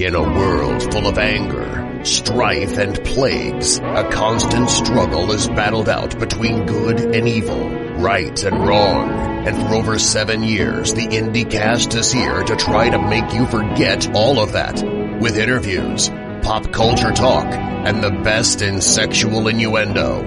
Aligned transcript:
In 0.00 0.14
a 0.14 0.22
world 0.22 0.82
full 0.94 1.06
of 1.06 1.18
anger, 1.18 2.00
strife, 2.04 2.78
and 2.78 3.04
plagues, 3.04 3.80
a 3.80 4.08
constant 4.10 4.70
struggle 4.70 5.30
is 5.30 5.46
battled 5.48 5.90
out 5.90 6.18
between 6.18 6.64
good 6.64 7.14
and 7.14 7.28
evil, 7.28 7.68
right 7.98 8.42
and 8.42 8.66
wrong. 8.66 9.10
And 9.46 9.54
for 9.54 9.74
over 9.74 9.98
seven 9.98 10.42
years, 10.42 10.94
the 10.94 11.06
IndieCast 11.06 11.94
is 11.94 12.10
here 12.10 12.42
to 12.44 12.56
try 12.56 12.88
to 12.88 12.98
make 12.98 13.30
you 13.34 13.44
forget 13.44 14.16
all 14.16 14.40
of 14.40 14.52
that. 14.52 14.82
With 15.20 15.36
interviews, 15.36 16.08
pop 16.40 16.72
culture 16.72 17.12
talk, 17.12 17.52
and 17.52 18.02
the 18.02 18.22
best 18.24 18.62
in 18.62 18.80
sexual 18.80 19.48
innuendo. 19.48 20.22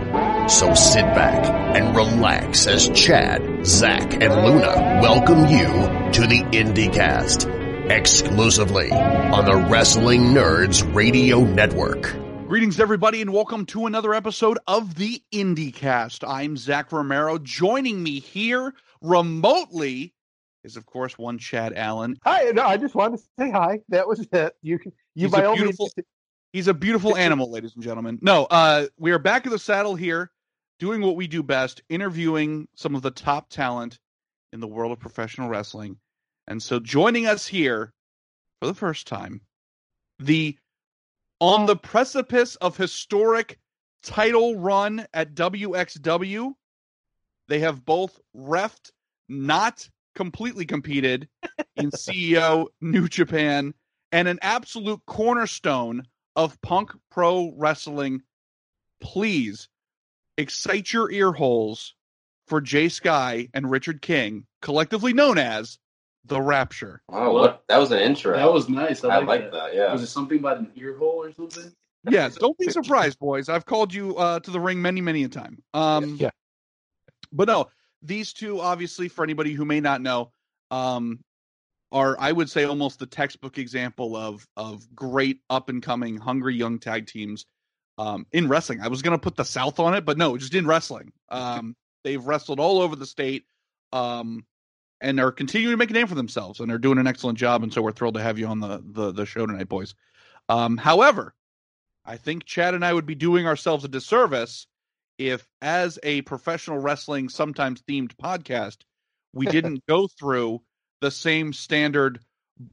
So 0.50 0.76
sit 0.76 1.06
back 1.16 1.48
and 1.76 1.96
relax 1.96 2.68
as 2.68 2.90
Chad, 2.90 3.66
Zach, 3.66 4.22
and 4.22 4.36
Luna 4.36 5.00
welcome 5.02 5.48
you 5.48 5.66
to 6.12 6.28
the 6.28 6.44
IndieCast 6.52 7.63
exclusively 7.90 8.92
on 8.92 9.46
the 9.46 9.56
Wrestling 9.56 10.34
Nerds 10.34 10.94
Radio 10.96 11.42
Network. 11.42 12.16
Greetings, 12.48 12.80
everybody, 12.80 13.22
and 13.22 13.34
welcome 13.34 13.66
to 13.68 13.88
another 13.88 14.14
episode 14.14 14.58
of 14.68 14.96
the 14.96 15.22
IndieCast. 15.34 16.24
I'm 16.28 16.56
Zach 16.56 16.92
Romero. 16.92 17.38
Joining 17.38 18.02
me 18.02 18.20
here 18.20 18.74
remotely 19.02 20.14
is, 20.64 20.78
of 20.78 20.86
course, 20.86 21.18
one 21.18 21.38
Chad 21.38 21.74
Allen. 21.76 22.18
Hi, 22.24 22.52
no, 22.54 22.64
I 22.64 22.78
just 22.78 22.96
wanted 22.96 23.18
to 23.18 23.24
say 23.38 23.52
hi. 23.52 23.82
That 23.90 24.08
was 24.08 24.26
it. 24.32 24.56
You 24.62 24.80
can, 24.80 24.94
you 25.14 25.28
He's 25.28 25.32
by 25.32 25.44
all 25.44 25.58
means. 25.58 25.78
He's 26.54 26.68
a 26.68 26.74
beautiful 26.74 27.18
animal, 27.18 27.52
ladies 27.52 27.76
and 27.76 27.84
gentlemen. 27.84 28.20
No, 28.22 28.46
uh, 28.46 28.86
we 28.98 29.12
are 29.12 29.20
back 29.20 29.46
in 29.46 29.52
the 29.52 29.60
saddle 29.60 29.96
here, 29.96 30.32
doing 30.80 31.02
what 31.02 31.16
we 31.16 31.28
do 31.28 31.44
best, 31.44 31.82
interviewing 31.90 32.68
some 32.76 32.96
of 32.96 33.02
the 33.02 33.12
top 33.12 33.50
talent 33.50 34.00
in 34.54 34.60
the 34.60 34.68
world 34.68 34.92
of 34.92 35.00
professional 35.00 35.50
wrestling. 35.50 35.98
And 36.48 36.62
so, 36.62 36.80
joining 36.80 37.26
us 37.26 37.48
here 37.48 37.94
for 38.60 38.68
the 38.68 38.74
first 38.74 39.08
time, 39.08 39.42
the 40.20 40.58
on 41.40 41.66
the 41.66 41.76
precipice 41.76 42.56
of 42.58 42.78
historic 42.78 43.60
title 44.04 44.58
run 44.58 45.06
at 45.14 45.34
WXW, 45.34 46.54
they 47.48 47.60
have 47.60 47.86
both 47.86 48.20
refed, 48.36 48.92
not 49.28 49.90
completely 50.16 50.66
competed 50.66 51.28
in 51.76 51.92
CEO 51.92 52.68
New 52.82 53.08
Japan, 53.08 53.74
and 54.12 54.28
an 54.28 54.40
absolute 54.42 55.02
cornerstone 55.06 56.04
of 56.36 56.62
punk 56.62 56.92
pro 57.10 57.54
wrestling. 57.58 58.22
Please 59.02 59.68
excite 60.38 60.94
your 60.94 61.12
ear 61.12 61.32
holes 61.32 61.96
for 62.48 62.62
Jay 62.62 62.90
Sky 62.90 63.50
and 63.54 63.70
Richard 63.70 64.02
King, 64.02 64.46
collectively 64.62 65.14
known 65.14 65.38
as 65.38 65.78
the 66.26 66.42
Rapture. 66.42 67.02
Wow, 67.10 67.34
what? 67.34 67.64
That 67.68 67.78
was 67.78 67.92
an 67.92 68.00
intro. 68.00 68.36
That 68.38 68.52
was 68.52 68.70
nice. 68.70 69.04
I, 69.04 69.10
I 69.10 69.18
like, 69.18 69.28
like 69.28 69.42
that. 69.44 69.52
that. 69.52 69.76
Yeah. 69.76 69.92
Was 69.92 70.02
it 70.02 70.08
something 70.08 70.40
about 70.40 70.58
an 70.58 70.72
ear 70.76 70.98
hole 70.98 71.24
or 71.24 71.32
something? 71.32 71.72
Yes, 72.10 72.36
don't 72.36 72.58
be 72.58 72.70
surprised, 72.70 73.20
boys. 73.20 73.50
I've 73.50 73.66
called 73.66 73.94
you 73.94 74.18
uh, 74.18 74.40
to 74.42 74.52
the 74.52 74.60
ring 74.60 74.82
many, 74.82 75.02
many 75.02 75.24
a 75.24 75.30
time. 75.30 75.62
Um, 75.74 76.16
Yeah. 76.20 76.32
But 77.32 77.48
no, 77.48 77.70
these 78.02 78.34
two, 78.34 78.60
obviously, 78.60 79.08
for 79.08 79.24
anybody 79.24 79.54
who 79.54 79.66
may 79.66 79.80
not 79.80 80.02
know, 80.02 80.32
um, 80.70 81.20
are 81.92 82.16
I 82.20 82.32
would 82.32 82.50
say 82.50 82.64
almost 82.66 83.00
the 83.00 83.06
textbook 83.06 83.58
example 83.58 84.16
of 84.16 84.48
of 84.58 84.84
great 84.96 85.40
up 85.50 85.70
and 85.70 85.82
coming, 85.82 86.18
hungry 86.18 86.56
young 86.56 86.80
tag 86.80 87.08
teams 87.08 87.46
um, 87.98 88.26
in 88.32 88.48
wrestling. 88.48 88.82
I 88.82 88.88
was 88.88 89.02
going 89.02 89.18
to 89.18 89.22
put 89.22 89.36
the 89.36 89.46
South 89.46 89.80
on 89.80 89.94
it, 89.94 90.06
but 90.06 90.18
no, 90.18 90.38
just 90.38 90.54
in 90.56 90.68
wrestling. 90.68 91.12
Um, 91.30 91.76
they've 92.04 92.24
wrestled 92.24 92.60
all 92.60 92.80
over 92.80 92.96
the 92.96 93.08
state. 93.08 93.46
Um, 93.92 94.46
and 95.04 95.20
are 95.20 95.32
continuing 95.32 95.74
to 95.74 95.78
make 95.78 95.92
a 95.92 95.94
name 95.94 96.08
for 96.08 96.16
themselves, 96.16 96.60
and 96.60 96.72
are 96.72 96.80
doing 96.80 96.98
an 96.98 97.08
excellent 97.08 97.38
job. 97.38 97.62
And 97.62 97.72
so 97.72 97.82
we're 97.82 97.92
thrilled 97.92 98.16
to 98.16 98.24
have 98.24 98.40
you 98.40 98.48
on 98.48 98.60
the 98.60 98.82
the, 98.84 99.12
the 99.12 99.26
show 99.26 99.46
tonight, 99.46 99.70
boys. 99.70 99.94
Um, 100.50 100.78
however, 100.78 101.36
I 102.06 102.18
think 102.18 102.46
Chad 102.46 102.74
and 102.74 102.84
I 102.84 102.94
would 102.94 103.06
be 103.06 103.16
doing 103.16 103.46
ourselves 103.46 103.86
a 103.86 103.88
disservice 103.88 104.68
if, 105.18 105.48
as 105.62 106.00
a 106.04 106.22
professional 106.24 106.80
wrestling, 106.80 107.30
sometimes 107.30 107.82
themed 107.84 108.16
podcast, 108.16 108.78
we 109.34 109.46
didn't 109.48 109.86
go 109.88 110.08
through 110.08 110.62
the 111.02 111.12
same 111.12 111.54
standard 111.54 112.20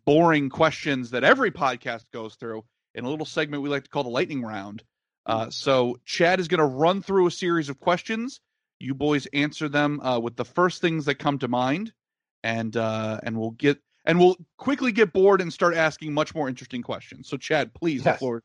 boring 0.04 0.50
questions 0.50 1.10
that 1.10 1.24
every 1.24 1.50
podcast 1.50 2.04
goes 2.12 2.36
through 2.36 2.64
in 2.94 3.04
a 3.04 3.08
little 3.08 3.26
segment 3.26 3.62
we 3.62 3.68
like 3.68 3.84
to 3.84 3.90
call 3.90 4.04
the 4.04 4.10
lightning 4.10 4.42
round. 4.42 4.82
Uh, 5.26 5.50
so 5.50 5.98
Chad 6.04 6.40
is 6.40 6.48
going 6.48 6.58
to 6.58 6.64
run 6.64 7.02
through 7.02 7.26
a 7.26 7.30
series 7.30 7.68
of 7.68 7.78
questions. 7.78 8.40
You 8.78 8.94
boys 8.94 9.26
answer 9.26 9.68
them 9.68 10.00
uh, 10.00 10.18
with 10.18 10.36
the 10.36 10.44
first 10.44 10.80
things 10.80 11.04
that 11.04 11.16
come 11.16 11.38
to 11.38 11.48
mind, 11.48 11.92
and 12.42 12.76
uh, 12.76 13.20
and 13.22 13.38
we'll 13.38 13.50
get 13.52 13.78
and 14.04 14.18
we'll 14.18 14.36
quickly 14.56 14.92
get 14.92 15.12
bored 15.12 15.40
and 15.40 15.52
start 15.52 15.74
asking 15.74 16.12
much 16.12 16.34
more 16.34 16.48
interesting 16.48 16.82
questions. 16.82 17.28
So 17.28 17.36
Chad, 17.36 17.72
please, 17.74 18.04
the 18.04 18.14
floor. 18.14 18.42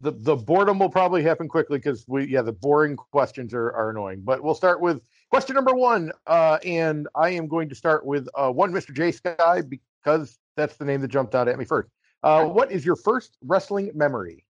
The 0.00 0.12
the 0.12 0.36
boredom 0.36 0.78
will 0.78 0.90
probably 0.90 1.22
happen 1.22 1.48
quickly 1.48 1.78
because 1.78 2.04
we 2.06 2.26
yeah 2.26 2.42
the 2.42 2.52
boring 2.52 2.96
questions 2.96 3.54
are, 3.54 3.72
are 3.72 3.90
annoying. 3.90 4.20
But 4.22 4.42
we'll 4.42 4.54
start 4.54 4.80
with 4.80 5.02
question 5.30 5.54
number 5.54 5.74
one, 5.74 6.12
uh, 6.26 6.58
and 6.64 7.08
I 7.14 7.30
am 7.30 7.48
going 7.48 7.68
to 7.70 7.74
start 7.74 8.04
with 8.04 8.28
uh, 8.34 8.50
one 8.50 8.72
Mr. 8.72 8.94
J 8.94 9.12
Sky 9.12 9.62
because 9.62 10.38
that's 10.56 10.76
the 10.76 10.84
name 10.84 11.00
that 11.00 11.08
jumped 11.08 11.34
out 11.34 11.48
at 11.48 11.58
me 11.58 11.64
first. 11.64 11.88
Uh, 12.22 12.44
what 12.44 12.70
is 12.72 12.84
your 12.84 12.96
first 12.96 13.36
wrestling 13.42 13.90
memory? 13.94 14.44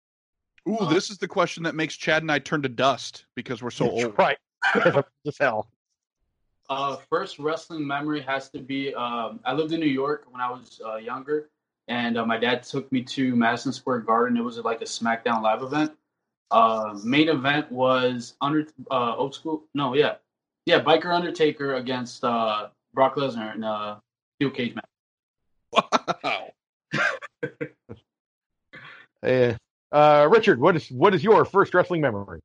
Ooh, 0.68 0.86
this 0.90 1.10
is 1.10 1.18
the 1.18 1.28
question 1.28 1.62
that 1.62 1.76
makes 1.76 1.96
Chad 1.96 2.22
and 2.22 2.32
I 2.32 2.40
turn 2.40 2.62
to 2.62 2.68
dust 2.68 3.26
because 3.36 3.62
we're 3.62 3.70
so 3.70 3.88
old. 3.88 4.18
right, 4.18 4.38
just 5.24 5.40
hell. 5.40 5.68
Uh, 6.68 6.96
first 7.08 7.38
wrestling 7.38 7.86
memory 7.86 8.20
has 8.20 8.48
to 8.50 8.58
be 8.58 8.94
um, 8.94 9.40
I 9.44 9.52
lived 9.52 9.72
in 9.72 9.80
New 9.80 9.86
York 9.86 10.26
when 10.30 10.40
I 10.40 10.50
was 10.50 10.80
uh, 10.84 10.96
younger, 10.96 11.48
and 11.88 12.18
uh, 12.18 12.26
my 12.26 12.38
dad 12.38 12.62
took 12.62 12.90
me 12.90 13.02
to 13.02 13.36
Madison 13.36 13.72
Square 13.72 14.00
Garden. 14.00 14.36
It 14.36 14.42
was 14.42 14.58
like 14.58 14.82
a 14.82 14.84
SmackDown 14.84 15.42
live 15.42 15.62
event. 15.62 15.92
Uh, 16.50 16.98
main 17.04 17.28
event 17.28 17.70
was 17.70 18.34
under 18.40 18.66
uh, 18.90 19.14
old 19.16 19.34
school. 19.34 19.64
No, 19.74 19.94
yeah, 19.94 20.16
yeah, 20.64 20.80
Biker 20.80 21.14
Undertaker 21.14 21.74
against 21.74 22.24
uh, 22.24 22.68
Brock 22.94 23.16
Lesnar 23.16 23.54
in 23.54 23.62
a 23.62 24.00
steel 24.36 24.50
cage 24.50 24.74
match. 24.74 25.84
Wow. 26.22 26.52
Uh, 29.22 29.54
uh, 29.90 30.28
Richard, 30.30 30.60
what 30.60 30.76
is 30.76 30.88
what 30.90 31.14
is 31.14 31.24
your 31.24 31.44
first 31.44 31.74
wrestling 31.74 32.00
memory? 32.00 32.40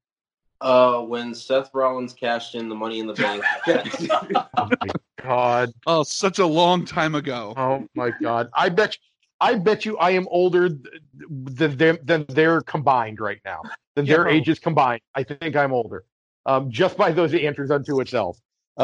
Uh, 0.62 1.02
when 1.02 1.34
Seth 1.34 1.72
Rollins 1.74 2.14
cashed 2.14 2.54
in 2.54 2.70
the 2.70 2.76
Money 2.76 3.00
in 3.00 3.08
the 3.08 3.14
Bank. 3.14 3.44
Oh 4.58 4.70
my 4.82 4.92
God. 5.24 5.74
Oh, 5.88 6.04
such 6.04 6.38
a 6.40 6.46
long 6.46 6.86
time 6.86 7.16
ago. 7.16 7.54
Oh 7.58 7.88
my 7.96 8.12
god! 8.22 8.50
I 8.54 8.70
bet, 8.70 8.96
I 9.40 9.56
bet 9.56 9.86
you, 9.86 9.98
I 9.98 10.12
am 10.12 10.28
older 10.30 10.70
than 10.70 11.78
them 11.78 11.98
than 12.04 12.26
they're 12.30 12.62
combined 12.62 13.20
right 13.20 13.40
now. 13.44 13.62
Than 13.96 14.06
Yeah, 14.06 14.16
their 14.18 14.24
bro. 14.24 14.34
ages 14.34 14.60
combined. 14.60 15.02
I 15.16 15.24
think 15.24 15.56
I'm 15.56 15.74
older, 15.74 16.06
um, 16.46 16.70
just 16.70 16.96
by 16.96 17.12
those 17.12 17.34
answers 17.34 17.72
unto 17.72 18.00
itself. 18.02 18.38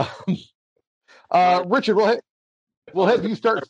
Um, 1.29 1.39
uh, 1.41 1.63
Richard, 1.67 1.95
we'll 1.95 2.05
ha- 2.07 2.19
we'll 2.93 3.05
have 3.05 3.25
you 3.25 3.35
start. 3.35 3.67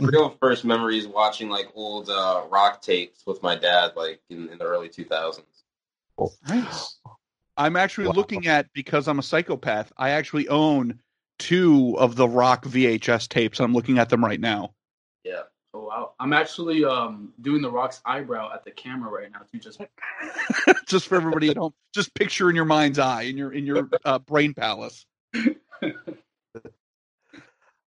My 0.00 0.08
real 0.08 0.30
first 0.40 0.64
memories 0.64 1.06
watching 1.06 1.48
like 1.48 1.68
old 1.74 2.08
uh, 2.08 2.44
rock 2.50 2.80
tapes 2.82 3.26
with 3.26 3.42
my 3.42 3.56
dad, 3.56 3.92
like 3.96 4.20
in, 4.30 4.48
in 4.48 4.58
the 4.58 4.64
early 4.64 4.88
2000s. 4.88 5.40
Nice. 6.46 6.99
I'm 7.60 7.76
actually 7.76 8.06
Wow. 8.06 8.14
looking 8.14 8.46
at 8.46 8.72
because 8.72 9.06
I'm 9.06 9.18
a 9.18 9.22
psychopath. 9.22 9.92
I 9.98 10.10
actually 10.10 10.48
own 10.48 10.98
two 11.38 11.94
of 11.98 12.16
the 12.16 12.26
Rock 12.26 12.64
VHS 12.64 13.28
tapes. 13.28 13.60
I'm 13.60 13.74
looking 13.74 13.98
at 13.98 14.08
them 14.08 14.24
right 14.24 14.40
now. 14.40 14.74
Yeah. 15.24 15.42
Oh 15.74 15.84
wow! 15.84 16.14
I'm 16.18 16.32
actually 16.32 16.84
um, 16.84 17.32
doing 17.42 17.60
the 17.60 17.70
Rock's 17.70 18.00
eyebrow 18.06 18.52
at 18.52 18.64
the 18.64 18.70
camera 18.70 19.10
right 19.10 19.30
now 19.30 19.40
too. 19.52 19.58
Just 19.58 19.80
just 20.86 21.06
for 21.06 21.16
everybody 21.16 21.50
at 21.50 21.58
home, 21.58 21.74
just 21.94 22.14
picture 22.14 22.48
in 22.48 22.56
your 22.56 22.64
mind's 22.64 22.98
eye, 22.98 23.22
in 23.22 23.36
your 23.36 23.52
in 23.52 23.66
your 23.66 23.88
uh, 24.04 24.18
brain 24.18 24.54
palace. 24.54 25.04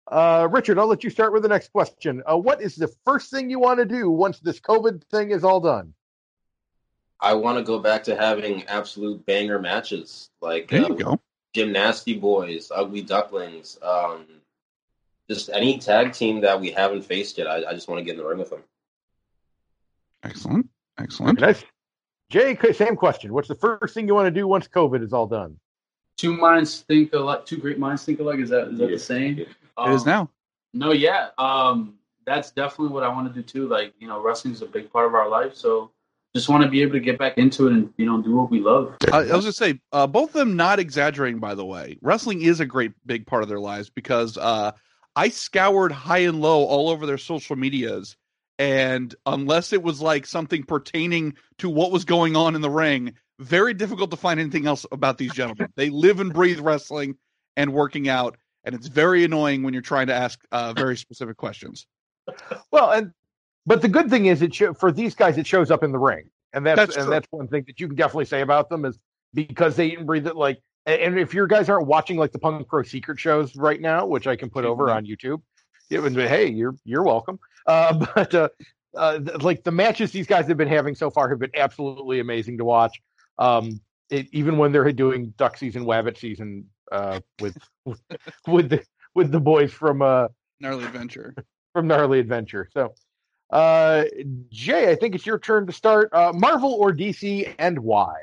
Uh, 0.06 0.48
Richard, 0.52 0.78
I'll 0.78 0.86
let 0.86 1.04
you 1.04 1.10
start 1.10 1.34
with 1.34 1.42
the 1.42 1.48
next 1.48 1.72
question. 1.72 2.22
Uh, 2.30 2.38
what 2.38 2.62
is 2.62 2.76
the 2.76 2.94
first 3.04 3.32
thing 3.32 3.50
you 3.50 3.58
want 3.58 3.80
to 3.80 3.86
do 3.86 4.12
once 4.12 4.40
this 4.40 4.60
COVID 4.60 5.02
thing 5.06 5.32
is 5.32 5.44
all 5.44 5.60
done? 5.60 5.94
I 7.24 7.34
want 7.34 7.58
to 7.58 7.64
go 7.64 7.80
back 7.80 8.04
to 8.04 8.16
having 8.16 8.64
absolute 8.66 9.26
banger 9.26 9.58
matches, 9.58 10.30
like 10.42 10.68
There 10.70 10.84
uh, 10.86 10.90
you 10.90 10.96
go. 10.96 11.20
Gymnasty 11.56 12.20
Boys, 12.20 12.70
Ugly 12.76 13.04
Ducklings, 13.04 13.80
um, 13.82 14.26
just 15.30 15.50
any 15.50 15.78
tag 15.80 16.12
team 16.12 16.42
that 16.42 16.60
we 16.60 16.70
haven't 16.72 17.04
faced 17.04 17.38
yet. 17.38 17.48
I, 17.48 17.64
I 17.70 17.74
just 17.74 17.88
want 17.88 18.00
to 18.00 18.04
get 18.04 18.12
in 18.12 18.18
the 18.18 18.26
ring 18.26 18.40
with 18.40 18.50
them. 18.50 18.64
Excellent, 20.24 20.70
excellent. 21.00 21.40
Nice. 21.40 21.64
Jay, 22.30 22.58
same 22.74 22.96
question. 22.96 23.34
What's 23.34 23.48
the 23.48 23.56
first 23.56 23.94
thing 23.94 24.08
you 24.08 24.16
want 24.16 24.28
to 24.28 24.32
do 24.32 24.48
once 24.48 24.68
COVID 24.68 25.04
is 25.04 25.14
all 25.14 25.28
done? 25.28 25.58
two 26.16 26.36
minds 26.38 26.82
think 26.82 27.12
alike. 27.14 27.46
Two 27.46 27.58
great 27.58 27.80
minds 27.80 28.06
think 28.06 28.20
alike. 28.20 28.40
Is 28.40 28.50
that 28.50 28.68
is 28.68 28.78
that 28.78 28.86
Yeah. 28.86 28.92
the 28.96 29.00
saying? 29.00 29.40
It 29.40 29.48
is 29.88 30.02
Um, 30.02 30.04
now. 30.06 30.30
No, 30.74 30.92
yeah. 30.92 31.30
Um, 31.38 31.98
that's 32.26 32.52
definitely 32.52 32.94
what 32.94 33.04
I 33.04 33.10
want 33.10 33.28
to 33.28 33.34
do 33.34 33.42
too. 33.44 33.68
Like, 33.68 33.94
you 34.00 34.08
know, 34.08 34.22
wrestling 34.22 34.54
is 34.54 34.62
a 34.62 34.66
big 34.68 34.92
part 34.92 35.06
of 35.08 35.16
our 35.16 35.28
life. 35.28 35.56
So 35.56 35.92
just 36.36 36.50
want 36.50 36.64
to 36.64 36.70
be 36.70 36.82
able 36.82 36.94
to 36.94 37.00
get 37.00 37.20
back 37.20 37.38
into 37.38 37.68
it 37.68 37.74
and, 37.74 37.94
you 37.98 38.06
know, 38.06 38.22
do 38.22 38.36
what 38.36 38.50
we 38.50 38.60
love. 38.60 38.96
I, 39.12 39.18
I 39.18 39.36
was 39.36 39.46
gonna 39.46 39.52
say, 39.54 39.80
uh, 39.92 40.08
both 40.08 40.30
of 40.30 40.34
them 40.34 40.56
not 40.56 40.80
exaggerating. 40.80 41.40
By 41.40 41.56
the 41.56 41.66
way, 41.66 41.98
wrestling 42.02 42.42
is 42.42 42.60
a 42.60 42.66
great 42.66 42.94
big 43.06 43.28
part 43.28 43.44
of 43.44 43.50
their 43.50 43.60
lives 43.60 43.90
because 43.90 44.38
uh, 44.38 44.72
I 45.16 45.30
scoured 45.30 45.92
high 45.92 46.20
and 46.20 46.42
low 46.42 46.64
all 46.64 46.90
over 46.90 47.06
their 47.06 47.20
social 47.20 47.56
medias, 47.56 48.18
and 48.58 49.14
unless 49.26 49.74
it 49.74 49.84
was 49.84 50.02
like 50.02 50.26
something 50.26 50.64
pertaining 50.64 51.36
to 51.60 51.70
what 51.70 51.92
was 51.92 52.04
going 52.04 52.36
on 52.36 52.56
in 52.56 52.62
the 52.62 52.70
ring, 52.70 53.14
very 53.40 53.76
difficult 53.76 54.10
to 54.12 54.18
find 54.18 54.40
anything 54.40 54.66
else 54.66 54.86
about 54.92 55.18
these 55.18 55.34
gentlemen. 55.34 55.68
they 55.76 55.90
live 55.90 56.20
and 56.20 56.34
breathe 56.34 56.60
wrestling 56.60 57.16
and 57.56 57.74
working 57.74 58.10
out, 58.10 58.38
and 58.64 58.74
it's 58.74 58.88
very 58.88 59.24
annoying 59.24 59.62
when 59.62 59.74
you're 59.74 59.84
trying 59.84 60.08
to 60.08 60.16
ask 60.16 60.40
uh, 60.52 60.74
very 60.74 60.98
specific 60.98 61.38
questions. 61.38 61.86
Well, 62.72 62.92
and 62.92 63.12
but 63.66 63.82
the 63.82 63.88
good 63.88 64.10
thing 64.10 64.26
is, 64.28 64.42
it 64.42 64.54
show, 64.54 64.74
for 64.74 64.92
these 64.92 65.16
guys, 65.16 65.38
it 65.38 65.48
shows 65.48 65.72
up 65.72 65.84
in 65.84 65.92
the 65.92 66.00
ring, 66.00 66.30
and 66.54 66.66
that's, 66.66 66.78
That's 66.80 66.96
and 66.98 67.06
true. 67.06 67.14
that's 67.14 67.28
one 67.32 67.48
thing 67.48 67.64
that 67.68 67.80
you 67.80 67.88
can 67.88 67.96
definitely 67.96 68.26
say 68.26 68.42
about 68.42 68.70
them 68.70 68.86
is 68.86 69.00
because 69.34 69.76
they 69.76 69.88
eat 69.88 69.98
and 69.98 70.08
breathe 70.08 70.28
it. 70.28 70.36
Like, 70.36 70.62
and 70.86 71.18
if 71.18 71.34
your 71.34 71.48
guys 71.48 71.70
aren't 71.70 71.88
watching 71.88 72.18
like 72.18 72.32
the 72.32 72.40
Punk 72.40 72.68
Pro 72.68 72.84
Secret 72.84 73.20
shows 73.20 73.56
right 73.56 73.80
now, 73.80 74.06
which 74.06 74.28
I 74.28 74.36
can 74.36 74.50
put 74.50 74.66
over 74.66 74.88
Mhm. 74.88 74.96
on 74.96 75.06
YouTube, 75.06 75.42
it 75.90 76.00
would 76.02 76.14
be, 76.16 76.28
hey, 76.28 76.48
you're 76.48 76.76
you're 76.86 77.04
welcome. 77.04 77.40
Uh, 77.66 77.94
but 78.16 78.34
uh, 78.36 78.50
uh, 78.96 79.20
like 79.42 79.64
the 79.64 79.72
matches 79.72 80.12
these 80.12 80.28
guys 80.28 80.48
have 80.48 80.58
been 80.58 80.68
having 80.68 80.94
so 80.94 81.10
far 81.10 81.30
have 81.30 81.40
been 81.40 81.52
absolutely 81.56 82.20
amazing 82.20 82.58
to 82.58 82.66
watch. 82.66 83.02
Um, 83.40 83.80
it, 84.10 84.28
even 84.34 84.58
when 84.58 84.72
they're 84.72 84.92
doing 84.92 85.34
duck 85.38 85.58
season, 85.58 85.86
wabbit 85.86 86.18
season 86.18 86.70
uh, 86.92 87.22
with 87.40 87.58
with 88.48 88.70
the 88.70 88.84
with 89.16 89.32
the 89.32 89.40
boys 89.40 89.72
from 89.72 90.02
uh, 90.02 90.28
Gnarly 90.60 90.84
adventure. 90.86 91.34
from 91.74 91.88
Gnarly 91.88 92.20
Adventure. 92.20 92.68
So, 92.74 92.94
uh, 93.50 94.06
Jay, 94.50 94.92
I 94.92 94.96
think 94.96 95.16
it's 95.16 95.26
your 95.26 95.40
turn 95.40 95.68
to 95.68 95.74
start. 95.74 96.10
Uh, 96.14 96.32
Marvel 96.34 96.74
or 96.74 96.92
DC, 96.92 97.54
and 97.60 97.80
why? 97.80 98.16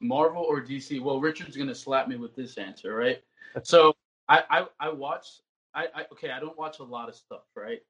Marvel 0.00 0.42
or 0.42 0.60
DC? 0.60 1.00
Well, 1.00 1.20
Richard's 1.20 1.56
gonna 1.56 1.74
slap 1.74 2.08
me 2.08 2.16
with 2.16 2.34
this 2.34 2.58
answer, 2.58 2.94
right? 2.94 3.22
So 3.62 3.94
I 4.28 4.42
I, 4.50 4.66
I 4.80 4.88
watch 4.90 5.26
I, 5.74 5.86
I 5.94 6.04
okay 6.12 6.30
I 6.30 6.40
don't 6.40 6.56
watch 6.58 6.78
a 6.78 6.84
lot 6.84 7.08
of 7.08 7.14
stuff, 7.14 7.42
right? 7.56 7.80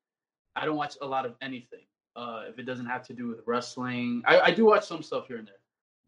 I 0.57 0.65
don't 0.65 0.77
watch 0.77 0.97
a 1.03 1.07
lot 1.07 1.27
of 1.27 1.35
anything. 1.43 1.85
Uh, 2.17 2.45
if 2.49 2.59
it 2.59 2.65
doesn't 2.65 2.87
have 2.87 3.07
to 3.07 3.15
do 3.15 3.29
with 3.29 3.41
wrestling, 3.47 4.23
I, 4.27 4.41
I 4.41 4.51
do 4.51 4.65
watch 4.65 4.85
some 4.87 5.03
stuff 5.03 5.29
here 5.29 5.37
and 5.37 5.47
there. 5.47 5.55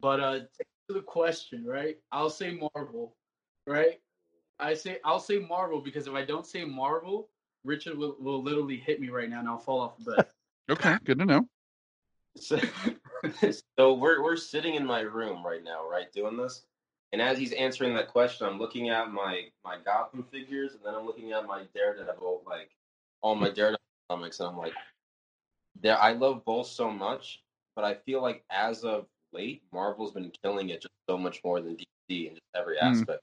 But 0.01 0.19
uh, 0.19 0.39
to 0.39 0.93
the 0.93 1.01
question, 1.01 1.63
right? 1.65 1.97
I'll 2.11 2.29
say 2.29 2.59
Marvel, 2.73 3.15
right? 3.65 3.99
I 4.59 4.73
say 4.73 4.99
I'll 5.05 5.19
say 5.19 5.39
Marvel 5.39 5.81
because 5.81 6.07
if 6.07 6.13
I 6.13 6.25
don't 6.25 6.45
say 6.45 6.65
Marvel, 6.65 7.29
Richard 7.63 7.97
will, 7.97 8.15
will 8.19 8.41
literally 8.41 8.77
hit 8.77 8.99
me 8.99 9.09
right 9.09 9.29
now 9.29 9.39
and 9.39 9.47
I'll 9.47 9.59
fall 9.59 9.81
off 9.81 9.97
the 9.97 10.15
bed. 10.15 10.25
Okay, 10.69 10.95
good 11.03 11.19
to 11.19 11.25
know. 11.25 11.47
So, 12.37 12.57
so 13.77 13.93
we're 13.93 14.23
we're 14.23 14.37
sitting 14.37 14.75
in 14.75 14.85
my 14.85 15.01
room 15.01 15.45
right 15.45 15.61
now, 15.61 15.85
right, 15.89 16.09
doing 16.13 16.37
this. 16.37 16.63
And 17.11 17.21
as 17.21 17.37
he's 17.37 17.51
answering 17.51 17.93
that 17.95 18.07
question, 18.07 18.47
I'm 18.47 18.57
looking 18.57 18.89
at 18.89 19.11
my 19.11 19.47
my 19.65 19.77
Gotham 19.83 20.23
figures, 20.31 20.75
and 20.75 20.81
then 20.85 20.93
I'm 20.95 21.05
looking 21.05 21.33
at 21.33 21.45
my 21.45 21.63
Daredevil, 21.75 22.43
like 22.45 22.69
all 23.21 23.35
my 23.35 23.49
Daredevil 23.49 23.79
comics, 24.09 24.39
and 24.39 24.47
I'm 24.47 24.57
like, 24.57 24.73
there. 25.81 25.99
I 25.99 26.13
love 26.13 26.45
both 26.45 26.67
so 26.67 26.89
much, 26.89 27.43
but 27.75 27.83
I 27.83 27.95
feel 27.95 28.21
like 28.21 28.45
as 28.49 28.83
of 28.85 29.07
late, 29.33 29.63
Marvel's 29.73 30.13
been 30.13 30.31
killing 30.41 30.69
it 30.69 30.81
just 30.81 30.93
so 31.09 31.17
much 31.17 31.41
more 31.43 31.59
than 31.59 31.75
DC 31.75 32.27
in 32.27 32.35
just 32.35 32.41
every 32.55 32.77
Hmm. 32.79 32.87
aspect. 32.87 33.21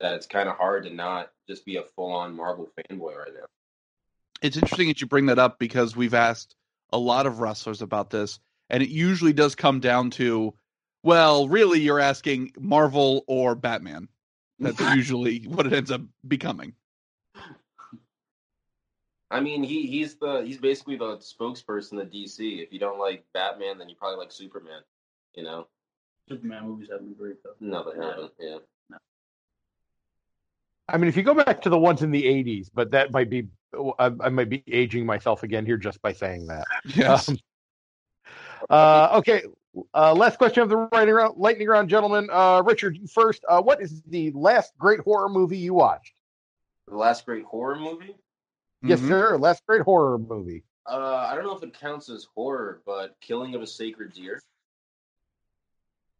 That 0.00 0.14
it's 0.14 0.26
kind 0.26 0.48
of 0.48 0.56
hard 0.56 0.84
to 0.84 0.90
not 0.90 1.30
just 1.46 1.66
be 1.66 1.76
a 1.76 1.82
full 1.82 2.12
on 2.12 2.34
Marvel 2.34 2.70
fanboy 2.78 3.16
right 3.16 3.34
now. 3.34 3.44
It's 4.42 4.56
interesting 4.56 4.88
that 4.88 5.00
you 5.00 5.06
bring 5.06 5.26
that 5.26 5.38
up 5.38 5.58
because 5.58 5.94
we've 5.94 6.14
asked 6.14 6.54
a 6.92 6.98
lot 6.98 7.26
of 7.26 7.40
wrestlers 7.40 7.82
about 7.82 8.10
this, 8.10 8.40
and 8.68 8.82
it 8.82 8.88
usually 8.88 9.32
does 9.32 9.54
come 9.54 9.80
down 9.80 10.10
to, 10.10 10.54
well, 11.02 11.48
really, 11.48 11.80
you're 11.80 12.00
asking 12.00 12.52
Marvel 12.58 13.24
or 13.26 13.54
Batman. 13.54 14.08
That's 14.58 14.80
usually 14.94 15.40
what 15.46 15.66
it 15.66 15.72
ends 15.72 15.90
up 15.90 16.02
becoming. 16.26 16.74
I 19.30 19.40
mean, 19.40 19.62
he 19.62 19.86
he's 19.86 20.16
the 20.16 20.42
he's 20.44 20.58
basically 20.58 20.96
the 20.96 21.18
spokesperson 21.18 22.00
of 22.00 22.10
DC. 22.10 22.62
If 22.62 22.72
you 22.72 22.80
don't 22.80 22.98
like 22.98 23.24
Batman, 23.32 23.78
then 23.78 23.88
you 23.88 23.94
probably 23.94 24.18
like 24.18 24.32
Superman. 24.32 24.80
You 25.34 25.44
know, 25.44 25.68
Superman 26.28 26.66
movies 26.66 26.88
have 26.90 27.00
been 27.00 27.14
great 27.14 27.36
though. 27.44 27.54
no, 27.60 27.92
they 27.92 28.04
haven't. 28.04 28.32
Yeah, 28.40 28.58
I 30.88 30.96
mean, 30.96 31.08
if 31.08 31.16
you 31.16 31.22
go 31.22 31.34
back 31.34 31.62
to 31.62 31.70
the 31.70 31.78
ones 31.78 32.02
in 32.02 32.10
the 32.10 32.24
'80s, 32.24 32.70
but 32.74 32.90
that 32.90 33.12
might 33.12 33.30
be 33.30 33.46
I, 33.98 34.10
I 34.20 34.28
might 34.28 34.48
be 34.48 34.62
aging 34.66 35.06
myself 35.06 35.42
again 35.42 35.64
here 35.64 35.76
just 35.76 36.00
by 36.02 36.12
saying 36.12 36.46
that. 36.48 36.66
Yes. 36.94 37.28
Um, 37.28 37.38
uh, 38.68 39.08
okay, 39.18 39.42
uh, 39.94 40.12
last 40.14 40.36
question 40.36 40.62
of 40.62 40.68
the 40.68 40.88
lightning 40.92 41.14
round, 41.14 41.38
lightning 41.38 41.66
round, 41.68 41.88
gentlemen. 41.88 42.28
Uh, 42.30 42.62
Richard, 42.64 42.98
first. 43.10 43.42
Uh, 43.48 43.62
what 43.62 43.80
is 43.80 44.02
the 44.02 44.30
last 44.32 44.72
great 44.78 45.00
horror 45.00 45.28
movie 45.28 45.58
you 45.58 45.74
watched? 45.74 46.14
the 46.88 46.96
last 46.96 47.24
great 47.24 47.44
horror 47.44 47.76
movie. 47.78 48.16
Yes, 48.82 49.00
Mhm. 49.00 49.08
sir. 49.08 49.38
Last 49.38 49.64
great 49.66 49.82
horror 49.82 50.18
movie. 50.18 50.64
Uh, 50.86 51.26
I 51.30 51.34
don't 51.36 51.44
know 51.44 51.56
if 51.56 51.62
it 51.62 51.72
counts 51.72 52.08
as 52.10 52.26
horror, 52.34 52.82
but 52.84 53.16
Killing 53.20 53.54
of 53.54 53.62
a 53.62 53.66
Sacred 53.66 54.12
Deer. 54.12 54.40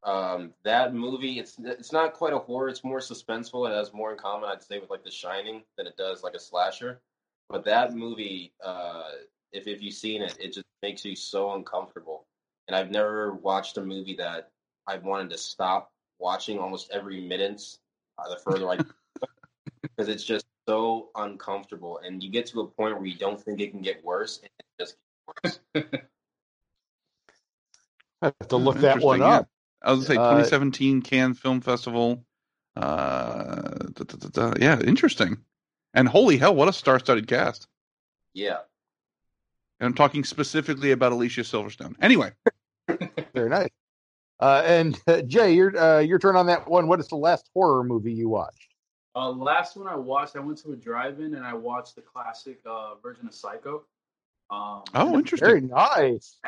Um, 0.02 0.54
that 0.62 0.94
movie, 0.94 1.38
it's 1.38 1.58
it's 1.58 1.92
not 1.92 2.14
quite 2.14 2.32
a 2.32 2.38
horror. 2.38 2.68
It's 2.68 2.84
more 2.84 3.00
suspenseful. 3.00 3.68
It 3.68 3.74
has 3.74 3.92
more 3.92 4.12
in 4.12 4.18
common, 4.18 4.48
I'd 4.48 4.62
say, 4.62 4.78
with 4.78 4.88
like 4.90 5.04
The 5.04 5.10
Shining 5.10 5.62
than 5.76 5.86
it 5.86 5.96
does 5.96 6.22
like 6.22 6.34
a 6.34 6.38
slasher. 6.38 7.00
But 7.50 7.64
that 7.64 7.94
movie, 7.94 8.52
uh, 8.64 9.10
if 9.52 9.66
if 9.66 9.82
you've 9.82 9.94
seen 9.94 10.22
it, 10.22 10.36
it 10.38 10.54
just 10.54 10.66
makes 10.82 11.04
you 11.04 11.16
so 11.16 11.52
uncomfortable. 11.54 12.26
And 12.68 12.76
I've 12.76 12.90
never 12.90 13.34
watched 13.34 13.76
a 13.76 13.82
movie 13.82 14.14
that 14.16 14.52
I've 14.86 15.02
wanted 15.02 15.30
to 15.30 15.38
stop 15.38 15.90
watching 16.20 16.58
almost 16.58 16.90
every 16.92 17.20
minute. 17.20 17.60
Uh, 18.16 18.28
the 18.28 18.36
further 18.36 18.68
I, 18.68 18.76
because 19.82 20.08
it's 20.08 20.22
just 20.22 20.46
so 20.68 21.08
uncomfortable, 21.16 22.00
and 22.04 22.22
you 22.22 22.30
get 22.30 22.46
to 22.46 22.60
a 22.60 22.66
point 22.66 22.96
where 22.96 23.06
you 23.06 23.18
don't 23.18 23.40
think 23.40 23.60
it 23.60 23.72
can 23.72 23.82
get 23.82 24.04
worse, 24.04 24.38
and 24.38 24.50
it 24.58 24.64
just 24.78 24.96
gets 25.42 25.60
worse. 25.74 25.94
I 28.22 28.26
have 28.26 28.48
to 28.48 28.56
look 28.56 28.76
that 28.78 29.00
one 29.00 29.20
interesting, 29.20 29.20
yeah. 29.20 29.38
up. 29.38 29.48
I 29.82 29.92
was 29.92 30.06
gonna 30.06 30.14
say 30.14 30.20
Uh, 30.20 30.30
2017 30.34 31.02
Cannes 31.02 31.34
Film 31.34 31.60
Festival. 31.62 32.24
Uh, 32.76 33.78
da, 33.92 34.04
da, 34.04 34.28
da, 34.28 34.28
da. 34.28 34.54
yeah, 34.60 34.78
interesting. 34.80 35.38
And 35.94 36.08
holy 36.08 36.36
hell, 36.36 36.54
what 36.54 36.68
a 36.68 36.72
star-studded 36.72 37.26
cast! 37.26 37.66
yeah. 38.34 38.58
And 39.80 39.86
I'm 39.86 39.94
talking 39.94 40.24
specifically 40.24 40.90
about 40.90 41.12
Alicia 41.12 41.40
Silverstone. 41.40 41.94
Anyway, 42.02 42.32
Very 43.34 43.48
nice. 43.48 43.70
Uh, 44.38 44.62
and 44.64 44.98
uh, 45.06 45.22
Jay, 45.22 45.52
your 45.52 45.76
uh, 45.76 45.98
your 46.00 46.18
turn 46.18 46.36
on 46.36 46.46
that 46.46 46.68
one. 46.68 46.88
What 46.88 47.00
is 47.00 47.08
the 47.08 47.16
last 47.16 47.50
horror 47.54 47.84
movie 47.84 48.12
you 48.12 48.28
watched? 48.28 48.74
Uh, 49.14 49.30
last 49.30 49.76
one 49.76 49.88
I 49.88 49.96
watched, 49.96 50.36
I 50.36 50.40
went 50.40 50.58
to 50.58 50.72
a 50.72 50.76
drive-in 50.76 51.34
and 51.34 51.44
I 51.44 51.52
watched 51.52 51.96
the 51.96 52.00
classic 52.00 52.60
uh, 52.64 52.94
version 53.02 53.26
of 53.26 53.34
Psycho. 53.34 53.84
Um, 54.50 54.82
oh, 54.94 55.14
interesting. 55.14 55.46
Very 55.46 55.60
nice. 55.60 56.38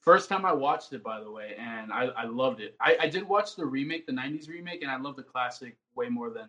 First 0.00 0.28
time 0.28 0.44
I 0.44 0.52
watched 0.52 0.92
it, 0.92 1.02
by 1.02 1.20
the 1.20 1.30
way, 1.30 1.56
and 1.58 1.92
I, 1.92 2.04
I 2.16 2.24
loved 2.26 2.60
it. 2.60 2.76
I, 2.80 2.96
I 3.00 3.08
did 3.08 3.28
watch 3.28 3.56
the 3.56 3.66
remake, 3.66 4.06
the 4.06 4.12
'90s 4.12 4.48
remake, 4.48 4.82
and 4.82 4.90
I 4.90 4.98
love 4.98 5.16
the 5.16 5.22
classic 5.22 5.76
way 5.96 6.08
more 6.08 6.30
than 6.30 6.48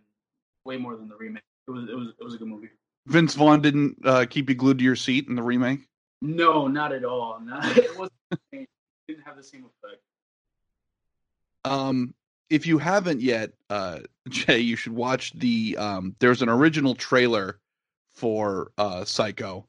way 0.64 0.78
more 0.78 0.96
than 0.96 1.08
the 1.08 1.16
remake. 1.16 1.44
It 1.68 1.72
was 1.72 1.90
it 1.90 1.96
was 1.96 2.08
it 2.20 2.24
was 2.24 2.34
a 2.36 2.38
good 2.38 2.48
movie. 2.48 2.70
Vince 3.06 3.36
Vaughn 3.36 3.62
didn't 3.62 3.98
uh, 4.06 4.26
keep 4.30 4.50
you 4.50 4.56
glued 4.56 4.80
to 4.80 4.84
your 4.84 4.96
seat 4.96 5.28
in 5.28 5.36
the 5.36 5.44
remake. 5.44 5.88
No, 6.22 6.68
not 6.68 6.92
at 6.92 7.06
all. 7.06 7.40
Not, 7.44 7.78
it 7.78 7.98
wasn't. 7.98 8.14
the 8.32 8.40
same. 8.54 8.62
It 8.64 8.68
didn't 9.08 9.24
have 9.26 9.38
the 9.38 9.44
same 9.44 9.66
effect. 9.66 10.02
Um, 11.64 12.14
if 12.50 12.66
you 12.66 12.78
haven't 12.78 13.22
yet, 13.22 13.52
uh, 13.70 14.00
Jay, 14.30 14.60
you 14.60 14.76
should 14.76 14.94
watch 14.94 15.34
the. 15.34 15.78
Um, 15.78 16.16
there's 16.20 16.42
an 16.42 16.50
original 16.50 16.96
trailer 16.96 17.60
for 18.12 18.72
uh, 18.78 19.06
Psycho 19.06 19.68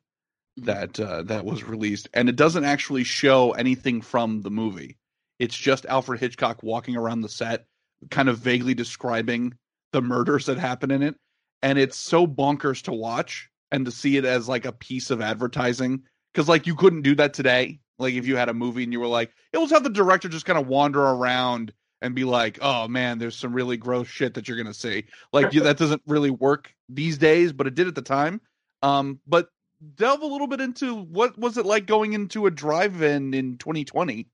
that 0.58 0.98
uh, 0.98 1.22
that 1.24 1.44
was 1.44 1.64
released, 1.64 2.08
and 2.14 2.28
it 2.28 2.36
doesn't 2.36 2.64
actually 2.64 3.04
show 3.04 3.52
anything 3.52 4.00
from 4.00 4.42
the 4.42 4.50
movie. 4.50 4.96
It's 5.38 5.56
just 5.56 5.86
Alfred 5.86 6.20
Hitchcock 6.20 6.62
walking 6.62 6.96
around 6.96 7.20
the 7.20 7.28
set, 7.28 7.66
kind 8.10 8.28
of 8.28 8.38
vaguely 8.38 8.74
describing 8.74 9.54
the 9.92 10.02
murders 10.02 10.46
that 10.46 10.58
happen 10.58 10.90
in 10.90 11.02
it, 11.02 11.14
and 11.62 11.78
it's 11.78 11.96
so 11.96 12.26
bonkers 12.26 12.82
to 12.82 12.92
watch 12.92 13.48
and 13.70 13.84
to 13.84 13.90
see 13.90 14.16
it 14.16 14.24
as 14.24 14.48
like 14.48 14.64
a 14.64 14.72
piece 14.72 15.10
of 15.10 15.20
advertising 15.20 16.02
because 16.32 16.48
like 16.48 16.66
you 16.66 16.74
couldn't 16.74 17.02
do 17.02 17.14
that 17.16 17.34
today. 17.34 17.80
Like 17.98 18.14
if 18.14 18.26
you 18.26 18.36
had 18.36 18.48
a 18.48 18.54
movie 18.54 18.84
and 18.84 18.92
you 18.92 19.00
were 19.00 19.06
like, 19.06 19.32
it 19.52 19.58
was 19.58 19.70
have 19.70 19.82
the 19.82 19.90
director 19.90 20.28
just 20.28 20.46
kind 20.46 20.58
of 20.58 20.68
wander 20.68 21.02
around 21.02 21.72
and 22.00 22.14
be 22.14 22.24
like, 22.24 22.58
"Oh 22.62 22.86
man, 22.86 23.18
there's 23.18 23.36
some 23.36 23.52
really 23.52 23.76
gross 23.76 24.06
shit 24.06 24.34
that 24.34 24.46
you're 24.46 24.56
gonna 24.56 24.74
see." 24.74 25.04
Like 25.32 25.50
that 25.50 25.78
doesn't 25.78 26.02
really 26.06 26.30
work 26.30 26.72
these 26.88 27.18
days, 27.18 27.52
but 27.52 27.66
it 27.66 27.74
did 27.74 27.88
at 27.88 27.94
the 27.94 28.02
time. 28.02 28.40
Um, 28.82 29.18
but 29.26 29.48
delve 29.96 30.22
a 30.22 30.26
little 30.26 30.46
bit 30.46 30.60
into 30.60 30.94
what 30.94 31.36
was 31.38 31.58
it 31.58 31.66
like 31.66 31.86
going 31.86 32.12
into 32.12 32.46
a 32.46 32.50
drive-in 32.50 33.34
in 33.34 33.58
2020? 33.58 34.28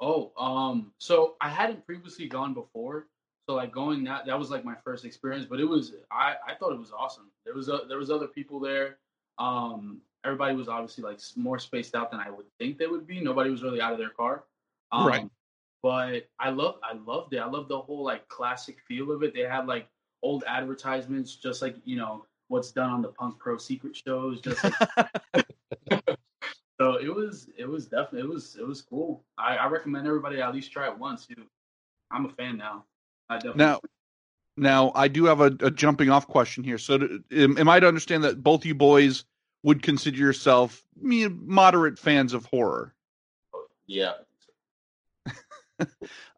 Oh, 0.00 0.32
um, 0.38 0.92
so 0.98 1.36
I 1.40 1.48
hadn't 1.48 1.84
previously 1.84 2.26
gone 2.26 2.54
before, 2.54 3.08
so 3.50 3.56
like 3.56 3.72
going 3.72 4.04
that 4.04 4.26
that 4.26 4.38
was 4.38 4.48
like 4.48 4.64
my 4.64 4.76
first 4.84 5.04
experience, 5.04 5.44
but 5.44 5.58
it 5.58 5.64
was 5.64 5.92
I 6.12 6.36
I 6.46 6.54
thought 6.54 6.72
it 6.72 6.78
was 6.78 6.92
awesome. 6.96 7.32
There 7.44 7.54
was 7.54 7.68
a, 7.68 7.80
there 7.88 7.98
was 7.98 8.08
other 8.08 8.28
people 8.28 8.60
there. 8.60 8.98
Um, 9.38 10.02
everybody 10.24 10.54
was 10.54 10.68
obviously 10.68 11.02
like 11.02 11.18
more 11.34 11.58
spaced 11.58 11.96
out 11.96 12.12
than 12.12 12.20
I 12.20 12.30
would 12.30 12.46
think 12.60 12.78
they 12.78 12.86
would 12.86 13.08
be. 13.08 13.20
Nobody 13.20 13.50
was 13.50 13.64
really 13.64 13.80
out 13.80 13.92
of 13.92 13.98
their 13.98 14.10
car. 14.10 14.44
Um, 14.92 15.08
Right. 15.08 15.28
But 15.82 16.28
I 16.38 16.50
love 16.50 16.76
I 16.84 16.94
loved 16.94 17.32
it. 17.32 17.38
I 17.38 17.46
loved 17.46 17.70
the 17.70 17.80
whole 17.80 18.04
like 18.04 18.28
classic 18.28 18.78
feel 18.86 19.10
of 19.10 19.24
it. 19.24 19.34
They 19.34 19.40
had 19.40 19.66
like 19.66 19.88
old 20.22 20.44
advertisements, 20.46 21.34
just 21.34 21.60
like 21.60 21.74
you 21.84 21.96
know 21.96 22.26
what's 22.46 22.70
done 22.70 22.90
on 22.90 23.02
the 23.02 23.08
Punk 23.08 23.36
Pro 23.40 23.56
Secret 23.58 23.96
shows, 23.96 24.40
just 24.40 24.62
like 24.62 25.46
So 26.80 26.98
it 26.98 27.12
was 27.12 27.48
it 27.58 27.68
was 27.68 27.86
definitely 27.86 28.20
it 28.20 28.28
was 28.28 28.56
it 28.56 28.66
was 28.66 28.80
cool. 28.80 29.24
I, 29.36 29.56
I 29.56 29.66
recommend 29.66 30.06
everybody 30.06 30.40
at 30.40 30.54
least 30.54 30.70
try 30.70 30.86
it 30.86 30.96
once. 30.96 31.26
Too. 31.26 31.46
I'm 32.12 32.26
a 32.26 32.30
fan 32.30 32.56
now. 32.56 32.84
I 33.30 33.36
definitely 33.36 33.64
Now, 33.64 33.80
now 34.56 34.92
I 34.94 35.08
do 35.08 35.24
have 35.24 35.40
a, 35.40 35.56
a 35.60 35.70
jumping 35.70 36.10
off 36.10 36.26
question 36.26 36.64
here. 36.64 36.76
So, 36.76 36.98
to, 36.98 37.24
am, 37.32 37.56
am 37.56 37.68
I 37.68 37.80
to 37.80 37.88
understand 37.88 38.24
that 38.24 38.42
both 38.42 38.66
you 38.66 38.74
boys 38.74 39.24
would 39.62 39.82
consider 39.82 40.18
yourself 40.18 40.84
me 41.00 41.28
moderate 41.28 41.98
fans 41.98 42.34
of 42.34 42.44
horror? 42.44 42.94
Yeah. 43.86 44.12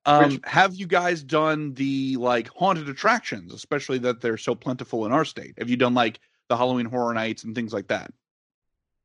Um, 0.05 0.41
have 0.43 0.75
you 0.75 0.89
guys 0.89 1.23
done 1.23 1.75
the 1.75 2.17
like 2.17 2.49
haunted 2.49 2.89
attractions, 2.89 3.53
especially 3.53 3.99
that 3.99 4.21
they're 4.21 4.37
so 4.37 4.57
plentiful 4.57 5.07
in 5.07 5.13
our 5.13 5.25
state? 5.25 5.55
Have 5.59 5.71
you 5.71 5.77
done 5.77 5.95
like 5.95 6.19
the 6.49 6.57
Halloween 6.57 6.87
Horror 6.87 7.15
Nights 7.15 7.45
and 7.45 7.55
things 7.55 7.73
like 7.73 7.87
that? 7.87 8.13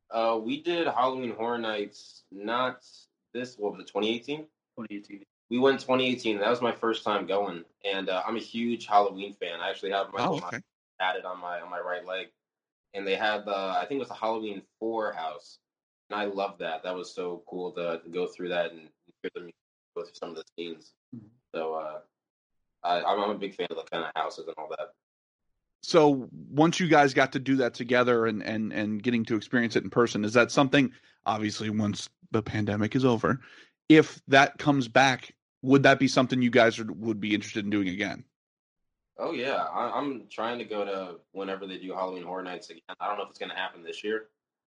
Uh, 0.10 0.40
we 0.42 0.64
did 0.64 0.88
Halloween 0.88 1.36
Horror 1.36 1.60
Nights. 1.60 2.24
Not 2.32 2.84
this. 3.32 3.60
What 3.60 3.74
was 3.74 3.82
it? 3.82 3.88
2018. 3.88 4.38
2018. 4.80 5.24
We 5.50 5.60
went 5.60 5.80
2018. 5.80 6.40
That 6.40 6.50
was 6.50 6.62
my 6.62 6.74
first 6.74 7.04
time 7.04 7.26
going, 7.26 7.64
and 7.86 8.10
uh, 8.10 8.22
I'm 8.28 8.36
a 8.36 8.40
huge 8.40 8.86
Halloween 8.86 9.34
fan. 9.34 9.60
I 9.62 9.70
actually 9.70 9.92
have 9.92 10.12
my 10.14 10.24
Oh, 10.24 10.38
okay. 10.38 10.60
tatted 11.00 11.26
on 11.26 11.40
my 11.40 11.62
on 11.62 11.70
my 11.70 11.80
right 11.80 12.06
leg, 12.06 12.28
and 12.94 13.08
they 13.08 13.16
had 13.16 13.46
the 13.46 13.56
I 13.56 13.86
think 13.88 13.98
it 13.98 14.00
was 14.00 14.10
the 14.10 14.14
Halloween 14.16 14.62
Four 14.80 15.14
house, 15.14 15.60
and 16.10 16.20
I 16.20 16.26
love 16.26 16.58
that. 16.60 16.84
That 16.84 16.96
was 16.96 17.14
so 17.14 17.44
cool 17.50 17.72
to, 17.74 18.02
to 18.04 18.10
go 18.10 18.28
through 18.28 18.50
that 18.50 18.72
and 18.72 18.90
hear 19.22 19.32
them 19.36 19.50
go 19.96 20.04
through 20.04 20.14
some 20.14 20.30
of 20.32 20.36
the 20.36 20.44
scenes. 20.58 20.94
Mhm. 21.16 21.30
So 21.56 21.76
uh, 21.76 22.00
I, 22.84 23.02
I'm 23.04 23.20
I'm 23.22 23.30
a 23.30 23.38
big 23.38 23.56
fan 23.56 23.68
of 23.70 23.78
the 23.78 23.84
kind 23.84 24.04
of 24.04 24.12
houses 24.16 24.48
and 24.48 24.56
all 24.58 24.68
that. 24.78 24.90
So 25.82 26.28
once 26.50 26.80
you 26.80 26.88
guys 26.90 27.14
got 27.14 27.32
to 27.34 27.40
do 27.40 27.56
that 27.58 27.74
together 27.74 28.26
and 28.26 28.44
and 28.44 28.74
and 28.74 29.02
getting 29.02 29.24
to 29.26 29.36
experience 29.38 29.78
it 29.78 29.84
in 29.84 29.90
person, 29.90 30.26
is 30.26 30.34
that 30.34 30.52
something? 30.52 30.92
Obviously, 31.26 31.70
once 31.70 32.10
the 32.32 32.42
pandemic 32.42 32.96
is 32.96 33.06
over, 33.06 33.40
if 33.90 34.22
that 34.28 34.58
comes 34.58 34.88
back, 34.88 35.34
would 35.62 35.84
that 35.84 36.00
be 36.00 36.08
something 36.08 36.42
you 36.42 36.50
guys 36.50 36.78
would, 36.78 36.92
would 37.02 37.20
be 37.20 37.34
interested 37.34 37.64
in 37.66 37.70
doing 37.72 37.90
again? 37.90 38.24
Oh 39.20 39.32
yeah, 39.32 39.56
I, 39.64 39.98
I'm 39.98 40.28
trying 40.30 40.60
to 40.60 40.66
go 40.66 40.86
to 40.86 41.16
whenever 41.32 41.66
they 41.66 41.78
do 41.80 41.94
Halloween 41.94 42.24
Horror 42.24 42.44
Nights 42.44 42.70
again. 42.70 42.82
I 43.00 43.08
don't 43.08 43.18
know 43.18 43.24
if 43.24 43.30
it's 43.30 43.40
going 43.40 43.50
to 43.50 43.56
happen 43.56 43.82
this 43.84 44.04
year, 44.04 44.28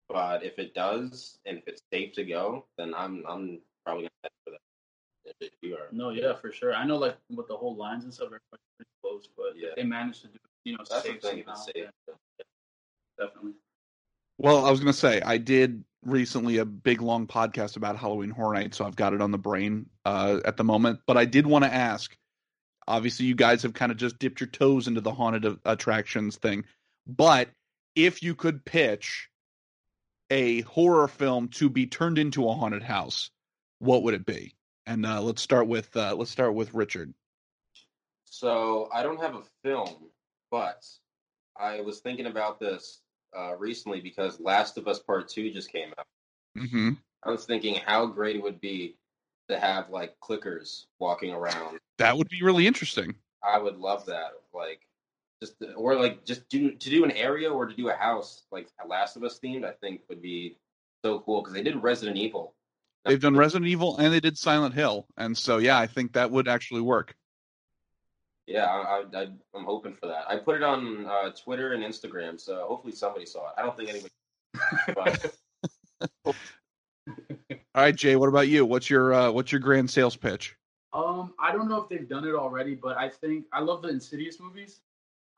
but 0.08 0.42
if 0.42 0.58
it 0.58 0.74
does, 0.74 1.38
and 1.46 1.58
if 1.58 1.64
it's 1.68 1.82
safe 1.92 2.12
to 2.14 2.24
go, 2.24 2.66
then 2.76 2.92
I'm 2.96 3.22
I'm 3.28 3.60
probably 3.84 4.02
going 4.02 4.10
to 4.10 4.24
head 4.24 4.30
for 4.44 4.50
that. 4.50 4.58
If 5.24 5.36
it- 5.40 5.52
you 5.62 5.74
are, 5.76 5.86
No, 5.92 6.10
yeah, 6.10 6.34
for 6.34 6.50
sure. 6.50 6.74
I 6.74 6.84
know 6.84 6.96
like 6.96 7.16
with 7.30 7.46
the 7.46 7.56
whole 7.56 7.76
lines 7.76 8.02
and 8.02 8.12
stuff, 8.12 8.26
everybody's 8.26 8.66
pretty 8.76 8.90
close, 9.00 9.28
but 9.36 9.52
Yeah. 9.56 9.68
they 9.76 9.84
managed 9.84 10.22
to 10.22 10.28
do 10.28 10.38
you 10.64 10.72
know 10.72 10.78
that's 10.78 11.02
the 11.04 11.12
safe 11.12 11.22
thing. 11.22 11.38
If 11.38 11.44
somehow. 11.44 11.52
it's 11.62 11.64
safe. 11.66 11.90
Yeah, 12.08 12.44
definitely. 13.18 13.52
Well, 14.38 14.64
I 14.64 14.70
was 14.72 14.80
going 14.80 14.92
to 14.92 14.98
say 14.98 15.20
I 15.20 15.38
did 15.38 15.84
recently 16.04 16.58
a 16.58 16.64
big 16.64 17.00
long 17.00 17.26
podcast 17.26 17.76
about 17.76 17.96
Halloween 17.96 18.30
Horror 18.30 18.54
Night, 18.54 18.74
so 18.74 18.84
I've 18.84 18.96
got 18.96 19.14
it 19.14 19.20
on 19.20 19.30
the 19.30 19.38
brain 19.38 19.86
uh, 20.04 20.40
at 20.44 20.56
the 20.56 20.64
moment. 20.64 21.00
But 21.06 21.16
I 21.16 21.24
did 21.24 21.46
want 21.46 21.64
to 21.64 21.72
ask. 21.72 22.16
Obviously, 22.88 23.26
you 23.26 23.36
guys 23.36 23.62
have 23.62 23.74
kind 23.74 23.92
of 23.92 23.98
just 23.98 24.18
dipped 24.18 24.40
your 24.40 24.48
toes 24.48 24.88
into 24.88 25.00
the 25.00 25.12
haunted 25.12 25.58
attractions 25.64 26.36
thing, 26.36 26.64
but 27.06 27.48
if 27.94 28.22
you 28.22 28.34
could 28.34 28.64
pitch 28.64 29.28
a 30.30 30.62
horror 30.62 31.06
film 31.06 31.48
to 31.48 31.68
be 31.68 31.86
turned 31.86 32.18
into 32.18 32.48
a 32.48 32.54
haunted 32.54 32.82
house, 32.82 33.30
what 33.78 34.02
would 34.02 34.14
it 34.14 34.26
be? 34.26 34.54
And 34.86 35.06
uh, 35.06 35.22
let's 35.22 35.42
start 35.42 35.68
with 35.68 35.96
uh, 35.96 36.14
let's 36.16 36.30
start 36.30 36.54
with 36.54 36.74
Richard. 36.74 37.14
So 38.24 38.88
I 38.92 39.02
don't 39.02 39.20
have 39.20 39.34
a 39.34 39.42
film, 39.62 40.10
but 40.50 40.84
I 41.56 41.82
was 41.82 42.00
thinking 42.00 42.26
about 42.26 42.58
this 42.58 43.00
uh, 43.36 43.56
recently 43.56 44.00
because 44.00 44.40
Last 44.40 44.78
of 44.78 44.88
Us 44.88 44.98
Part 44.98 45.28
Two 45.28 45.50
just 45.52 45.70
came 45.70 45.92
out. 45.98 46.06
Mm-hmm. 46.58 46.90
I 47.24 47.30
was 47.30 47.44
thinking 47.44 47.76
how 47.86 48.06
great 48.06 48.36
it 48.36 48.42
would 48.42 48.60
be 48.60 48.96
to 49.48 49.58
have 49.58 49.90
like 49.90 50.16
clickers 50.20 50.84
walking 50.98 51.32
around. 51.32 51.78
That 51.98 52.16
would 52.16 52.28
be 52.28 52.42
really 52.42 52.66
interesting. 52.66 53.14
I 53.42 53.58
would 53.58 53.78
love 53.78 54.06
that. 54.06 54.32
Like 54.52 54.80
just 55.40 55.54
or 55.76 55.96
like 55.96 56.24
just 56.24 56.48
do 56.48 56.72
to 56.72 56.90
do 56.90 57.04
an 57.04 57.10
area 57.10 57.50
or 57.50 57.66
to 57.66 57.74
do 57.74 57.88
a 57.88 57.94
house 57.94 58.42
like 58.50 58.68
Last 58.86 59.16
of 59.16 59.24
Us 59.24 59.38
themed. 59.42 59.64
I 59.64 59.72
think 59.72 60.02
would 60.08 60.22
be 60.22 60.56
so 61.04 61.20
cool 61.20 61.40
because 61.40 61.54
they 61.54 61.62
did 61.62 61.82
Resident 61.82 62.16
Evil. 62.16 62.54
They've 63.04 63.20
done 63.20 63.36
Resident 63.36 63.68
Evil 63.68 63.98
and 63.98 64.12
they 64.12 64.20
did 64.20 64.38
Silent 64.38 64.74
Hill, 64.74 65.06
and 65.16 65.36
so 65.36 65.58
yeah, 65.58 65.78
I 65.78 65.86
think 65.86 66.12
that 66.12 66.30
would 66.30 66.48
actually 66.48 66.82
work. 66.82 67.16
Yeah, 68.46 68.66
I, 68.66 69.04
I, 69.14 69.22
I'm 69.54 69.64
hoping 69.64 69.94
for 69.94 70.06
that. 70.06 70.24
I 70.28 70.36
put 70.36 70.56
it 70.56 70.62
on 70.62 71.06
uh, 71.06 71.30
Twitter 71.30 71.72
and 71.74 71.82
Instagram, 71.84 72.40
so 72.40 72.66
hopefully 72.68 72.92
somebody 72.92 73.24
saw 73.24 73.48
it. 73.48 73.54
I 73.56 73.62
don't 73.62 73.76
think 73.76 73.88
anybody. 73.88 74.10
All 77.74 77.82
right, 77.82 77.94
Jay. 77.96 78.16
What 78.16 78.28
about 78.28 78.48
you? 78.48 78.66
What's 78.66 78.90
your 78.90 79.14
uh, 79.14 79.30
what's 79.30 79.52
your 79.52 79.60
grand 79.60 79.90
sales 79.90 80.16
pitch? 80.16 80.56
Um, 80.92 81.32
I 81.38 81.52
don't 81.52 81.68
know 81.68 81.80
if 81.80 81.88
they've 81.88 82.08
done 82.08 82.26
it 82.26 82.34
already, 82.34 82.74
but 82.74 82.98
I 82.98 83.08
think 83.08 83.46
I 83.52 83.60
love 83.60 83.82
the 83.82 83.88
Insidious 83.88 84.38
movies. 84.40 84.80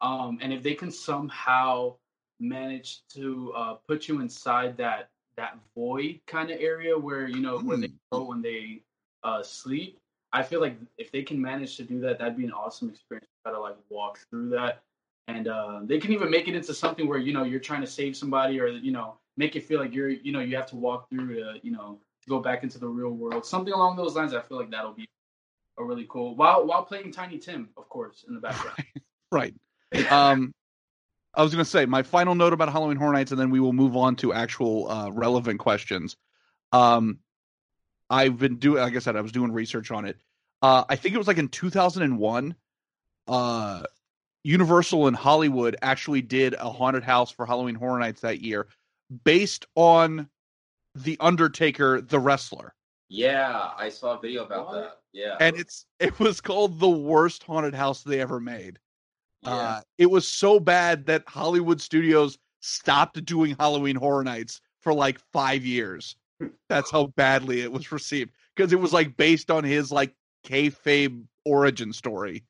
Um, 0.01 0.39
and 0.43 0.53
if 0.53 0.63
they 0.63 0.75
can 0.75 0.91
somehow 0.91 1.95
manage 2.41 3.07
to 3.11 3.53
uh, 3.55 3.75
put 3.87 4.09
you 4.09 4.21
inside 4.21 4.77
that 4.79 5.11
that 5.37 5.59
void 5.77 6.21
kind 6.27 6.51
of 6.51 6.61
area 6.61 6.97
where 6.99 7.29
you 7.29 7.41
know 7.41 7.59
when 7.61 7.81
they 7.81 7.89
Hmm. 7.89 8.19
go 8.19 8.25
when 8.25 8.43
they 8.43 8.83
uh, 9.23 9.43
sleep, 9.43 10.01
I 10.35 10.43
feel 10.43 10.61
like 10.61 10.77
if 10.99 11.13
they 11.13 11.23
can 11.23 11.41
manage 11.41 11.77
to 11.77 11.85
do 11.85 12.01
that, 12.01 12.19
that'd 12.19 12.37
be 12.37 12.45
an 12.45 12.53
awesome 12.53 12.91
experience. 12.91 13.29
Try 13.45 13.53
to 13.53 13.61
like 13.61 13.77
walk 13.89 14.19
through 14.29 14.51
that, 14.51 14.83
and 15.29 15.47
uh, 15.47 15.81
they 15.85 15.99
can 15.99 16.13
even 16.13 16.29
make 16.29 16.49
it 16.49 16.57
into 16.57 16.75
something 16.75 17.09
where 17.09 17.19
you 17.19 17.33
know 17.33 17.45
you're 17.45 17.61
trying 17.61 17.83
to 17.83 17.87
save 17.87 18.17
somebody, 18.17 18.61
or 18.61 18.67
you 18.67 18.91
know 18.91 19.15
make 19.37 19.55
it 19.55 19.65
feel 19.65 19.81
like 19.81 19.95
you're 19.95 20.09
you 20.09 20.33
know 20.33 20.41
you 20.41 20.57
have 20.57 20.67
to 20.67 20.77
walk 20.77 21.09
through 21.09 21.37
to 21.37 21.55
you 21.63 21.71
know 21.71 22.01
to 22.23 22.29
go 22.29 22.41
back 22.41 22.65
into 22.65 22.79
the 22.79 22.89
real 22.89 23.11
world, 23.11 23.47
something 23.47 23.73
along 23.73 23.97
those 23.97 24.17
lines. 24.17 24.35
I 24.35 24.43
feel 24.43 24.59
like 24.59 24.73
that'll 24.73 24.93
be 24.93 25.09
a 25.79 25.85
really 25.85 26.07
cool 26.09 26.35
while 26.35 26.67
while 26.67 26.85
playing 26.85 27.13
Tiny 27.13 27.39
Tim, 27.39 27.69
of 27.77 27.89
course, 27.89 28.25
in 28.29 28.35
the 28.35 28.41
background. 28.41 28.77
Right. 29.33 29.55
Um, 30.11 30.53
I 31.35 31.43
was 31.43 31.53
to 31.53 31.65
say 31.65 31.87
my 31.87 32.05
final 32.05 32.37
note 32.37 32.53
about 32.53 32.71
Halloween 32.71 32.97
Horror 32.97 33.15
Nights, 33.15 33.33
and 33.33 33.41
then 33.41 33.51
we 33.51 33.59
will 33.59 33.73
move 33.73 33.97
on 33.97 34.15
to 34.17 34.33
actual 34.33 34.89
uh, 34.89 35.11
relevant 35.11 35.59
questions. 35.59 36.17
Um, 36.71 37.19
I've 38.11 38.39
been 38.39 38.57
doing, 38.57 38.83
like 38.83 38.97
I 38.97 38.99
said, 38.99 39.17
I 39.17 39.21
was 39.21 39.33
doing 39.33 39.53
research 39.53 39.91
on 39.91 40.05
it. 40.05 40.19
Uh, 40.63 40.85
I 40.89 40.97
think 40.97 41.15
it 41.15 41.19
was 41.19 41.27
like 41.27 41.39
in 41.39 41.49
2001. 41.49 42.55
Uh, 43.27 43.83
Universal 44.47 45.09
in 45.09 45.15
Hollywood 45.15 45.77
actually 45.81 46.21
did 46.21 46.53
a 46.55 46.71
haunted 46.71 47.03
house 47.03 47.31
for 47.31 47.47
Halloween 47.47 47.75
Horror 47.75 47.99
Nights 47.99 48.21
that 48.21 48.43
year, 48.43 48.67
based 49.25 49.65
on 49.75 50.29
the 50.95 51.17
Undertaker, 51.19 52.03
the 52.03 52.21
wrestler. 52.21 52.75
yeah, 53.09 53.71
I 53.77 53.89
saw 53.89 54.19
a 54.19 54.21
video 54.21 54.45
about 54.45 54.67
What? 54.67 54.75
that. 54.75 54.99
Yeah, 55.15 55.37
and 55.41 55.57
it's 55.57 55.87
it 55.99 56.19
was 56.19 56.41
called 56.43 56.79
the 56.81 56.89
worst 56.91 57.43
haunted 57.45 57.75
house 57.75 58.03
they 58.03 58.21
ever 58.21 58.39
made. 58.41 58.79
yeah. 59.43 59.51
Uh, 59.55 59.81
it 59.97 60.11
was 60.11 60.29
so 60.29 60.61
bad 60.61 61.07
that 61.07 61.25
Hollywood 61.27 61.81
studios 61.81 62.37
stopped 62.61 63.25
doing 63.25 63.57
Halloween 63.59 63.97
Horror 63.97 64.25
Nights 64.25 64.61
for 64.81 64.93
like 64.93 65.19
five 65.33 65.65
years. 65.65 66.17
That's 66.69 66.91
how 66.91 67.07
badly 67.09 67.61
it 67.61 67.73
was 67.73 67.93
received 67.93 68.33
because 68.55 68.73
it 68.73 68.81
was 68.81 68.93
like 68.93 69.17
based 69.17 69.51
on 69.51 69.65
his 69.65 69.93
like 69.93 70.15
kayfabe 70.47 71.25
origin 71.45 71.93
story. 71.93 72.45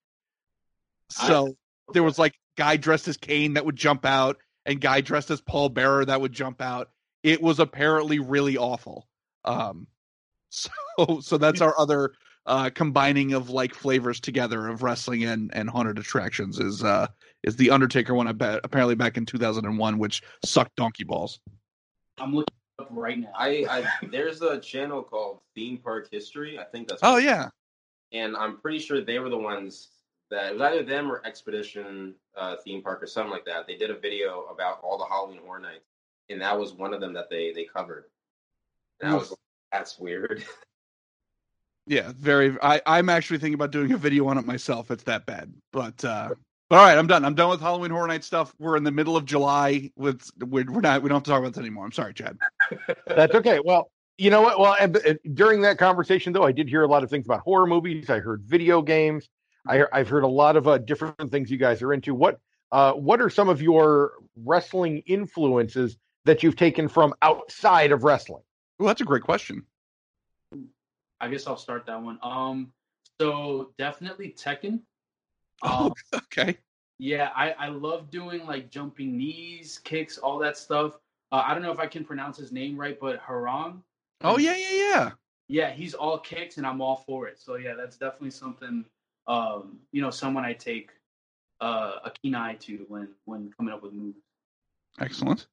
So 1.10 1.56
there 1.92 2.02
was 2.02 2.18
like 2.18 2.34
guy 2.56 2.76
dressed 2.76 3.08
as 3.08 3.16
Kane 3.16 3.54
that 3.54 3.64
would 3.66 3.76
jump 3.76 4.04
out 4.04 4.38
and 4.66 4.80
guy 4.80 5.00
dressed 5.00 5.30
as 5.30 5.40
Paul 5.40 5.68
Bearer 5.68 6.04
that 6.04 6.20
would 6.20 6.32
jump 6.32 6.60
out. 6.60 6.90
It 7.22 7.42
was 7.42 7.60
apparently 7.60 8.18
really 8.18 8.56
awful. 8.56 9.06
Um, 9.44 9.86
so 10.50 10.70
so 11.20 11.38
that's 11.38 11.60
our 11.60 11.78
other 11.78 12.12
uh, 12.46 12.70
combining 12.70 13.32
of 13.32 13.50
like 13.50 13.74
flavors 13.74 14.20
together 14.20 14.68
of 14.68 14.82
wrestling 14.82 15.24
and, 15.24 15.50
and 15.54 15.68
haunted 15.68 15.98
attractions 15.98 16.58
is 16.58 16.84
uh, 16.84 17.06
is 17.42 17.56
the 17.56 17.70
Undertaker 17.70 18.14
one 18.14 18.28
I 18.28 18.32
bet 18.32 18.60
apparently 18.64 18.94
back 18.94 19.16
in 19.16 19.26
2001, 19.26 19.98
which 19.98 20.22
sucked 20.44 20.76
donkey 20.76 21.04
balls. 21.04 21.40
I'm 22.18 22.34
looking 22.34 22.54
right 22.98 23.18
now. 23.18 23.32
I, 23.36 23.66
I 23.68 24.06
there's 24.06 24.42
a 24.42 24.58
channel 24.58 25.02
called 25.02 25.40
Theme 25.54 25.78
Park 25.78 26.08
History. 26.10 26.58
I 26.58 26.64
think 26.64 26.88
that's 26.88 27.00
Oh 27.02 27.16
yeah, 27.16 27.48
and 28.12 28.36
I'm 28.36 28.58
pretty 28.58 28.78
sure 28.78 29.00
they 29.00 29.18
were 29.18 29.28
the 29.28 29.38
ones 29.38 29.88
that 30.30 30.50
it 30.50 30.52
was 30.54 30.62
either 30.62 30.82
them 30.82 31.10
or 31.10 31.22
Expedition 31.24 32.14
uh, 32.36 32.56
Theme 32.64 32.82
Park 32.82 33.02
or 33.02 33.06
something 33.06 33.32
like 33.32 33.44
that. 33.44 33.66
They 33.66 33.76
did 33.76 33.90
a 33.90 33.98
video 33.98 34.44
about 34.44 34.80
all 34.82 34.98
the 34.98 35.04
Halloween 35.04 35.40
Horror 35.44 35.60
Nights, 35.60 35.90
and 36.30 36.40
that 36.40 36.58
was 36.58 36.72
one 36.72 36.94
of 36.94 37.00
them 37.00 37.12
that 37.14 37.30
they 37.30 37.52
they 37.52 37.64
covered. 37.64 38.04
And 39.00 39.12
I 39.12 39.14
was 39.16 39.30
like, 39.30 39.38
that's 39.72 39.98
weird. 39.98 40.44
yeah, 41.86 42.12
very. 42.16 42.56
I 42.62 42.80
I'm 42.86 43.08
actually 43.08 43.38
thinking 43.38 43.54
about 43.54 43.70
doing 43.72 43.92
a 43.92 43.96
video 43.96 44.26
on 44.28 44.38
it 44.38 44.46
myself. 44.46 44.90
It's 44.90 45.04
that 45.04 45.26
bad, 45.26 45.52
but. 45.72 46.04
uh 46.04 46.30
but 46.68 46.76
all 46.78 46.84
right, 46.84 46.96
I'm 46.96 47.06
done. 47.06 47.24
I'm 47.24 47.34
done 47.34 47.50
with 47.50 47.60
Halloween 47.60 47.90
Horror 47.90 48.06
Night 48.06 48.24
stuff. 48.24 48.54
We're 48.58 48.76
in 48.76 48.84
the 48.84 48.90
middle 48.90 49.16
of 49.16 49.24
July. 49.24 49.90
With 49.96 50.30
we're, 50.38 50.64
we're 50.70 50.80
not. 50.80 51.02
We 51.02 51.08
don't 51.08 51.16
have 51.16 51.22
to 51.24 51.30
talk 51.30 51.40
about 51.40 51.52
this 51.52 51.60
anymore. 51.60 51.84
I'm 51.84 51.92
sorry, 51.92 52.14
Chad. 52.14 52.38
That's 53.06 53.34
okay. 53.34 53.60
Well, 53.64 53.90
you 54.18 54.30
know 54.30 54.42
what? 54.42 54.58
Well, 54.58 54.76
and, 54.78 54.96
and 54.96 55.18
during 55.34 55.62
that 55.62 55.78
conversation, 55.78 56.32
though, 56.32 56.44
I 56.44 56.52
did 56.52 56.68
hear 56.68 56.82
a 56.82 56.88
lot 56.88 57.02
of 57.02 57.10
things 57.10 57.26
about 57.26 57.40
horror 57.40 57.66
movies. 57.66 58.08
I 58.10 58.20
heard 58.20 58.42
video 58.42 58.82
games. 58.82 59.28
I, 59.66 59.84
I've 59.92 60.08
heard 60.08 60.24
a 60.24 60.28
lot 60.28 60.56
of 60.56 60.68
uh, 60.68 60.78
different 60.78 61.30
things 61.30 61.50
you 61.50 61.58
guys 61.58 61.82
are 61.82 61.92
into. 61.92 62.14
What 62.14 62.38
uh, 62.72 62.92
What 62.92 63.20
are 63.20 63.30
some 63.30 63.48
of 63.48 63.62
your 63.62 64.12
wrestling 64.36 65.02
influences 65.06 65.96
that 66.24 66.42
you've 66.42 66.56
taken 66.56 66.88
from 66.88 67.14
outside 67.22 67.92
of 67.92 68.04
wrestling? 68.04 68.42
Well, 68.78 68.86
that's 68.86 69.00
a 69.00 69.04
great 69.04 69.22
question. 69.22 69.64
I 71.20 71.28
guess 71.28 71.46
I'll 71.46 71.56
start 71.56 71.86
that 71.86 72.02
one. 72.02 72.18
Um, 72.22 72.72
so 73.20 73.72
definitely 73.78 74.34
Tekken. 74.36 74.80
Oh, 75.64 75.86
Um, 75.86 75.92
okay. 76.14 76.58
yeah, 76.98 77.30
I 77.34 77.52
I 77.52 77.68
love 77.68 78.10
doing 78.10 78.46
like 78.46 78.70
jumping 78.70 79.16
knees, 79.16 79.78
kicks, 79.84 80.18
all 80.18 80.38
that 80.38 80.56
stuff. 80.56 80.98
Uh, 81.32 81.42
I 81.44 81.54
don't 81.54 81.62
know 81.62 81.72
if 81.72 81.80
I 81.80 81.86
can 81.86 82.04
pronounce 82.04 82.36
his 82.36 82.52
name 82.52 82.76
right, 82.78 82.98
but 83.00 83.20
Hwoarang. 83.20 83.82
Oh 84.22 84.38
yeah, 84.38 84.56
yeah, 84.56 84.76
yeah. 84.76 85.10
Yeah, 85.48 85.70
he's 85.70 85.94
all 85.94 86.18
kicks, 86.18 86.58
and 86.58 86.66
I'm 86.66 86.80
all 86.80 86.96
for 87.06 87.26
it. 87.28 87.38
So 87.40 87.56
yeah, 87.56 87.74
that's 87.74 87.96
definitely 87.96 88.30
something. 88.30 88.84
Um, 89.26 89.80
you 89.92 90.02
know, 90.02 90.10
someone 90.10 90.44
I 90.44 90.52
take 90.52 90.90
uh, 91.60 91.96
a 92.04 92.10
keen 92.10 92.34
eye 92.34 92.54
to 92.60 92.84
when 92.88 93.08
when 93.24 93.52
coming 93.56 93.74
up 93.74 93.82
with 93.82 93.92
moves. 93.92 94.18
Excellent. 95.00 95.46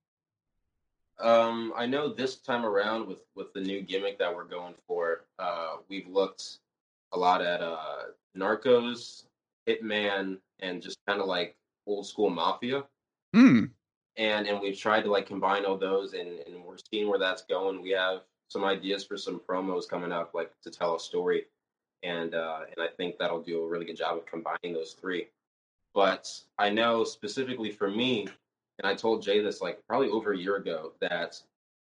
Um, 1.19 1.73
I 1.75 1.85
know 1.85 2.09
this 2.13 2.37
time 2.37 2.65
around 2.65 3.07
with 3.07 3.19
with 3.35 3.53
the 3.53 3.61
new 3.61 3.81
gimmick 3.81 4.17
that 4.19 4.33
we're 4.35 4.45
going 4.45 4.75
for, 4.87 5.25
uh, 5.39 5.77
we've 5.87 6.07
looked 6.07 6.59
a 7.13 7.17
lot 7.17 7.41
at 7.41 7.61
uh, 7.61 8.05
Narcos, 8.37 9.25
Hitman, 9.67 10.39
and 10.59 10.81
just 10.81 10.97
kind 11.07 11.21
of 11.21 11.27
like 11.27 11.55
old 11.87 12.05
school 12.05 12.29
mafia, 12.29 12.83
Hmm. 13.33 13.65
and 14.17 14.47
and 14.47 14.59
we've 14.61 14.77
tried 14.77 15.03
to 15.03 15.11
like 15.11 15.25
combine 15.25 15.65
all 15.65 15.77
those, 15.77 16.13
and 16.13 16.39
and 16.39 16.63
we're 16.63 16.77
seeing 16.91 17.07
where 17.09 17.19
that's 17.19 17.43
going. 17.43 17.81
We 17.81 17.91
have 17.91 18.21
some 18.47 18.63
ideas 18.65 19.05
for 19.05 19.17
some 19.17 19.39
promos 19.39 19.87
coming 19.87 20.11
up, 20.11 20.33
like 20.33 20.51
to 20.61 20.69
tell 20.69 20.95
a 20.95 20.99
story, 20.99 21.45
and 22.03 22.35
uh, 22.35 22.61
and 22.69 22.83
I 22.85 22.87
think 22.87 23.17
that'll 23.17 23.41
do 23.41 23.63
a 23.63 23.67
really 23.67 23.85
good 23.85 23.97
job 23.97 24.17
of 24.17 24.25
combining 24.25 24.73
those 24.73 24.93
three. 24.93 25.27
But 25.93 26.29
I 26.57 26.69
know 26.69 27.03
specifically 27.03 27.71
for 27.71 27.89
me, 27.89 28.27
and 28.79 28.87
I 28.87 28.95
told 28.95 29.21
Jay 29.21 29.41
this 29.41 29.61
like 29.61 29.79
probably 29.87 30.09
over 30.09 30.33
a 30.33 30.37
year 30.37 30.55
ago 30.57 30.93
that 31.01 31.41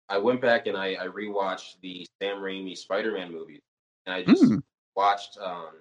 I 0.10 0.18
went 0.18 0.42
back 0.42 0.68
and 0.68 0.76
I, 0.78 0.96
I 0.96 1.08
rewatched 1.08 1.80
the 1.82 2.06
Sam 2.22 2.38
Raimi 2.38 2.78
Spider-Man 2.78 3.32
movies, 3.32 3.62
and 4.06 4.14
I 4.14 4.24
just 4.24 4.44
Hmm. 4.44 4.60
watched 4.96 5.38
um, 5.40 5.72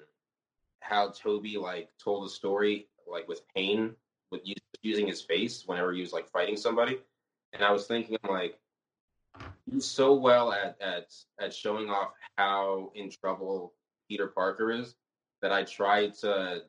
how 0.82 1.10
Tobey 1.10 1.56
like 1.56 1.88
told 2.02 2.26
a 2.26 2.30
story 2.30 2.88
like 3.10 3.28
with 3.28 3.42
pain 3.54 3.94
with 4.30 4.42
using 4.82 5.06
his 5.06 5.20
face 5.22 5.64
whenever 5.66 5.92
he 5.92 6.00
was 6.00 6.12
like 6.12 6.28
fighting 6.28 6.56
somebody, 6.56 6.98
and 7.52 7.62
I 7.62 7.70
was 7.70 7.86
thinking 7.86 8.16
I'm 8.24 8.30
like 8.30 8.58
he's 9.70 9.84
so 9.84 10.14
well 10.14 10.52
at 10.52 10.76
at 10.80 11.12
at 11.40 11.54
showing 11.54 11.90
off 11.90 12.12
how 12.36 12.90
in 12.94 13.10
trouble 13.10 13.74
Peter 14.08 14.26
Parker 14.28 14.70
is 14.70 14.94
that 15.40 15.52
I 15.52 15.64
try 15.64 16.08
to 16.08 16.62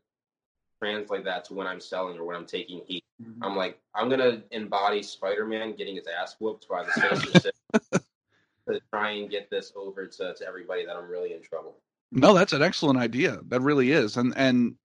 translate 0.82 1.25
that 1.25 1.46
to 1.46 1.53
when 1.53 1.67
I'm 1.67 1.79
selling 1.79 2.17
or 2.17 2.25
when 2.25 2.36
I'm 2.36 2.46
taking 2.46 2.82
heat. 2.86 3.03
Mm-hmm. 3.22 3.43
I'm 3.43 3.55
like, 3.55 3.79
I'm 3.96 4.10
gonna 4.10 4.43
embody 4.51 5.03
Spider-Man 5.03 5.75
getting 5.75 5.96
his 5.96 6.08
ass 6.08 6.36
whooped 6.39 6.67
by 6.67 6.84
the 6.84 6.91
Sinister 6.93 7.39
Six 7.39 8.00
to 8.70 8.79
try 8.89 9.12
and 9.12 9.29
get 9.29 9.50
this 9.50 9.74
over 9.75 10.08
to, 10.08 10.34
to 10.34 10.48
everybody 10.48 10.86
that 10.86 10.96
I'm 10.96 11.10
really 11.10 11.34
in 11.34 11.41
trouble. 11.41 11.77
No, 12.15 12.34
that's 12.34 12.53
an 12.53 12.62
excellent 12.62 13.00
idea. 13.00 13.39
That 13.48 13.62
really 13.62 13.91
is, 13.91 14.17
and 14.17 14.34
and 14.38 14.75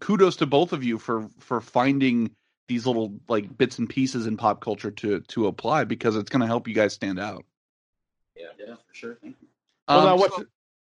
kudos 0.00 0.36
to 0.36 0.46
both 0.46 0.72
of 0.72 0.84
you 0.84 0.98
for 0.98 1.28
for 1.38 1.60
finding 1.60 2.30
these 2.68 2.86
little 2.86 3.18
like 3.28 3.56
bits 3.56 3.78
and 3.78 3.88
pieces 3.88 4.26
in 4.26 4.36
pop 4.36 4.60
culture 4.60 4.90
to 4.90 5.20
to 5.20 5.46
apply 5.46 5.84
because 5.84 6.16
it's 6.16 6.28
going 6.30 6.40
to 6.40 6.46
help 6.46 6.68
you 6.68 6.74
guys 6.74 6.92
stand 6.92 7.18
out. 7.18 7.44
Yeah. 8.36 8.46
Yeah, 8.58 8.74
for 8.74 8.94
sure. 8.94 9.18
Thank 9.22 9.36
you. 9.40 9.48
Well, 9.88 9.98
Um, 10.00 10.04
now 10.06 10.16
what's 10.16 10.36
so- 10.36 10.44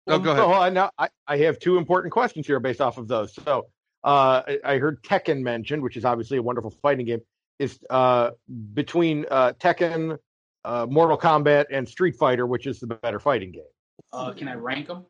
well, 0.08 0.20
go 0.20 0.32
ahead. 0.32 0.44
so, 0.44 0.54
uh, 0.54 0.70
now 0.70 0.90
I, 0.98 1.10
I 1.28 1.38
have 1.38 1.60
two 1.60 1.78
important 1.78 2.12
questions 2.12 2.48
here 2.48 2.60
based 2.60 2.82
off 2.82 2.98
of 2.98 3.08
those. 3.08 3.34
So 3.36 3.68
uh, 4.04 4.42
I, 4.48 4.60
I 4.66 4.78
heard 4.80 5.02
Tekken 5.04 5.42
mentioned, 5.42 5.82
which 5.84 5.96
is 5.96 6.06
obviously 6.06 6.38
a 6.38 6.42
wonderful 6.44 6.72
fighting 6.82 7.06
game. 7.06 7.22
Is 7.60 7.80
uh, 7.92 8.32
between 8.74 9.26
uh, 9.30 9.54
Tekken, 9.60 10.18
uh, 10.66 10.88
Mortal 10.90 11.18
Kombat, 11.18 11.66
and 11.72 11.88
Street 11.88 12.16
Fighter, 12.16 12.48
which 12.48 12.66
is 12.66 12.80
the 12.80 12.88
better 12.88 13.20
fighting 13.20 13.52
game? 13.52 13.64
Uh, 14.12 14.34
can 14.34 14.48
I 14.48 14.56
rank 14.56 14.88
them? 14.88 15.06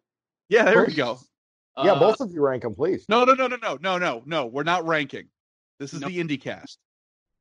Yeah, 0.51 0.65
there 0.65 0.85
we 0.85 0.93
go. 0.93 1.17
yeah, 1.77 1.93
Uh, 1.93 1.99
both 1.99 2.19
of 2.19 2.31
you 2.31 2.41
rank 2.41 2.63
them, 2.63 2.75
please. 2.75 3.05
No, 3.09 3.23
no, 3.23 3.33
no, 3.33 3.47
no, 3.47 3.55
no, 3.57 3.77
no, 3.81 3.97
no, 3.97 4.21
no. 4.25 4.45
We're 4.45 4.63
not 4.63 4.85
ranking. 4.85 5.27
This 5.79 5.93
is 5.93 6.01
No. 6.01 6.07
the 6.09 6.19
IndieCast. 6.19 6.77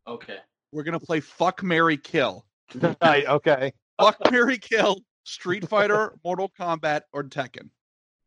Okay. 0.07 0.39
We're 0.73 0.85
gonna 0.85 1.01
play 1.01 1.21
Fuck 1.21 1.63
Mary 1.63 1.97
Kill. 1.99 2.47
Right, 3.03 3.27
okay. 3.27 3.73
Fuck 4.01 4.31
Mary 4.31 4.57
Kill. 4.59 4.97
Street 5.25 5.69
Fighter, 5.69 6.15
Mortal 6.25 6.51
Kombat, 6.59 7.03
or 7.13 7.25
Tekken. 7.25 7.69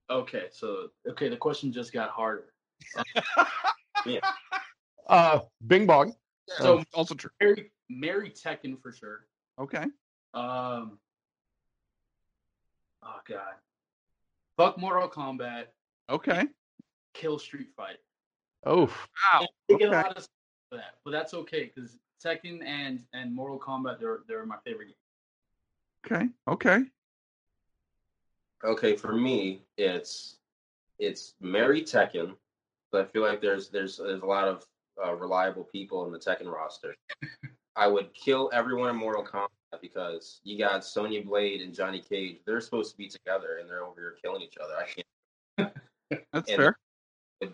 Okay. 0.09 0.45
So 0.51 0.89
okay, 1.09 1.29
the 1.29 1.37
question 1.37 1.71
just 1.71 1.91
got 1.93 2.09
harder. 2.09 2.53
yeah. 4.05 4.19
Uh, 5.07 5.39
Bing 5.65 5.87
Bong. 5.87 6.13
So 6.57 6.83
also 6.93 7.15
true. 7.15 7.31
Mary, 7.41 7.71
Mary 7.89 8.29
Tekken 8.29 8.79
for 8.81 8.91
sure. 8.91 9.25
Okay. 9.59 9.85
Um. 10.33 10.99
Oh 13.01 13.19
God. 13.27 13.55
Fuck 14.57 14.77
Mortal 14.77 15.09
Kombat. 15.09 15.65
Okay. 16.09 16.45
Kill 17.13 17.39
Street 17.39 17.69
Fighter. 17.75 17.99
Oh, 18.65 18.85
Wow. 19.33 19.47
They 19.67 19.75
get 19.75 19.89
a 19.89 19.91
lot 19.91 20.17
of 20.17 20.23
stuff 20.23 20.29
for 20.69 20.77
that, 20.77 20.95
but 21.03 21.11
that's 21.11 21.33
okay 21.33 21.71
because 21.73 21.97
Tekken 22.23 22.65
and 22.65 23.03
and 23.13 23.33
Mortal 23.33 23.59
Kombat 23.59 23.99
they're 23.99 24.19
they're 24.27 24.45
my 24.45 24.57
favorite 24.63 24.87
game. 24.87 24.95
Okay. 26.05 26.29
Okay. 26.47 26.83
Okay, 28.63 28.95
for 28.95 29.13
me, 29.13 29.61
it's 29.77 30.37
it's 30.99 31.33
Mary 31.41 31.81
Tekken. 31.81 32.35
But 32.91 33.01
I 33.01 33.05
feel 33.05 33.23
like 33.23 33.41
there's 33.41 33.69
there's 33.69 33.97
there's 33.97 34.21
a 34.21 34.25
lot 34.25 34.47
of 34.47 34.65
uh, 35.03 35.13
reliable 35.15 35.63
people 35.63 36.05
in 36.05 36.11
the 36.11 36.19
Tekken 36.19 36.51
roster. 36.51 36.95
I 37.75 37.87
would 37.87 38.13
kill 38.13 38.49
everyone 38.53 38.89
in 38.89 38.95
Mortal 38.95 39.25
Kombat 39.25 39.47
because 39.81 40.39
you 40.43 40.57
got 40.57 40.83
Sonya 40.85 41.23
Blade 41.23 41.61
and 41.61 41.73
Johnny 41.73 41.99
Cage. 41.99 42.37
They're 42.45 42.61
supposed 42.61 42.91
to 42.91 42.97
be 42.97 43.07
together, 43.07 43.57
and 43.59 43.69
they're 43.69 43.83
over 43.83 43.99
here 43.99 44.15
killing 44.23 44.41
each 44.41 44.57
other. 44.63 44.73
I 44.75 44.85
can't. 44.85 45.73
That's 46.33 46.49
And- 46.49 46.57
fair. 46.57 46.77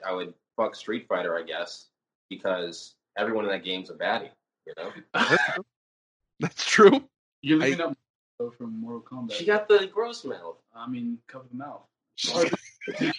I 0.05 0.11
would 0.13 0.33
fuck 0.55 0.75
Street 0.75 1.07
Fighter, 1.07 1.35
I 1.35 1.41
guess, 1.41 1.87
because 2.29 2.93
everyone 3.17 3.45
in 3.45 3.51
that 3.51 3.63
game's 3.63 3.89
a 3.89 3.93
baddie. 3.95 4.29
You 4.67 4.73
know, 4.77 4.91
That's 6.39 6.63
true. 6.65 7.03
You're 7.41 7.63
I- 7.63 7.69
looking 7.69 7.81
up 7.81 7.97
from 8.57 8.79
Mortal 8.79 9.01
Kombat. 9.01 9.33
she 9.33 9.45
got 9.45 9.67
the 9.67 9.87
gross 9.91 10.23
mouth. 10.23 10.57
I 10.75 10.87
mean, 10.87 11.17
cover 11.27 11.45
the 11.51 11.57
mouth. 11.57 11.81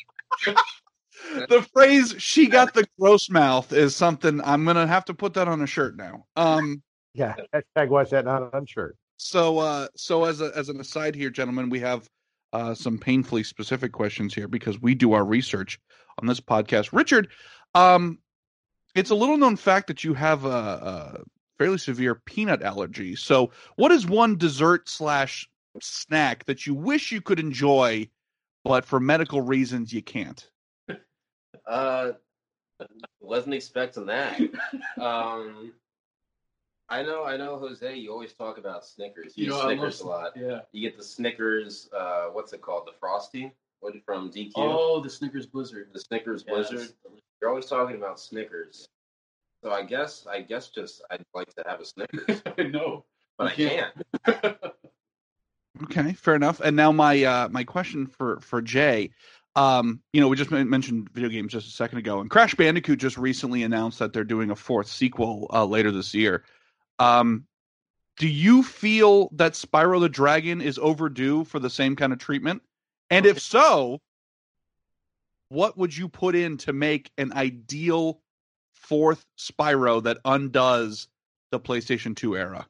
the 1.49 1.63
phrase 1.73 2.15
"she 2.19 2.47
got 2.47 2.73
the 2.75 2.87
gross 2.99 3.29
mouth" 3.31 3.73
is 3.73 3.95
something 3.97 4.41
I'm 4.45 4.65
gonna 4.65 4.87
have 4.87 5.05
to 5.07 5.15
put 5.15 5.35
that 5.35 5.49
on 5.49 5.61
a 5.63 5.67
shirt 5.67 5.97
now. 5.97 6.27
Um. 6.37 6.83
Yeah. 7.15 7.35
Hashtag 7.55 7.89
watch 7.89 8.11
that 8.11 8.25
not 8.25 8.55
on 8.55 8.67
shirt. 8.67 8.97
So, 9.17 9.59
uh, 9.59 9.89
so 9.97 10.25
as 10.25 10.41
a 10.41 10.51
as 10.57 10.69
an 10.69 10.81
aside 10.81 11.15
here, 11.15 11.31
gentlemen, 11.31 11.69
we 11.69 11.81
have 11.81 12.09
uh, 12.53 12.75
some 12.75 12.99
painfully 12.99 13.43
specific 13.43 13.93
questions 13.93 14.35
here 14.35 14.49
because 14.49 14.81
we 14.81 14.95
do 14.95 15.13
our 15.13 15.25
research 15.25 15.79
on 16.21 16.27
this 16.27 16.41
podcast. 16.41 16.93
Richard, 16.93 17.29
um, 17.75 18.19
it's 18.95 19.11
a 19.11 19.15
little 19.15 19.37
known 19.37 19.57
fact 19.57 19.89
that 19.89 20.05
you 20.05 20.15
have 20.15 20.45
a, 20.45 20.49
a 20.49 21.21
fairly 21.59 21.79
severe 21.79 22.15
peanut 22.15 22.63
allergy. 22.63 23.15
So, 23.15 23.51
what 23.77 23.93
is 23.93 24.07
one 24.07 24.37
dessert 24.37 24.89
slash 24.89 25.49
snack 25.81 26.45
that 26.47 26.67
you 26.67 26.75
wish 26.75 27.13
you 27.13 27.21
could 27.21 27.39
enjoy, 27.39 28.09
but 28.65 28.85
for 28.85 28.99
medical 29.01 29.41
reasons 29.43 29.93
you 29.93 30.03
can't? 30.03 30.49
Uh, 31.67 32.13
wasn't 33.21 33.55
expecting 33.55 34.07
that. 34.07 34.41
Um, 34.99 35.73
I 36.91 37.03
know, 37.03 37.25
I 37.25 37.37
know, 37.37 37.57
Jose. 37.59 37.97
You 37.97 38.11
always 38.11 38.33
talk 38.33 38.59
about 38.59 38.85
Snickers. 38.85 39.35
You, 39.37 39.45
You 39.45 39.51
know, 39.51 39.59
love 39.59 39.67
Snickers 39.67 40.01
a 40.01 40.07
lot. 40.07 40.33
Yeah. 40.37 40.61
You 40.73 40.89
get 40.89 40.99
the 40.99 41.05
Snickers. 41.05 41.89
Uh, 41.97 42.27
what's 42.33 42.53
it 42.53 42.61
called? 42.61 42.87
The 42.87 42.93
Frosty. 42.99 43.53
What 43.79 43.95
from 44.05 44.31
DQ? 44.31 44.53
Oh, 44.57 45.01
the 45.01 45.09
Snickers 45.09 45.47
Blizzard. 45.47 45.89
The 45.93 46.01
Snickers 46.01 46.45
Yeah, 46.47 46.55
Blizzard. 46.55 46.89
You're 47.41 47.51
always 47.51 47.67
talking 47.67 47.97
about 47.97 48.21
Snickers. 48.21 48.87
So 49.63 49.71
I 49.71 49.85
guess, 49.85 50.27
I 50.31 50.41
guess, 50.43 50.69
just 50.69 51.03
I'd 51.11 51.25
like 51.35 51.55
to 51.55 51.65
have 51.67 51.81
a 51.81 51.85
Snickers, 51.85 52.43
no. 52.73 53.05
but 53.39 53.49
I 53.49 53.55
can't. 53.55 53.95
can't. 54.25 54.57
Okay, 55.85 56.13
fair 56.13 56.35
enough. 56.35 56.61
And 56.61 56.77
now 56.77 56.93
my 56.93 57.25
uh, 57.25 57.49
my 57.51 57.65
question 57.65 58.07
for 58.07 58.39
for 58.41 58.61
Jay, 58.61 59.13
um, 59.57 60.03
you 60.13 60.21
know, 60.21 60.29
we 60.29 60.37
just 60.37 60.51
mentioned 60.51 61.09
video 61.11 61.31
games 61.31 61.53
just 61.53 61.69
a 61.69 61.71
second 61.71 61.99
ago, 61.99 62.21
and 62.21 62.29
Crash 62.29 62.55
Bandicoot 62.55 62.99
just 62.99 63.17
recently 63.17 63.63
announced 63.63 63.99
that 64.01 64.13
they're 64.13 64.25
doing 64.25 64.51
a 64.51 64.57
fourth 64.57 64.89
sequel 64.89 65.49
uh, 65.53 65.65
later 65.65 65.91
this 65.91 66.13
year. 66.13 66.45
Um, 67.01 67.47
do 68.19 68.29
you 68.29 68.63
feel 68.63 69.31
that 69.33 69.53
Spyro 69.55 70.01
the 70.01 70.09
Dragon 70.09 70.61
is 70.61 70.79
overdue 70.79 71.45
for 71.45 71.59
the 71.59 71.71
same 71.71 71.97
kind 71.97 72.13
of 72.13 72.19
treatment? 72.19 72.63
And 73.11 73.27
if 73.27 73.41
so, 73.41 74.01
what 75.49 75.77
would 75.77 75.97
you 75.97 76.09
put 76.09 76.35
in 76.37 76.57
to 76.59 76.73
make 76.73 77.11
an 77.19 77.33
ideal 77.33 78.21
fourth 78.73 79.25
Spyro 79.39 80.03
that 80.05 80.19
undoes 80.25 81.09
the 81.51 81.59
PlayStation 81.59 82.15
2 82.15 82.37
era? 82.37 82.69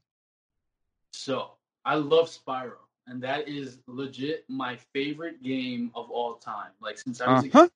So 1.12 1.52
I 1.84 1.96
love 1.96 2.28
Spyro, 2.28 2.78
and 3.06 3.22
that 3.22 3.48
is 3.48 3.78
legit 3.86 4.44
my 4.48 4.76
favorite 4.76 5.42
game 5.42 5.90
of 5.94 6.10
all 6.10 6.34
time. 6.36 6.70
Like 6.80 6.98
since 6.98 7.20
I 7.20 7.28
was 7.28 7.42
a 7.42 7.48
Uh-huh. 7.48 7.64
kid, 7.64 7.70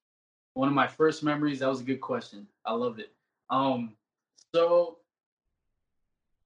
one 0.54 0.68
of 0.68 0.74
my 0.74 0.86
first 0.86 1.22
memories. 1.22 1.60
That 1.60 1.68
was 1.68 1.80
a 1.80 1.84
good 1.84 2.00
question. 2.00 2.46
I 2.64 2.72
loved 2.74 3.00
it. 3.00 3.12
Um, 3.50 3.96
so 4.54 4.98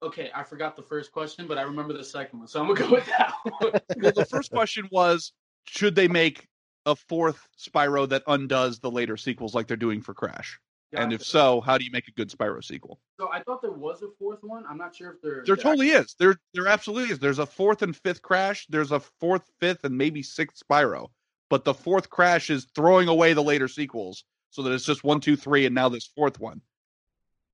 Okay, 0.03 0.31
I 0.35 0.45
forgot 0.45 0.77
the 0.77 0.83
first 0.83 1.11
question, 1.13 1.47
but 1.47 1.59
I 1.59 1.63
remember 1.63 1.93
the 1.93 2.05
second 2.05 2.39
one, 2.39 2.49
so 2.49 2.61
I'm 2.61 2.69
gonna 2.69 2.89
go 2.89 2.95
with 2.95 3.07
that 3.07 3.35
one. 3.43 3.73
well, 3.97 4.13
the 4.13 4.27
first 4.31 4.51
question 4.51 4.89
was 4.93 5.33
should 5.65 5.95
they 5.95 6.09
make 6.09 6.47
a 6.87 6.95
fourth 6.95 7.49
Spyro 7.59 8.09
that 8.09 8.23
undoes 8.27 8.79
the 8.79 8.91
later 8.91 9.17
sequels 9.17 9.55
like 9.55 9.67
they're 9.67 9.77
doing 9.77 10.01
for 10.01 10.15
Crash? 10.15 10.59
And 10.95 11.13
if 11.13 11.23
so, 11.23 11.61
how 11.61 11.77
do 11.77 11.85
you 11.85 11.91
make 11.91 12.09
a 12.09 12.13
good 12.13 12.31
Spyro 12.31 12.65
sequel? 12.65 12.99
so 13.21 13.29
I 13.31 13.43
thought 13.43 13.61
there 13.61 13.73
was 13.73 14.03
a 14.03 14.09
fourth 14.19 14.39
one. 14.43 14.65
I'm 14.67 14.79
not 14.79 14.95
sure 14.95 15.13
if 15.13 15.21
there. 15.21 15.43
There 15.45 15.57
totally 15.57 15.91
is. 15.91 16.15
There 16.19 16.37
there 16.55 16.67
absolutely 16.67 17.13
is. 17.13 17.19
There's 17.19 17.39
a 17.39 17.47
fourth 17.47 17.83
and 17.83 17.95
fifth 17.95 18.23
Crash. 18.23 18.67
There's 18.71 18.93
a 18.93 19.01
fourth, 19.01 19.43
fifth, 19.61 19.85
and 19.85 19.99
maybe 19.99 20.23
sixth 20.23 20.63
Spyro. 20.67 21.09
But 21.51 21.65
the 21.65 21.75
fourth 21.75 22.09
Crash 22.09 22.49
is 22.49 22.67
throwing 22.75 23.09
away 23.09 23.35
the 23.35 23.43
later 23.43 23.69
sequels 23.69 24.25
so 24.51 24.63
that 24.63 24.73
it's 24.73 24.85
just 24.85 25.05
one, 25.05 25.21
two, 25.21 25.37
three, 25.37 25.67
and 25.67 25.75
now 25.75 25.89
this 25.89 26.07
fourth 26.07 26.41
one. 26.41 26.63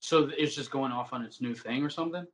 So 0.05 0.31
it's 0.37 0.55
just 0.55 0.71
going 0.71 0.93
off 0.93 1.15
on 1.15 1.23
its 1.23 1.41
new 1.41 1.55
thing 1.55 1.83
or 1.83 1.89
something. 1.89 2.27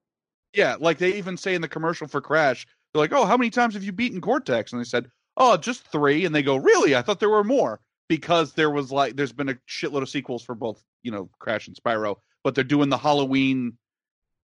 Yeah, 0.52 0.74
like 0.80 0.98
they 0.98 1.14
even 1.14 1.36
say 1.36 1.54
in 1.54 1.62
the 1.62 1.68
commercial 1.68 2.08
for 2.08 2.20
Crash, 2.20 2.66
they're 2.92 3.00
like, 3.00 3.12
"Oh, 3.12 3.24
how 3.24 3.36
many 3.36 3.50
times 3.50 3.74
have 3.74 3.84
you 3.84 3.92
beaten 3.92 4.20
Cortex?" 4.20 4.72
And 4.72 4.80
they 4.80 4.84
said, 4.84 5.08
"Oh, 5.36 5.56
just 5.56 5.86
three. 5.86 6.24
And 6.24 6.34
they 6.34 6.42
go, 6.42 6.56
"Really? 6.56 6.96
I 6.96 7.02
thought 7.02 7.20
there 7.20 7.30
were 7.30 7.44
more." 7.44 7.80
Because 8.08 8.54
there 8.54 8.70
was 8.70 8.90
like, 8.90 9.14
there's 9.14 9.32
been 9.32 9.50
a 9.50 9.58
shitload 9.68 10.02
of 10.02 10.08
sequels 10.08 10.42
for 10.42 10.56
both, 10.56 10.82
you 11.04 11.12
know, 11.12 11.30
Crash 11.38 11.68
and 11.68 11.76
Spyro, 11.76 12.16
but 12.42 12.56
they're 12.56 12.64
doing 12.64 12.88
the 12.88 12.98
Halloween 12.98 13.78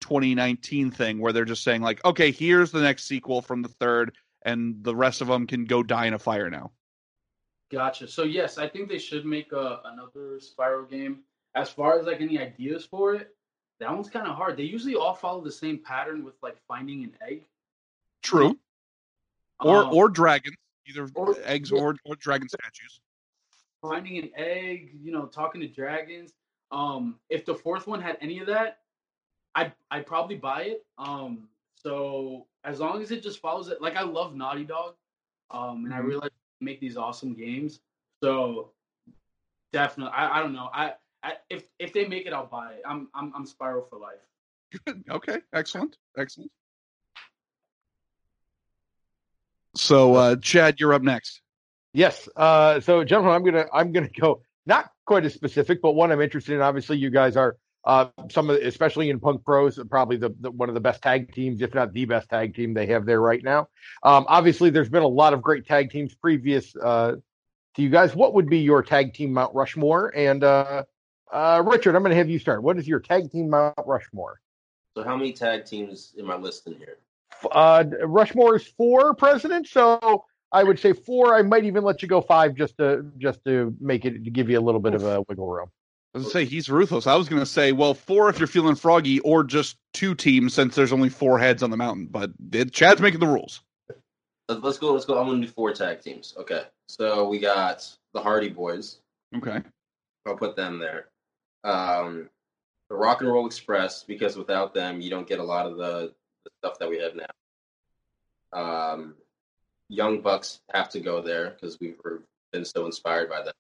2019 0.02 0.92
thing 0.92 1.20
where 1.20 1.34
they're 1.34 1.46
just 1.46 1.64
saying 1.64 1.82
like, 1.82 2.06
"Okay, 2.06 2.30
here's 2.30 2.70
the 2.72 2.82
next 2.82 3.06
sequel 3.06 3.42
from 3.42 3.64
the 3.64 3.70
third, 3.70 4.16
and 4.44 4.84
the 4.84 4.96
rest 4.96 5.22
of 5.22 5.28
them 5.28 5.48
can 5.48 5.66
go 5.66 5.82
die 5.82 6.06
in 6.06 6.14
a 6.14 6.20
fire 6.20 6.52
now." 6.52 6.72
Gotcha. 7.72 8.08
So 8.08 8.22
yes, 8.22 8.60
I 8.60 8.68
think 8.70 8.88
they 8.88 9.00
should 9.00 9.26
make 9.26 9.52
a, 9.52 9.82
another 9.86 10.40
Spyro 10.40 10.88
game. 10.88 11.24
As 11.56 11.70
far 11.70 11.98
as 12.00 12.06
like 12.06 12.22
any 12.22 12.38
ideas 12.40 12.86
for 12.86 13.16
it, 13.16 13.36
that 13.80 13.92
one's 13.92 14.10
kind 14.10 14.28
of 14.28 14.36
hard. 14.36 14.58
They 14.58 14.64
usually 14.64 14.96
all 14.96 15.14
follow 15.14 15.42
the 15.42 15.52
same 15.52 15.80
pattern 15.80 16.24
with 16.24 16.36
like 16.44 16.58
finding 16.68 17.04
an 17.04 17.14
egg. 17.28 17.46
True. 18.22 18.58
Or 19.62 19.84
Um, 19.86 19.94
or 19.94 20.10
dragons, 20.10 20.58
either 20.86 21.10
or- 21.16 21.36
eggs 21.44 21.72
or 21.72 21.96
or 22.06 22.16
dragon 22.16 22.50
statues. 22.50 23.00
finding 23.82 24.18
an 24.18 24.32
egg, 24.36 24.98
you 25.00 25.12
know, 25.12 25.26
talking 25.28 25.62
to 25.62 25.68
dragons. 25.68 26.34
Um, 26.72 27.20
if 27.30 27.46
the 27.46 27.54
fourth 27.56 27.86
one 27.88 28.02
had 28.02 28.18
any 28.20 28.40
of 28.40 28.48
that, 28.48 28.82
I 29.54 29.72
I'd 29.92 30.06
probably 30.08 30.36
buy 30.36 30.64
it. 30.64 30.86
Um, 30.98 31.48
so 31.76 32.48
as 32.66 32.80
long 32.80 33.02
as 33.02 33.12
it 33.12 33.22
just 33.24 33.40
follows 33.40 33.70
it, 33.70 33.82
like 33.82 33.96
I 33.96 34.02
love 34.02 34.36
Naughty 34.36 34.64
Dog, 34.66 34.96
um, 35.52 35.86
and 35.86 35.94
I 35.94 36.00
Mhm. 36.00 36.08
realize 36.08 36.32
they 36.60 36.66
make 36.66 36.80
these 36.82 36.98
awesome 36.98 37.34
games. 37.34 37.80
So 38.22 38.74
definitely, 39.72 40.14
I, 40.14 40.40
I 40.40 40.42
don't 40.42 40.54
know. 40.54 40.70
I, 40.74 40.96
I 41.26 41.34
if 41.50 41.64
if 41.80 41.92
they 41.92 42.08
make 42.08 42.28
it, 42.28 42.34
I'll 42.34 42.46
buy 42.46 42.74
it. 42.74 42.82
I'm 42.88 43.10
I'm 43.16 43.34
I'm 43.36 43.46
Spyro 43.46 43.90
for 43.90 44.00
life. 44.00 44.96
Okay, 45.10 45.38
excellent, 45.54 45.98
excellent. 46.18 46.52
So, 49.76 50.16
uh, 50.16 50.36
Chad, 50.38 50.80
you're 50.80 50.94
up 50.94 51.02
next. 51.02 51.42
Yes. 51.94 52.30
Uh, 52.36 52.80
so, 52.80 53.04
gentlemen, 53.04 53.34
I'm 53.34 53.44
gonna 53.44 53.66
I'm 53.74 53.92
gonna 53.92 54.10
go 54.10 54.42
not 54.66 54.92
quite 55.06 55.26
as 55.26 55.34
specific, 55.34 55.82
but 55.82 55.94
one 55.94 56.12
I'm 56.12 56.22
interested 56.22 56.56
in. 56.56 56.62
Obviously, 56.62 56.98
you 56.98 57.10
guys 57.10 57.38
are 57.38 57.58
uh, 57.86 58.08
some 58.30 58.50
of, 58.50 58.58
the, 58.58 58.68
especially 58.68 59.10
in 59.10 59.20
Punk 59.20 59.44
Pros, 59.46 59.80
probably 59.90 60.18
the, 60.18 60.34
the 60.40 60.52
one 60.52 60.70
of 60.70 60.76
the 60.76 60.82
best 60.82 61.02
tag 61.02 61.34
teams, 61.34 61.62
if 61.62 61.74
not 61.74 61.94
the 61.94 62.06
best 62.06 62.30
tag 62.30 62.56
team 62.56 62.74
they 62.74 62.88
have 62.88 63.06
there 63.06 63.22
right 63.22 63.44
now. 63.44 63.68
Um, 64.04 64.26
obviously, 64.28 64.70
there's 64.70 64.90
been 64.90 65.04
a 65.04 65.08
lot 65.08 65.34
of 65.34 65.42
great 65.42 65.66
tag 65.66 65.90
teams 65.92 66.14
previous 66.16 66.76
uh, 66.76 67.16
to 67.76 67.82
you 67.82 67.90
guys. 67.90 68.16
What 68.16 68.34
would 68.34 68.50
be 68.50 68.60
your 68.60 68.84
tag 68.84 69.14
team 69.14 69.34
Mount 69.34 69.54
Rushmore? 69.54 70.14
And 70.16 70.44
uh, 70.44 70.84
uh, 71.32 71.64
Richard, 71.66 71.96
I'm 71.96 72.02
going 72.02 72.12
to 72.12 72.18
have 72.18 72.30
you 72.30 72.40
start. 72.40 72.64
What 72.64 72.78
is 72.78 72.88
your 72.88 73.00
tag 73.00 73.32
team 73.32 73.50
Mount 73.50 73.76
Rushmore? 73.86 74.40
So 74.96 75.04
how 75.04 75.18
many 75.18 75.34
tag 75.34 75.66
teams 75.66 76.14
am 76.18 76.32
I 76.32 76.36
listing 76.36 76.76
here? 76.76 76.98
Uh, 77.52 77.84
Rushmore 78.04 78.56
is 78.56 78.66
four 78.78 79.14
presidents, 79.14 79.72
so 79.72 80.24
I 80.52 80.64
would 80.64 80.80
say 80.80 80.94
four. 80.94 81.36
I 81.36 81.42
might 81.42 81.66
even 81.66 81.84
let 81.84 82.02
you 82.02 82.08
go 82.08 82.22
five 82.22 82.56
just 82.56 82.78
to 82.78 83.06
just 83.18 83.44
to 83.46 83.76
make 83.82 84.06
it 84.06 84.24
to 84.24 84.32
give 84.32 84.50
you 84.50 84.58
a 84.58 84.62
little 84.62 84.80
bit 84.80 84.94
of 84.94 85.04
a 85.04 85.22
wiggle 85.28 85.48
room. 85.48 85.70
I 86.14 86.20
was 86.20 86.24
gonna 86.24 86.32
say 86.32 86.46
he's 86.46 86.70
ruthless. 86.70 87.08
I 87.08 87.16
was 87.16 87.28
gonna 87.28 87.46
say, 87.46 87.74
well, 87.74 87.94
four 87.94 88.30
if 88.30 88.40
you're 88.40 88.48
feeling 88.48 88.76
froggy, 88.76 89.20
or 89.20 89.44
just 89.44 89.78
two 89.94 90.16
teams 90.16 90.54
since 90.54 90.76
there's 90.76 90.94
only 90.94 91.10
four 91.10 91.38
heads 91.38 91.62
on 91.62 91.72
the 91.72 91.78
mountain. 91.78 92.08
But 92.10 92.32
it, 92.54 92.72
Chad's 92.72 93.02
making 93.02 93.20
the 93.20 93.28
rules. 93.28 93.62
Let's, 94.48 94.64
let's 94.64 94.78
go. 94.78 94.94
Let's 94.94 95.04
go. 95.04 95.20
I'm 95.20 95.28
gonna 95.28 95.42
do 95.42 95.52
four 95.52 95.74
tag 95.74 96.00
teams. 96.00 96.36
Okay. 96.38 96.64
So 96.88 97.28
we 97.28 97.40
got 97.40 97.86
the 98.14 98.22
Hardy 98.22 98.50
Boys. 98.50 99.00
Okay. 99.36 99.62
I'll 100.26 100.38
put 100.38 100.56
them 100.56 100.80
there. 100.80 101.08
Um, 101.66 102.30
the 102.90 102.96
Rock 102.96 103.22
and 103.22 103.30
Roll 103.32 103.48
Express 103.48 104.04
because 104.04 104.38
without 104.38 104.74
them, 104.74 105.02
you 105.02 105.10
don't 105.10 105.28
get 105.28 105.40
a 105.40 105.44
lot 105.44 105.66
of 105.66 105.78
the, 105.78 106.14
the 106.44 106.52
stuff 106.60 106.78
that 106.80 106.90
we 106.90 107.00
have 107.00 107.14
now. 107.16 107.26
Um, 108.54 109.16
Young 109.90 110.22
Bucks 110.22 110.62
have 110.74 110.90
to 110.90 111.00
go 111.00 111.22
there 111.22 111.52
because 111.52 111.80
we've 111.80 111.98
been 112.52 112.66
so 112.66 112.86
inspired 112.86 113.30
by 113.30 113.42
them. 113.42 113.54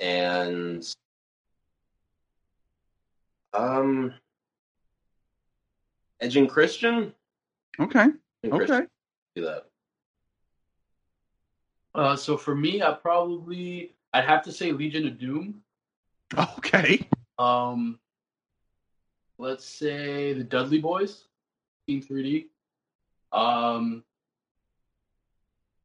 And 0.00 0.94
um, 3.54 4.12
Edge 6.20 6.36
and 6.36 6.48
Christian. 6.48 7.14
Okay. 7.78 8.00
Edge 8.00 8.12
and 8.42 8.52
Christian 8.52 8.76
Okay. 8.76 8.86
do 9.36 9.42
that. 9.44 9.66
Uh, 11.94 12.16
so 12.16 12.36
for 12.36 12.54
me, 12.54 12.82
I 12.82 12.92
probably 12.92 13.94
I'd 14.12 14.24
have 14.24 14.42
to 14.44 14.52
say 14.52 14.72
Legion 14.72 15.06
of 15.06 15.18
Doom. 15.18 15.62
Okay. 16.58 17.08
Um, 17.38 17.98
let's 19.38 19.64
say 19.64 20.32
the 20.32 20.44
Dudley 20.44 20.78
Boys, 20.78 21.24
Team 21.86 22.02
3D. 22.02 22.46
Um, 23.32 24.04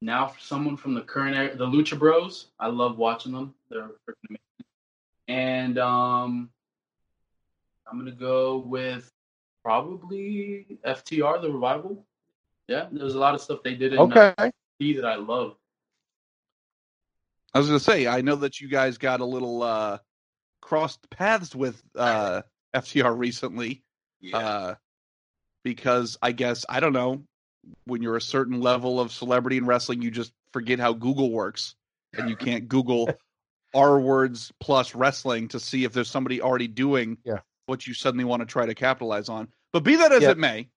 now 0.02 0.28
for 0.28 0.40
someone 0.40 0.76
from 0.76 0.94
the 0.96 1.02
current 1.02 1.36
era, 1.36 1.56
the 1.56 1.66
Lucha 1.66 1.98
Bros. 1.98 2.48
I 2.60 2.68
love 2.68 2.98
watching 2.98 3.32
them. 3.32 3.54
They're 3.70 3.84
freaking 3.84 4.30
amazing. 4.30 4.40
And 5.28 5.78
um, 5.78 6.50
I'm 7.90 7.98
gonna 7.98 8.12
go 8.12 8.58
with 8.58 9.12
probably 9.64 10.80
FTR, 10.86 11.42
the 11.42 11.52
Revival. 11.52 12.06
Yeah, 12.68 12.88
there's 12.92 13.16
a 13.16 13.20
lot 13.20 13.34
of 13.36 13.42
stuff 13.42 13.60
they 13.64 13.76
did 13.76 13.94
in 13.94 14.00
Okay. 14.00 14.34
uh, 14.38 14.50
that 14.80 15.06
I 15.06 15.16
love. 15.16 15.56
I 17.54 17.60
was 17.60 17.68
gonna 17.68 17.80
say, 17.80 18.08
I 18.08 18.22
know 18.22 18.36
that 18.38 18.60
you 18.60 18.68
guys 18.68 18.98
got 18.98 19.22
a 19.22 19.26
little 19.26 19.62
uh 19.64 20.00
crossed 20.74 21.08
paths 21.12 21.56
with 21.56 21.84
uh 21.96 22.42
FTR 22.76 23.16
recently. 23.16 23.84
Yeah. 24.22 24.38
Uh 24.38 24.76
because 25.64 26.18
I 26.22 26.32
guess 26.32 26.66
I 26.68 26.80
don't 26.80 26.94
know, 26.94 27.24
when 27.86 28.02
you're 28.02 28.18
a 28.18 28.22
certain 28.22 28.60
level 28.60 29.00
of 29.00 29.12
celebrity 29.12 29.58
in 29.58 29.66
wrestling, 29.68 30.02
you 30.02 30.10
just 30.10 30.34
forget 30.52 30.80
how 30.80 30.94
Google 30.94 31.32
works. 31.32 31.76
And 32.18 32.28
you 32.30 32.36
can't 32.36 32.68
Google 32.68 33.10
R 33.76 34.00
words 34.00 34.52
plus 34.60 34.94
wrestling 34.96 35.48
to 35.50 35.60
see 35.60 35.84
if 35.84 35.94
there's 35.94 36.10
somebody 36.10 36.42
already 36.42 36.68
doing 36.68 37.18
Yeah. 37.24 37.40
what 37.68 37.86
you 37.88 37.94
suddenly 37.94 38.24
want 38.26 38.42
to 38.42 38.46
try 38.48 38.66
to 38.66 38.74
capitalize 38.76 39.30
on. 39.30 39.48
But 39.74 39.84
be 39.84 39.96
that 39.96 40.12
as 40.12 40.24
Yeah. 40.24 40.32
it 40.32 40.38
may, 40.40 40.70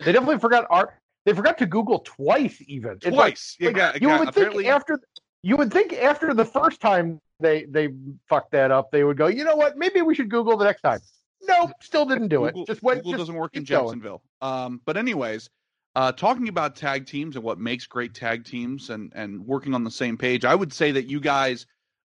They 0.00 0.12
definitely 0.12 0.38
forgot 0.38 0.66
art. 0.70 0.94
They 1.26 1.34
forgot 1.34 1.58
to 1.58 1.66
Google 1.66 1.98
twice, 2.00 2.56
even 2.66 2.98
like- 3.04 3.14
twice. 3.14 3.56
like, 3.60 3.76
yeah, 3.76 3.92
you 4.00 4.08
yeah, 4.08 4.18
would 4.18 4.34
think 4.34 4.64
after 4.66 4.98
you 5.42 5.56
would 5.58 5.72
think 5.72 5.92
after 5.92 6.32
the 6.34 6.44
first 6.44 6.80
time 6.80 7.20
they 7.40 7.64
they 7.64 7.88
fucked 8.28 8.52
that 8.52 8.70
up, 8.70 8.90
they 8.90 9.04
would 9.04 9.16
go, 9.16 9.26
you 9.26 9.44
know 9.44 9.56
what? 9.56 9.76
Maybe 9.76 10.02
we 10.02 10.14
should 10.14 10.30
Google 10.30 10.56
the 10.56 10.64
next 10.64 10.82
time. 10.82 11.00
Nope, 11.42 11.72
still 11.80 12.06
didn't 12.06 12.28
do 12.28 12.40
Google, 12.40 12.62
it. 12.62 12.66
Just 12.66 12.82
went. 12.82 13.00
Google 13.00 13.12
just 13.12 13.18
doesn't 13.20 13.34
work 13.34 13.56
in. 13.56 13.64
Jacksonville. 13.64 14.22
Um, 14.40 14.80
but 14.84 14.96
anyways, 14.96 15.50
uh, 15.94 16.12
talking 16.12 16.48
about 16.48 16.76
tag 16.76 17.06
teams 17.06 17.36
and 17.36 17.44
what 17.44 17.58
makes 17.58 17.86
great 17.86 18.14
tag 18.14 18.44
teams 18.44 18.90
and 18.90 19.12
and 19.14 19.46
working 19.46 19.74
on 19.74 19.84
the 19.84 19.90
same 19.90 20.16
page, 20.16 20.44
I 20.44 20.54
would 20.54 20.72
say 20.72 20.92
that 20.92 21.06
you 21.06 21.20
guys, 21.20 21.66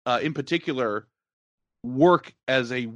uh, 0.07 0.21
in 0.23 0.33
particular, 0.33 1.07
work 1.83 2.33
as 2.49 2.73
a 2.73 2.89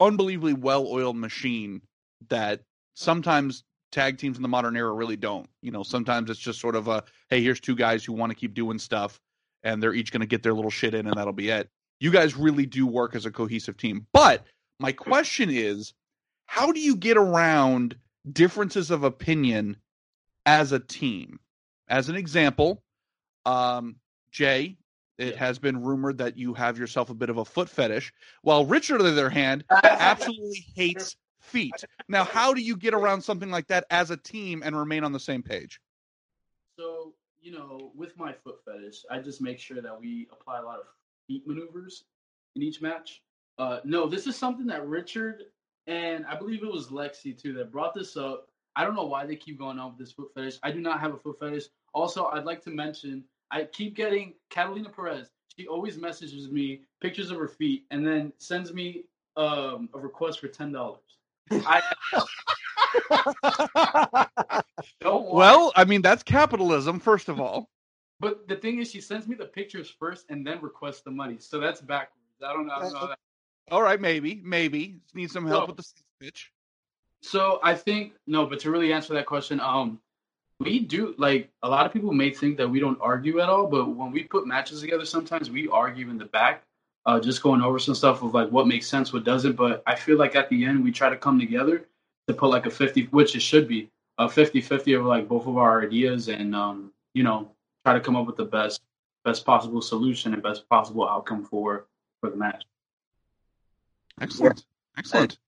unbelievably 0.00 0.54
well-oiled 0.54 1.16
machine 1.16 1.80
that 2.28 2.60
sometimes 2.94 3.64
tag 3.92 4.18
teams 4.18 4.36
in 4.36 4.42
the 4.42 4.48
modern 4.48 4.76
era 4.76 4.92
really 4.92 5.16
don't. 5.16 5.48
You 5.62 5.70
know, 5.70 5.82
sometimes 5.82 6.30
it's 6.30 6.40
just 6.40 6.60
sort 6.60 6.76
of 6.76 6.88
a 6.88 7.04
hey, 7.30 7.42
here's 7.42 7.60
two 7.60 7.74
guys 7.74 8.04
who 8.04 8.12
want 8.12 8.30
to 8.30 8.36
keep 8.36 8.54
doing 8.54 8.78
stuff, 8.78 9.20
and 9.62 9.82
they're 9.82 9.94
each 9.94 10.12
going 10.12 10.20
to 10.20 10.26
get 10.26 10.42
their 10.42 10.54
little 10.54 10.70
shit 10.70 10.94
in, 10.94 11.06
and 11.06 11.16
that'll 11.16 11.32
be 11.32 11.48
it. 11.48 11.70
You 12.00 12.10
guys 12.10 12.36
really 12.36 12.66
do 12.66 12.86
work 12.86 13.14
as 13.14 13.26
a 13.26 13.30
cohesive 13.30 13.76
team. 13.76 14.06
But 14.12 14.44
my 14.78 14.92
question 14.92 15.48
is, 15.50 15.94
how 16.46 16.72
do 16.72 16.80
you 16.80 16.96
get 16.96 17.16
around 17.16 17.96
differences 18.32 18.90
of 18.90 19.02
opinion 19.04 19.76
as 20.44 20.72
a 20.72 20.78
team? 20.78 21.40
As 21.88 22.08
an 22.08 22.16
example, 22.16 22.82
um, 23.46 23.96
Jay, 24.30 24.76
it 25.18 25.34
Yeah. 25.34 25.38
has 25.38 25.58
been 25.58 25.82
rumored 25.82 26.18
that 26.18 26.36
you 26.36 26.52
have 26.54 26.78
yourself 26.78 27.08
a 27.08 27.14
bit 27.14 27.30
of 27.30 27.38
a 27.38 27.44
foot 27.44 27.70
fetish, 27.70 28.12
while 28.42 28.66
Richard, 28.66 29.00
on 29.00 29.06
the 29.06 29.12
other 29.12 29.30
hand, 29.30 29.64
absolutely 29.84 30.66
hates 30.74 31.16
feet. 31.40 31.84
Now, 32.08 32.24
how 32.24 32.52
do 32.52 32.60
you 32.60 32.76
get 32.76 32.92
around 32.92 33.22
something 33.22 33.50
like 33.50 33.68
that 33.68 33.86
as 33.90 34.10
a 34.10 34.16
team 34.16 34.62
and 34.62 34.76
remain 34.76 35.04
on 35.04 35.12
the 35.12 35.20
same 35.20 35.42
page? 35.42 35.80
So, 36.78 37.14
you 37.40 37.52
know, 37.52 37.92
with 37.94 38.16
my 38.18 38.32
foot 38.32 38.56
fetish, 38.64 39.04
I 39.10 39.20
just 39.20 39.40
make 39.40 39.58
sure 39.58 39.80
that 39.80 39.98
we 39.98 40.28
apply 40.32 40.58
a 40.58 40.62
lot 40.62 40.80
of 40.80 40.86
feet 41.26 41.46
maneuvers 41.46 42.04
in 42.54 42.62
each 42.62 42.80
match. 42.80 43.22
Uh, 43.58 43.80
no, 43.84 44.06
this 44.06 44.26
is 44.26 44.36
something 44.36 44.66
that 44.66 44.86
Richard 44.86 45.44
and 45.86 46.26
I 46.26 46.36
believe 46.36 46.62
it 46.62 46.72
was 46.72 46.88
Lexi 46.88 47.40
too 47.40 47.52
that 47.54 47.70
brought 47.70 47.94
this 47.94 48.16
up. 48.16 48.48
I 48.74 48.84
don't 48.84 48.94
know 48.94 49.06
why 49.06 49.24
they 49.24 49.36
keep 49.36 49.58
going 49.58 49.78
on 49.78 49.90
with 49.90 49.98
this 49.98 50.12
foot 50.12 50.28
fetish. 50.34 50.58
I 50.62 50.70
do 50.70 50.80
not 50.80 51.00
have 51.00 51.14
a 51.14 51.16
foot 51.16 51.38
fetish. 51.38 51.64
Also, 51.94 52.26
I'd 52.26 52.44
like 52.44 52.62
to 52.64 52.70
mention 52.70 53.24
I 53.50 53.64
keep 53.64 53.94
getting 53.96 54.34
Catalina 54.50 54.90
Perez. 54.90 55.30
She 55.56 55.66
always 55.66 55.96
messages 55.96 56.50
me 56.50 56.82
pictures 57.00 57.30
of 57.30 57.38
her 57.38 57.48
feet 57.48 57.84
and 57.90 58.06
then 58.06 58.32
sends 58.38 58.74
me 58.74 59.04
um, 59.36 59.88
a 59.94 59.98
request 59.98 60.40
for 60.40 60.48
ten 60.48 60.72
dollars. 60.72 61.00
I 61.50 61.80
Well, 65.04 65.72
I 65.76 65.84
mean 65.84 66.02
that's 66.02 66.22
capitalism, 66.22 67.00
first 67.00 67.28
of 67.28 67.40
all. 67.40 67.70
But 68.20 68.48
the 68.48 68.56
thing 68.56 68.78
is, 68.78 68.90
she 68.90 69.00
sends 69.00 69.28
me 69.28 69.34
the 69.34 69.44
pictures 69.44 69.90
first 69.90 70.26
and 70.30 70.46
then 70.46 70.60
requests 70.62 71.02
the 71.02 71.10
money. 71.10 71.36
So 71.38 71.60
that's 71.60 71.80
backwards. 71.80 72.22
I 72.46 72.52
don't 72.52 72.66
know. 72.66 72.74
I 72.74 72.80
don't 72.80 72.92
know 72.94 73.06
that- 73.08 73.18
All 73.70 73.82
right, 73.82 74.00
maybe, 74.00 74.40
maybe 74.44 75.00
need 75.14 75.30
some 75.30 75.46
help 75.46 75.62
So- 75.62 75.66
with 75.66 75.76
the 75.76 75.84
pitch. 76.20 76.52
So 77.22 77.58
I 77.62 77.74
think 77.74 78.14
no, 78.26 78.46
but 78.46 78.60
to 78.60 78.70
really 78.70 78.92
answer 78.92 79.12
that 79.14 79.26
question, 79.26 79.58
um, 79.58 80.00
we 80.60 80.78
do 80.78 81.14
like 81.18 81.50
a 81.62 81.68
lot 81.68 81.84
of 81.84 81.92
people 81.92 82.12
may 82.12 82.30
think 82.30 82.56
that 82.58 82.68
we 82.68 82.78
don't 82.78 82.98
argue 83.00 83.40
at 83.40 83.48
all, 83.48 83.66
but 83.66 83.86
when 83.86 84.12
we 84.12 84.22
put 84.22 84.46
matches 84.46 84.80
together, 84.80 85.04
sometimes 85.04 85.50
we 85.50 85.66
argue 85.68 86.08
in 86.08 86.18
the 86.18 86.26
back, 86.26 86.62
uh, 87.04 87.18
just 87.18 87.42
going 87.42 87.60
over 87.62 87.78
some 87.78 87.94
stuff 87.94 88.22
of 88.22 88.32
like 88.32 88.48
what 88.50 88.66
makes 88.68 88.86
sense, 88.86 89.12
what 89.12 89.24
doesn't. 89.24 89.56
But 89.56 89.82
I 89.86 89.96
feel 89.96 90.16
like 90.16 90.36
at 90.36 90.48
the 90.48 90.64
end 90.64 90.84
we 90.84 90.92
try 90.92 91.10
to 91.10 91.16
come 91.16 91.38
together 91.40 91.86
to 92.28 92.34
put 92.34 92.48
like 92.50 92.66
a 92.66 92.70
fifty, 92.70 93.06
which 93.06 93.34
it 93.34 93.40
should 93.40 93.66
be 93.66 93.90
a 94.18 94.26
50-50 94.28 94.94
of 94.98 95.04
like 95.04 95.26
both 95.28 95.46
of 95.46 95.56
our 95.58 95.82
ideas, 95.82 96.28
and 96.28 96.54
um, 96.54 96.92
you 97.14 97.22
know, 97.24 97.50
try 97.86 97.94
to 97.94 98.00
come 98.00 98.16
up 98.16 98.26
with 98.26 98.36
the 98.36 98.44
best 98.44 98.82
best 99.24 99.44
possible 99.44 99.80
solution 99.80 100.34
and 100.34 100.42
best 100.42 100.68
possible 100.68 101.08
outcome 101.08 101.44
for 101.44 101.86
for 102.20 102.30
the 102.30 102.36
match. 102.36 102.64
Excellent, 104.20 104.64
excellent. 104.98 105.38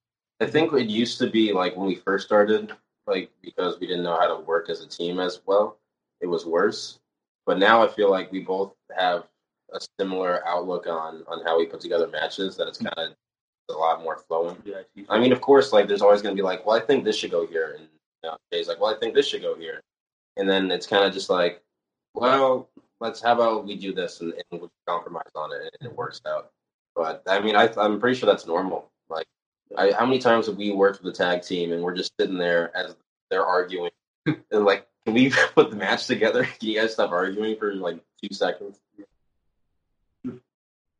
I 0.41 0.47
think 0.47 0.73
it 0.73 0.89
used 0.89 1.19
to 1.19 1.29
be 1.29 1.53
like 1.53 1.77
when 1.77 1.89
we 1.89 1.97
first 1.97 2.27
started, 2.27 2.73
like 3.09 3.31
because 3.43 3.81
we 3.81 3.89
didn't 3.89 4.05
know 4.05 4.17
how 4.21 4.29
to 4.29 4.41
work 4.45 4.71
as 4.71 4.83
a 4.83 4.87
team 4.87 5.19
as 5.19 5.41
well, 5.47 5.79
it 6.21 6.29
was 6.29 6.47
worse. 6.47 7.01
But 7.45 7.59
now 7.59 7.83
I 7.83 7.89
feel 7.89 8.09
like 8.09 8.31
we 8.31 8.41
both 8.41 8.73
have 8.97 9.25
a 9.75 9.81
similar 9.99 10.47
outlook 10.47 10.87
on 10.87 11.25
on 11.27 11.45
how 11.45 11.59
we 11.59 11.67
put 11.67 11.81
together 11.81 12.07
matches. 12.07 12.57
That 12.57 12.69
it's 12.69 12.79
kind 12.79 12.95
of 12.97 13.15
a 13.69 13.73
lot 13.73 14.01
more 14.01 14.17
flowing. 14.17 14.57
Yeah, 14.65 14.83
I 15.09 15.19
mean, 15.19 15.33
of 15.33 15.41
course, 15.41 15.73
like 15.73 15.89
there's 15.89 16.03
always 16.03 16.23
going 16.23 16.37
to 16.37 16.41
be 16.41 16.45
like, 16.45 16.65
well, 16.65 16.77
I 16.77 16.87
think 16.87 17.03
this 17.03 17.17
should 17.17 17.33
go 17.33 17.49
here, 17.49 17.75
and 17.77 17.89
you 18.23 18.31
know, 18.31 18.37
Jay's 18.53 18.69
like, 18.69 18.81
well, 18.81 18.95
I 18.95 18.99
think 19.01 19.15
this 19.15 19.27
should 19.27 19.43
go 19.43 19.57
here, 19.57 19.81
and 20.37 20.49
then 20.49 20.71
it's 20.71 20.87
kind 20.87 21.05
of 21.05 21.13
just 21.13 21.31
like, 21.31 21.63
well, 22.15 22.69
let's 23.01 23.21
how 23.21 23.35
about 23.35 23.67
we 23.67 23.77
do 23.77 23.93
this 23.93 24.21
and, 24.21 24.35
and 24.51 24.61
we 24.61 24.69
compromise 24.87 25.31
on 25.35 25.51
it, 25.53 25.75
and 25.81 25.91
it 25.91 25.97
works 25.97 26.21
out. 26.27 26.51
But 26.95 27.23
I 27.27 27.41
mean, 27.41 27.57
I, 27.57 27.71
I'm 27.77 28.01
pretty 28.01 28.19
sure 28.19 28.27
that's 28.29 28.47
normal. 28.47 28.91
Like, 29.09 29.27
I, 29.77 29.93
how 29.93 30.07
many 30.07 30.19
times 30.19 30.47
have 30.47 30.57
we 30.57 30.73
worked 30.73 31.03
with 31.03 31.15
a 31.15 31.17
tag 31.17 31.43
team 31.43 31.73
and 31.73 31.83
we're 31.83 31.95
just 31.95 32.13
sitting 32.19 32.39
there 32.39 32.77
as 32.77 32.97
they're 33.31 33.47
arguing, 33.47 33.91
and 34.27 34.65
like, 34.65 34.87
can 35.05 35.15
we 35.15 35.33
put 35.55 35.71
the 35.71 35.77
match 35.77 36.07
together? 36.07 36.45
Can 36.45 36.69
you 36.69 36.81
guys 36.81 36.93
stop 36.93 37.11
arguing 37.11 37.57
for 37.57 37.75
like 37.75 38.01
two 38.23 38.35
seconds? 38.35 38.79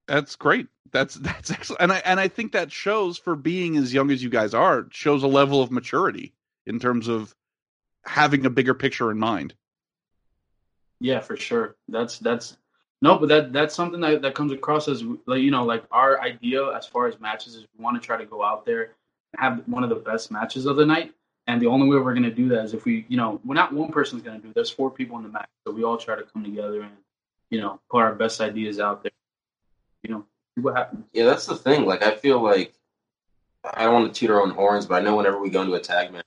That's 0.07 0.37
great. 0.37 0.69
That's 0.91 1.17
that's 1.17 1.51
excellent, 1.51 1.83
and 1.83 1.93
I 1.93 1.99
and 1.99 2.19
I 2.19 2.29
think 2.29 2.53
that 2.53 2.73
shows 2.73 3.19
for 3.19 3.37
being 3.37 3.77
as 3.77 3.93
young 3.93 4.11
as 4.11 4.23
you 4.23 4.31
guys 4.31 4.55
are 4.55 4.87
shows 4.91 5.23
a 5.23 5.27
level 5.27 5.61
of 5.61 5.71
maturity 5.71 6.33
in 6.65 6.79
terms 6.79 7.09
of 7.09 7.35
having 8.05 8.47
a 8.47 8.51
bigger 8.51 8.73
picture 8.73 9.11
in 9.11 9.19
mind. 9.19 9.55
Yeah, 11.01 11.21
for 11.21 11.37
sure. 11.37 11.77
That's 11.89 12.19
that's 12.19 12.57
no, 13.01 13.19
but 13.19 13.29
that 13.29 13.53
that's 13.53 13.75
something 13.75 14.01
that, 14.01 14.23
that 14.23 14.35
comes 14.35 14.53
across 14.53 14.89
as 14.89 15.05
like 15.27 15.41
you 15.41 15.51
know 15.51 15.65
like 15.65 15.85
our 15.91 16.21
idea 16.21 16.65
as 16.77 16.87
far 16.87 17.07
as 17.07 17.21
matches 17.21 17.55
is 17.55 17.67
we 17.77 17.85
want 17.85 18.01
to 18.01 18.05
try 18.05 18.17
to 18.17 18.27
go 18.27 18.43
out 18.43 18.67
there 18.67 18.83
and 19.33 19.41
have 19.41 19.63
one 19.67 19.85
of 19.85 19.91
the 19.91 19.97
best 19.97 20.31
matches 20.31 20.67
of 20.67 20.77
the 20.77 20.87
night. 20.87 21.15
And 21.47 21.63
the 21.63 21.67
only 21.67 21.89
way 21.89 21.97
we're 21.97 22.13
going 22.13 22.25
to 22.25 22.31
do 22.31 22.47
that 22.51 22.65
is 22.67 22.75
if 22.75 22.85
we, 22.85 23.07
you 23.09 23.17
know, 23.17 23.41
we're 23.43 23.55
not 23.55 23.73
one 23.73 23.91
person's 23.91 24.21
going 24.21 24.37
to 24.37 24.43
do. 24.43 24.51
it. 24.51 24.55
There's 24.55 24.69
four 24.69 24.91
people 24.91 25.17
in 25.17 25.23
the 25.23 25.31
match, 25.31 25.49
so 25.67 25.73
we 25.73 25.83
all 25.83 25.97
try 25.97 26.15
to 26.15 26.23
come 26.23 26.45
together 26.45 26.83
and, 26.83 26.93
you 27.49 27.59
know, 27.59 27.81
put 27.91 28.03
our 28.03 28.15
best 28.15 28.43
ideas 28.43 28.79
out 28.79 29.03
there. 29.03 29.13
You 30.03 30.11
know, 30.11 30.25
see 30.55 30.61
what 30.61 30.77
happens. 30.77 31.07
Yeah, 31.15 31.25
that's 31.25 31.47
the 31.47 31.57
thing. 31.57 31.87
Like, 31.87 32.03
I 32.03 32.15
feel 32.15 32.43
like 32.43 32.75
I 33.65 33.85
don't 33.85 33.95
want 33.95 34.15
to 34.15 34.21
toot 34.21 34.29
our 34.29 34.43
own 34.43 34.51
horns, 34.51 34.85
but 34.85 34.97
I 34.97 35.01
know 35.01 35.17
whenever 35.17 35.41
we 35.41 35.49
go 35.49 35.63
into 35.63 35.73
a 35.73 35.81
tag 35.81 36.13
match, 36.13 36.27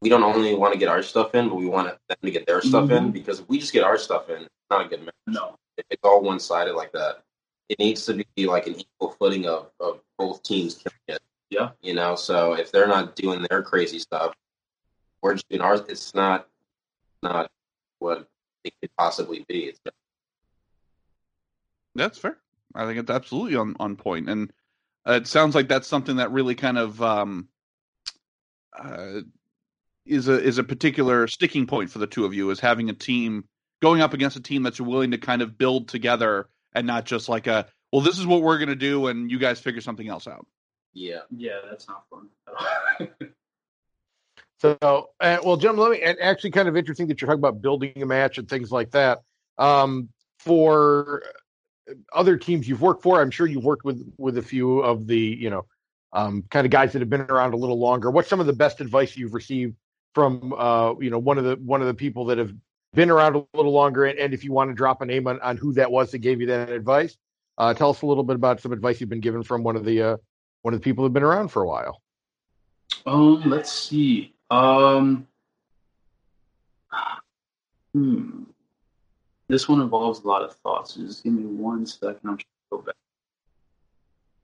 we 0.00 0.08
don't 0.08 0.22
only 0.22 0.54
want 0.54 0.72
to 0.72 0.78
get 0.78 0.88
our 0.88 1.02
stuff 1.02 1.34
in, 1.34 1.48
but 1.48 1.56
we 1.56 1.66
want 1.66 1.88
them 1.88 2.16
to 2.22 2.30
get 2.30 2.46
their 2.46 2.62
stuff 2.62 2.90
in. 2.90 3.10
Because 3.10 3.40
if 3.40 3.48
we 3.48 3.58
just 3.58 3.72
get 3.72 3.84
our 3.84 3.98
stuff 3.98 4.30
in, 4.30 4.42
it's 4.42 4.50
not 4.70 4.86
a 4.86 4.88
good 4.88 5.04
match. 5.04 5.14
No, 5.26 5.56
If 5.76 5.84
it's 5.90 6.02
all 6.02 6.22
one 6.22 6.40
sided 6.40 6.74
like 6.74 6.92
that, 6.92 7.22
it 7.68 7.78
needs 7.78 8.06
to 8.06 8.24
be 8.34 8.46
like 8.46 8.66
an 8.66 8.80
equal 8.80 9.10
footing 9.18 9.46
of, 9.46 9.70
of 9.78 10.00
both 10.18 10.42
teams 10.42 10.74
killing 10.76 10.96
it. 11.08 11.22
Yeah. 11.50 11.70
You 11.82 11.94
know, 11.94 12.14
so 12.14 12.54
if 12.54 12.72
they're 12.72 12.86
not 12.86 13.14
doing 13.16 13.46
their 13.50 13.62
crazy 13.62 13.98
stuff, 13.98 14.34
we're 15.22 15.34
just 15.34 15.48
doing 15.48 15.60
ours. 15.60 15.82
It's 15.88 16.14
not 16.14 16.48
not 17.22 17.50
what 17.98 18.26
it 18.64 18.72
could 18.80 18.90
possibly 18.96 19.44
be. 19.48 19.64
It's 19.64 19.80
That's 21.94 22.18
fair. 22.18 22.38
I 22.74 22.86
think 22.86 22.98
it's 22.98 23.10
absolutely 23.10 23.56
on 23.56 23.76
on 23.80 23.96
point, 23.96 24.30
and 24.30 24.52
uh, 25.06 25.12
it 25.12 25.26
sounds 25.26 25.54
like 25.54 25.68
that's 25.68 25.88
something 25.88 26.16
that 26.16 26.30
really 26.30 26.54
kind 26.54 26.78
of 26.78 27.02
um, 27.02 27.48
uh, 28.78 29.20
is 30.06 30.28
a 30.28 30.40
is 30.40 30.58
a 30.58 30.64
particular 30.64 31.26
sticking 31.26 31.66
point 31.66 31.90
for 31.90 31.98
the 31.98 32.06
two 32.06 32.24
of 32.24 32.34
you 32.34 32.50
is 32.50 32.60
having 32.60 32.90
a 32.90 32.94
team 32.94 33.44
going 33.82 34.00
up 34.00 34.14
against 34.14 34.36
a 34.36 34.42
team 34.42 34.62
that's 34.62 34.80
willing 34.80 35.10
to 35.10 35.18
kind 35.18 35.42
of 35.42 35.56
build 35.56 35.88
together 35.88 36.48
and 36.74 36.86
not 36.86 37.04
just 37.04 37.28
like 37.28 37.46
a 37.46 37.66
well 37.92 38.02
this 38.02 38.18
is 38.18 38.26
what 38.26 38.42
we're 38.42 38.58
going 38.58 38.68
to 38.68 38.76
do 38.76 39.06
and 39.08 39.30
you 39.30 39.38
guys 39.38 39.60
figure 39.60 39.80
something 39.80 40.08
else 40.08 40.26
out. 40.26 40.46
yeah. 40.92 41.20
yeah, 41.36 41.58
that's 41.68 41.86
not 41.88 42.04
fun. 42.10 42.28
at 42.48 42.54
all. 43.00 43.28
So, 44.60 44.76
uh, 45.20 45.38
well, 45.42 45.56
Jim, 45.56 45.78
let 45.78 45.90
me, 45.90 46.02
and 46.02 46.18
actually 46.20 46.50
kind 46.50 46.68
of 46.68 46.76
interesting 46.76 47.06
that 47.08 47.20
you're 47.20 47.26
talking 47.26 47.40
about 47.40 47.62
building 47.62 48.02
a 48.02 48.04
match 48.04 48.36
and 48.36 48.46
things 48.46 48.70
like 48.70 48.90
that. 48.90 49.20
Um, 49.56 50.10
for 50.38 51.22
other 52.12 52.36
teams 52.36 52.68
you've 52.68 52.82
worked 52.82 53.02
for, 53.02 53.22
I'm 53.22 53.30
sure 53.30 53.46
you've 53.46 53.64
worked 53.64 53.86
with, 53.86 54.12
with 54.18 54.36
a 54.36 54.42
few 54.42 54.80
of 54.80 55.06
the, 55.06 55.18
you 55.18 55.48
know, 55.48 55.64
um, 56.12 56.44
kind 56.50 56.66
of 56.66 56.70
guys 56.70 56.92
that 56.92 57.00
have 57.00 57.08
been 57.08 57.22
around 57.22 57.54
a 57.54 57.56
little 57.56 57.78
longer. 57.78 58.10
What's 58.10 58.28
some 58.28 58.40
of 58.40 58.46
the 58.46 58.52
best 58.52 58.82
advice 58.82 59.16
you've 59.16 59.32
received 59.32 59.76
from, 60.14 60.52
uh, 60.56 60.94
you 61.00 61.10
know, 61.10 61.18
one 61.18 61.38
of 61.38 61.44
the, 61.44 61.56
one 61.56 61.80
of 61.80 61.86
the 61.86 61.94
people 61.94 62.26
that 62.26 62.38
have 62.38 62.52
been 62.94 63.10
around 63.10 63.36
a 63.36 63.44
little 63.54 63.72
longer? 63.72 64.04
And, 64.06 64.18
and 64.18 64.34
if 64.34 64.44
you 64.44 64.52
want 64.52 64.70
to 64.70 64.74
drop 64.74 65.02
a 65.02 65.06
name 65.06 65.26
on, 65.26 65.40
on 65.40 65.56
who 65.56 65.72
that 65.74 65.90
was 65.90 66.10
that 66.10 66.18
gave 66.18 66.40
you 66.40 66.46
that 66.48 66.70
advice, 66.70 67.16
uh, 67.58 67.74
tell 67.74 67.90
us 67.90 68.02
a 68.02 68.06
little 68.06 68.24
bit 68.24 68.36
about 68.36 68.60
some 68.60 68.72
advice 68.72 69.00
you've 69.00 69.10
been 69.10 69.20
given 69.20 69.42
from 69.42 69.62
one 69.62 69.76
of 69.76 69.84
the, 69.84 70.02
uh, 70.02 70.16
one 70.62 70.74
of 70.74 70.80
the 70.80 70.84
people 70.84 71.04
who've 71.04 71.12
been 71.12 71.22
around 71.22 71.48
for 71.48 71.62
a 71.62 71.66
while. 71.66 72.00
Um, 73.06 73.42
let's 73.46 73.72
see. 73.72 74.34
Um, 74.50 75.26
hmm. 77.92 78.44
This 79.48 79.68
one 79.68 79.80
involves 79.80 80.20
a 80.20 80.28
lot 80.28 80.42
of 80.42 80.54
thoughts. 80.56 80.94
So 80.94 81.00
just 81.00 81.24
give 81.24 81.32
me 81.32 81.44
one 81.44 81.84
second. 81.84 82.20
I'm 82.22 82.36
trying 82.36 82.38
to 82.38 82.70
go 82.70 82.78
back 82.78 82.94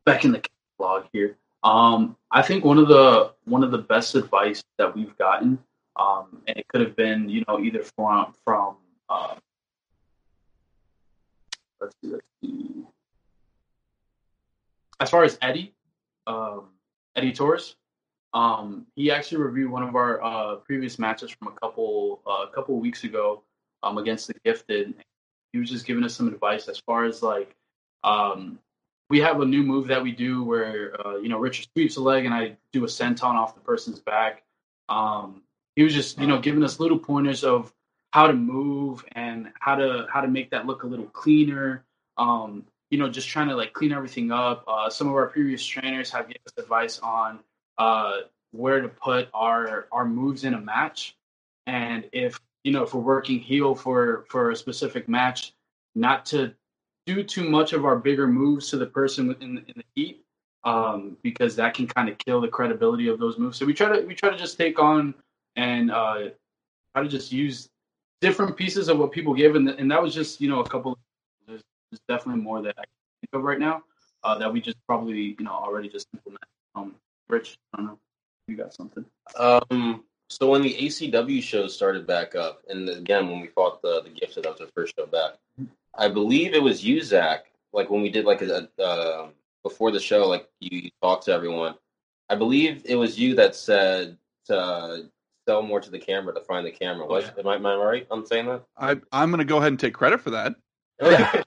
back 0.04 0.24
in 0.24 0.32
the 0.32 0.42
catalog 0.78 1.04
here. 1.12 1.36
Um, 1.66 2.16
I 2.30 2.42
think 2.42 2.64
one 2.64 2.78
of 2.78 2.86
the 2.86 3.32
one 3.44 3.64
of 3.64 3.72
the 3.72 3.78
best 3.78 4.14
advice 4.14 4.62
that 4.78 4.94
we've 4.94 5.16
gotten, 5.18 5.58
um, 5.96 6.40
and 6.46 6.56
it 6.56 6.68
could 6.68 6.80
have 6.80 6.94
been, 6.94 7.28
you 7.28 7.44
know, 7.48 7.58
either 7.58 7.82
from 7.82 8.32
from 8.44 8.76
uh, 9.08 9.34
let's 11.80 11.96
see, 12.00 12.10
let's 12.10 12.26
see. 12.40 12.84
As 15.00 15.10
far 15.10 15.24
as 15.24 15.38
Eddie, 15.42 15.74
um, 16.28 16.68
Eddie 17.16 17.32
Torres, 17.32 17.74
um, 18.32 18.86
he 18.94 19.10
actually 19.10 19.38
reviewed 19.42 19.68
one 19.68 19.82
of 19.82 19.96
our 19.96 20.22
uh, 20.22 20.54
previous 20.56 21.00
matches 21.00 21.32
from 21.32 21.48
a 21.48 21.58
couple 21.58 22.22
uh, 22.28 22.46
a 22.48 22.50
couple 22.54 22.78
weeks 22.78 23.02
ago 23.02 23.42
um, 23.82 23.98
against 23.98 24.28
the 24.28 24.34
Gifted. 24.44 24.94
He 25.52 25.58
was 25.58 25.68
just 25.68 25.84
giving 25.84 26.04
us 26.04 26.14
some 26.14 26.28
advice 26.28 26.68
as 26.68 26.78
far 26.78 27.06
as 27.06 27.24
like 27.24 27.56
um, 28.04 28.60
we 29.08 29.20
have 29.20 29.40
a 29.40 29.44
new 29.44 29.62
move 29.62 29.86
that 29.88 30.02
we 30.02 30.12
do 30.12 30.42
where 30.42 30.94
uh, 31.06 31.16
you 31.16 31.28
know 31.28 31.38
Richard 31.38 31.68
sweeps 31.72 31.96
a 31.96 32.00
leg 32.00 32.24
and 32.24 32.34
I 32.34 32.56
do 32.72 32.84
a 32.84 32.88
senton 32.88 33.34
off 33.34 33.54
the 33.54 33.60
person's 33.60 34.00
back. 34.00 34.42
Um, 34.88 35.42
he 35.76 35.82
was 35.82 35.94
just 35.94 36.18
you 36.18 36.26
know 36.26 36.38
giving 36.38 36.64
us 36.64 36.80
little 36.80 36.98
pointers 36.98 37.44
of 37.44 37.72
how 38.12 38.26
to 38.26 38.32
move 38.32 39.04
and 39.12 39.52
how 39.60 39.76
to 39.76 40.06
how 40.12 40.20
to 40.20 40.28
make 40.28 40.50
that 40.50 40.66
look 40.66 40.82
a 40.82 40.86
little 40.86 41.06
cleaner. 41.06 41.84
Um, 42.16 42.64
you 42.90 42.98
know, 42.98 43.08
just 43.08 43.28
trying 43.28 43.48
to 43.48 43.56
like 43.56 43.72
clean 43.72 43.92
everything 43.92 44.30
up. 44.30 44.64
Uh, 44.66 44.88
some 44.88 45.08
of 45.08 45.14
our 45.14 45.26
previous 45.26 45.64
trainers 45.64 46.10
have 46.10 46.28
given 46.28 46.40
us 46.46 46.52
advice 46.56 46.98
on 47.00 47.40
uh, 47.78 48.12
where 48.52 48.80
to 48.80 48.88
put 48.88 49.28
our 49.34 49.86
our 49.92 50.04
moves 50.04 50.44
in 50.44 50.54
a 50.54 50.60
match, 50.60 51.16
and 51.66 52.08
if 52.12 52.40
you 52.64 52.72
know 52.72 52.82
if 52.82 52.94
we're 52.94 53.00
working 53.00 53.38
heel 53.38 53.74
for 53.74 54.24
for 54.28 54.50
a 54.50 54.56
specific 54.56 55.08
match, 55.08 55.54
not 55.94 56.26
to 56.26 56.54
do 57.06 57.22
too 57.22 57.48
much 57.48 57.72
of 57.72 57.84
our 57.84 57.96
bigger 57.96 58.26
moves 58.26 58.68
to 58.70 58.76
the 58.76 58.86
person 58.86 59.34
in, 59.40 59.58
in 59.58 59.74
the 59.76 59.84
heat, 59.94 60.24
um, 60.64 61.16
because 61.22 61.56
that 61.56 61.74
can 61.74 61.86
kind 61.86 62.08
of 62.08 62.18
kill 62.18 62.40
the 62.40 62.48
credibility 62.48 63.08
of 63.08 63.18
those 63.18 63.38
moves. 63.38 63.56
So 63.56 63.64
we 63.64 63.72
try 63.72 63.96
to 63.96 64.04
we 64.04 64.14
try 64.14 64.30
to 64.30 64.36
just 64.36 64.58
take 64.58 64.78
on 64.78 65.14
and 65.54 65.90
uh, 65.90 66.30
try 66.92 67.02
to 67.02 67.08
just 67.08 67.32
use 67.32 67.68
different 68.20 68.56
pieces 68.56 68.88
of 68.88 68.98
what 68.98 69.12
people 69.12 69.34
give, 69.34 69.54
and, 69.54 69.68
and 69.68 69.90
that 69.90 70.02
was 70.02 70.14
just 70.14 70.40
you 70.40 70.48
know 70.48 70.60
a 70.60 70.68
couple. 70.68 70.98
There's, 71.46 71.62
there's 71.90 72.00
definitely 72.08 72.42
more 72.42 72.60
that 72.62 72.74
I 72.76 72.82
can 72.82 73.20
think 73.20 73.34
of 73.34 73.42
right 73.42 73.60
now 73.60 73.84
uh, 74.24 74.36
that 74.38 74.52
we 74.52 74.60
just 74.60 74.76
probably 74.86 75.36
you 75.38 75.44
know 75.44 75.52
already 75.52 75.88
just 75.88 76.08
implement. 76.12 76.44
Um, 76.74 76.94
Rich, 77.28 77.56
I 77.72 77.78
don't 77.78 77.86
know. 77.86 77.98
You 78.48 78.56
got 78.56 78.74
something? 78.74 79.04
Um, 79.38 80.04
so 80.28 80.50
when 80.50 80.62
the 80.62 80.74
ACW 80.74 81.42
shows 81.42 81.74
started 81.74 82.06
back 82.06 82.34
up, 82.34 82.62
and 82.68 82.88
again 82.88 83.28
when 83.28 83.40
we 83.40 83.48
fought 83.48 83.82
the 83.82 84.02
the 84.02 84.10
Gifted, 84.10 84.44
that 84.44 84.52
was 84.52 84.60
our 84.60 84.68
first 84.74 84.94
show 84.96 85.06
back. 85.06 85.34
I 85.94 86.08
believe 86.08 86.54
it 86.54 86.62
was 86.62 86.84
you, 86.84 87.02
Zach. 87.02 87.46
Like 87.72 87.90
when 87.90 88.02
we 88.02 88.10
did 88.10 88.24
like 88.24 88.42
a, 88.42 88.68
a 88.78 88.82
uh, 88.82 89.28
before 89.62 89.90
the 89.90 90.00
show, 90.00 90.26
like 90.26 90.48
you, 90.60 90.80
you 90.80 90.90
talked 91.02 91.24
to 91.26 91.32
everyone. 91.32 91.74
I 92.28 92.34
believe 92.34 92.82
it 92.84 92.96
was 92.96 93.18
you 93.18 93.34
that 93.36 93.54
said 93.54 94.16
to 94.46 95.08
sell 95.46 95.62
more 95.62 95.80
to 95.80 95.90
the 95.90 95.98
camera 95.98 96.34
to 96.34 96.40
find 96.40 96.66
the 96.66 96.70
camera. 96.70 97.06
Was 97.06 97.24
Yeah. 97.24 97.40
am, 97.40 97.46
I, 97.48 97.54
am 97.56 97.66
I 97.66 97.74
right? 97.76 98.06
I'm 98.10 98.26
saying 98.26 98.46
that. 98.46 98.62
I, 98.76 98.96
I'm 99.12 99.30
going 99.30 99.38
to 99.38 99.44
go 99.44 99.58
ahead 99.58 99.68
and 99.68 99.78
take 99.78 99.94
credit 99.94 100.20
for 100.20 100.30
that. 100.30 100.54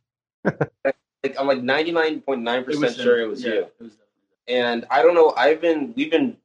Like, 1.21 1.37
I'm 1.37 1.47
like 1.47 1.59
99.9 1.59 2.65
percent 2.65 2.95
sure 2.95 3.19
it 3.19 3.27
was 3.27 3.43
yeah, 3.43 3.51
you. 3.51 3.59
It 3.59 3.73
was 3.81 3.91
And 4.47 4.85
I 4.89 5.01
don't 5.01 5.15
know. 5.15 5.33
I've 5.35 5.59
been 5.59 5.93
we've 5.93 6.09
been 6.09 6.37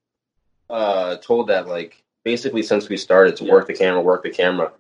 uh, 0.68 1.18
told 1.18 1.47
that 1.47 1.68
like 1.68 2.03
basically 2.24 2.62
since 2.62 2.88
we 2.88 2.96
started 2.96 3.37
to 3.37 3.44
Yeah. 3.44 3.52
work 3.52 3.66
the 3.66 3.74
camera, 3.74 4.00
work 4.00 4.22
the 4.22 4.30
camera. 4.30 4.72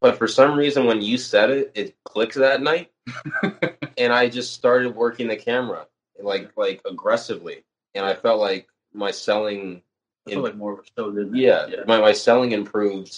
But 0.00 0.18
for 0.18 0.26
some 0.26 0.56
reason, 0.58 0.84
when 0.86 1.00
you 1.00 1.16
said 1.16 1.50
it, 1.50 1.70
it 1.74 1.96
clicked 2.04 2.34
that 2.34 2.60
night, 2.60 2.90
and 3.96 4.12
I 4.12 4.28
just 4.28 4.52
started 4.52 4.94
working 4.96 5.28
the 5.28 5.36
camera 5.36 5.86
like 6.20 6.50
like 6.56 6.80
aggressively, 6.88 7.64
and 7.94 8.04
I 8.04 8.14
felt 8.14 8.40
like 8.40 8.68
my 8.92 9.10
selling, 9.10 9.82
I 10.26 10.30
feel 10.30 10.42
like 10.42 10.56
more 10.56 10.72
of 10.74 10.80
a 10.80 10.82
show, 10.96 11.10
didn't 11.12 11.36
yeah, 11.36 11.66
yeah. 11.68 11.80
my 11.86 12.00
my 12.00 12.12
selling 12.12 12.52
improved 12.52 13.16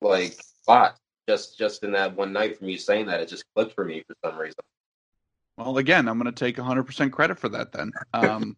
like 0.00 0.38
a 0.66 0.70
lot 0.70 0.98
just 1.28 1.58
just 1.58 1.82
in 1.84 1.92
that 1.92 2.16
one 2.16 2.32
night 2.32 2.58
from 2.58 2.68
you 2.68 2.78
saying 2.78 3.06
that. 3.06 3.20
It 3.20 3.28
just 3.28 3.44
clicked 3.54 3.74
for 3.74 3.84
me 3.84 4.04
for 4.06 4.14
some 4.24 4.38
reason. 4.38 4.60
Well, 5.56 5.78
again, 5.78 6.08
I'm 6.08 6.18
going 6.18 6.32
to 6.32 6.44
take 6.44 6.56
100% 6.56 7.12
credit 7.12 7.38
for 7.38 7.48
that 7.50 7.70
then. 7.72 7.92
Um, 8.12 8.56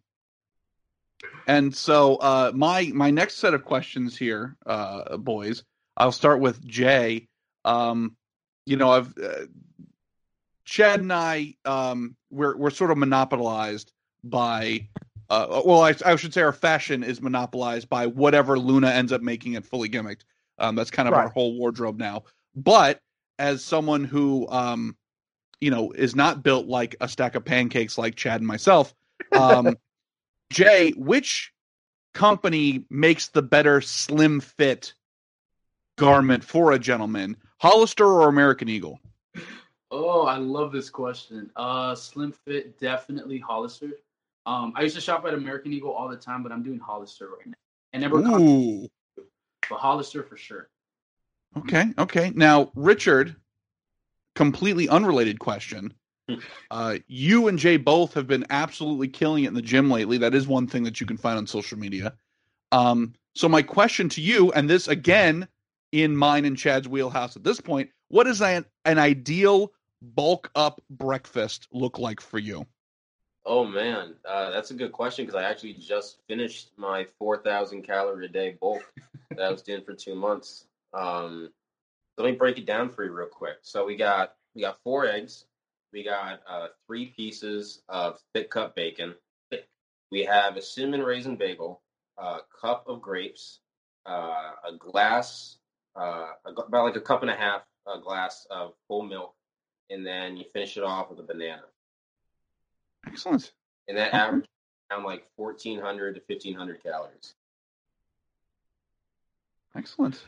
and 1.47 1.75
so 1.75 2.15
uh, 2.17 2.51
my 2.53 2.91
my 2.93 3.11
next 3.11 3.37
set 3.37 3.53
of 3.53 3.63
questions 3.65 4.17
here, 4.17 4.55
uh, 4.65 5.17
boys, 5.17 5.63
I'll 5.95 6.11
start 6.11 6.39
with 6.39 6.65
Jay. 6.65 7.27
Um, 7.65 8.15
you 8.65 8.77
know, 8.77 8.91
I've 8.91 9.17
uh, 9.17 9.45
Chad 10.65 10.99
and 10.99 11.13
I 11.13 11.55
um, 11.65 12.15
we're 12.29 12.55
we're 12.57 12.69
sort 12.69 12.91
of 12.91 12.97
monopolized 12.97 13.91
by. 14.23 14.87
Uh, 15.29 15.61
well, 15.65 15.81
I, 15.81 15.93
I 16.05 16.15
should 16.15 16.33
say 16.33 16.41
our 16.41 16.53
fashion 16.53 17.03
is 17.03 17.21
monopolized 17.21 17.89
by 17.89 18.07
whatever 18.07 18.57
Luna 18.57 18.89
ends 18.91 19.11
up 19.11 19.21
making 19.21 19.53
it 19.53 19.65
fully 19.65 19.89
gimmicked. 19.89 20.21
Um, 20.57 20.75
that's 20.75 20.89
kind 20.89 21.09
of 21.09 21.13
our 21.13 21.27
whole 21.27 21.57
wardrobe 21.57 21.99
now. 21.99 22.23
But 22.55 23.01
as 23.37 23.61
someone 23.61 24.05
who 24.05 24.47
um, 24.49 24.95
you 25.59 25.71
know 25.71 25.91
is 25.91 26.15
not 26.15 26.43
built 26.43 26.67
like 26.67 26.95
a 27.01 27.09
stack 27.09 27.35
of 27.35 27.43
pancakes 27.43 27.97
like 27.97 28.15
Chad 28.15 28.39
and 28.41 28.47
myself. 28.47 28.93
Um, 29.37 29.77
Jay, 30.51 30.91
which 30.91 31.53
company 32.13 32.85
makes 32.89 33.27
the 33.29 33.41
better 33.41 33.81
slim 33.81 34.39
fit 34.39 34.93
garment 35.97 36.43
for 36.43 36.71
a 36.71 36.79
gentleman, 36.79 37.37
Hollister 37.59 38.05
or 38.05 38.29
American 38.29 38.69
Eagle? 38.69 38.99
Oh, 39.89 40.25
I 40.25 40.37
love 40.37 40.71
this 40.71 40.89
question. 40.89 41.49
Uh, 41.55 41.95
Slim 41.95 42.31
Fit, 42.31 42.77
definitely 42.79 43.39
Hollister. 43.39 43.91
Um, 44.45 44.73
I 44.75 44.81
used 44.83 44.95
to 44.95 45.01
shop 45.01 45.25
at 45.25 45.33
American 45.33 45.73
Eagle 45.73 45.91
all 45.91 46.07
the 46.07 46.17
time, 46.17 46.43
but 46.43 46.51
I'm 46.51 46.63
doing 46.63 46.79
Hollister 46.79 47.29
right 47.29 47.47
now. 47.47 47.53
And 47.93 48.01
never, 48.01 48.17
Ooh, 48.17 48.87
but 49.69 49.79
Hollister 49.79 50.23
for 50.23 50.37
sure. 50.37 50.69
okay, 51.57 51.93
okay. 51.97 52.31
Now, 52.35 52.71
Richard, 52.75 53.35
completely 54.35 54.89
unrelated 54.89 55.39
question. 55.39 55.93
Uh, 56.69 56.97
you 57.07 57.47
and 57.47 57.57
Jay 57.57 57.77
both 57.77 58.13
have 58.13 58.27
been 58.27 58.45
absolutely 58.49 59.07
killing 59.07 59.45
it 59.45 59.47
in 59.47 59.53
the 59.53 59.61
gym 59.61 59.89
lately. 59.89 60.17
That 60.17 60.35
is 60.35 60.47
one 60.47 60.67
thing 60.67 60.83
that 60.83 60.99
you 60.99 61.07
can 61.07 61.17
find 61.17 61.37
on 61.37 61.47
social 61.47 61.77
media. 61.79 62.13
Um, 62.71 63.13
so 63.35 63.47
my 63.47 63.61
question 63.61 64.09
to 64.09 64.21
you, 64.21 64.51
and 64.51 64.69
this 64.69 64.87
again 64.87 65.47
in 65.91 66.15
mine 66.17 66.45
and 66.45 66.57
Chad's 66.57 66.87
wheelhouse 66.87 67.35
at 67.35 67.43
this 67.43 67.61
point, 67.61 67.89
what 68.09 68.25
does 68.25 68.41
an, 68.41 68.65
an 68.85 68.99
ideal 68.99 69.71
bulk 70.01 70.51
up 70.55 70.81
breakfast 70.89 71.67
look 71.71 71.99
like 71.99 72.19
for 72.19 72.39
you? 72.39 72.65
Oh 73.45 73.63
man, 73.63 74.15
uh, 74.27 74.51
that's 74.51 74.71
a 74.71 74.73
good 74.73 74.91
question 74.91 75.25
because 75.25 75.41
I 75.41 75.49
actually 75.49 75.73
just 75.73 76.17
finished 76.27 76.71
my 76.75 77.05
four 77.17 77.37
thousand 77.37 77.83
calorie 77.83 78.25
a 78.25 78.29
day 78.29 78.57
bulk 78.59 78.83
that 79.29 79.41
I 79.41 79.49
was 79.49 79.61
doing 79.61 79.81
for 79.81 79.93
two 79.93 80.15
months. 80.15 80.65
Um, 80.93 81.51
let 82.17 82.25
me 82.25 82.33
break 82.33 82.57
it 82.57 82.65
down 82.65 82.89
for 82.89 83.05
you 83.05 83.11
real 83.11 83.27
quick. 83.27 83.59
So 83.61 83.85
we 83.85 83.95
got 83.95 84.35
we 84.53 84.61
got 84.61 84.81
four 84.83 85.05
eggs, 85.05 85.45
we 85.97 86.03
got 86.03 86.41
uh, 86.47 86.67
three 86.85 87.07
pieces 87.07 87.81
of 87.89 88.19
thick 88.31 88.51
cut 88.51 88.75
bacon, 88.75 89.15
we 90.11 90.23
have 90.23 90.55
a 90.55 90.61
cinnamon 90.61 91.01
raisin 91.01 91.35
bagel, 91.35 91.81
a 92.19 92.37
cup 92.61 92.85
of 92.87 93.01
grapes, 93.01 93.61
uh, 94.05 94.51
a 94.69 94.75
glass, 94.77 95.57
uh, 95.95 96.27
about 96.45 96.85
like 96.85 96.95
a 96.95 97.01
cup 97.01 97.23
and 97.23 97.31
a 97.31 97.35
half, 97.35 97.63
a 97.91 97.99
glass 97.99 98.45
of 98.51 98.73
whole 98.87 99.01
milk, 99.01 99.33
and 99.89 100.05
then 100.05 100.37
you 100.37 100.45
finish 100.53 100.77
it 100.77 100.83
off 100.83 101.09
with 101.09 101.19
a 101.19 101.23
banana 101.23 101.63
Excellent. 103.07 103.51
and 103.87 103.97
that 103.97 104.13
average 104.13 104.45
around 104.91 105.03
like 105.03 105.25
1400 105.35 106.13
to 106.13 106.21
1500 106.27 106.83
calories 106.83 107.33
Excellent. 109.75 110.23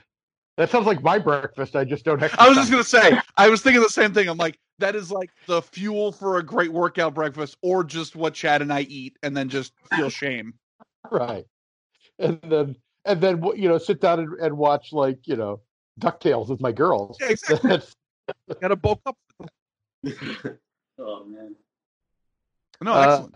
That 0.60 0.70
sounds 0.70 0.86
like 0.86 1.02
my 1.02 1.18
breakfast. 1.18 1.78
I 1.78 1.86
just 1.86 2.04
don't. 2.04 2.22
I 2.22 2.50
was 2.50 2.58
just 2.58 2.70
gonna 2.70 2.84
say, 2.84 3.18
I 3.38 3.48
was 3.48 3.62
thinking 3.62 3.82
the 3.82 3.88
same 3.88 4.14
thing. 4.14 4.28
I'm 4.28 4.38
like, 4.38 4.60
that 4.80 4.94
is 4.94 5.10
like 5.10 5.30
the 5.48 5.62
fuel 5.62 6.12
for 6.12 6.38
a 6.38 6.44
great 6.44 6.74
workout 6.74 7.14
breakfast, 7.14 7.56
or 7.62 7.82
just 7.82 8.14
what 8.18 8.34
Chad 8.34 8.62
and 8.62 8.74
I 8.74 8.82
eat, 8.82 9.16
and 9.24 9.38
then 9.38 9.48
just 9.48 9.72
feel 9.96 10.10
shame. 10.10 10.54
right, 11.12 11.46
and 12.20 12.42
then 12.44 12.76
and 13.06 13.22
then 13.22 13.42
you 13.56 13.70
know 13.70 13.78
sit 13.78 14.02
down 14.02 14.20
and, 14.20 14.34
and 14.34 14.58
watch 14.58 14.92
like 14.92 15.26
you 15.30 15.38
know 15.38 15.62
Ducktales 15.98 16.50
with 16.50 16.60
my 16.60 16.74
girls. 16.74 17.16
Yeah, 17.22 17.30
exactly. 17.30 17.80
Got 18.60 18.68
to 18.68 18.76
bulk 18.76 19.00
up. 19.06 19.18
Oh 21.02 21.24
man. 21.24 21.56
No, 22.82 22.92
Uh, 22.92 23.02
excellent. 23.08 23.36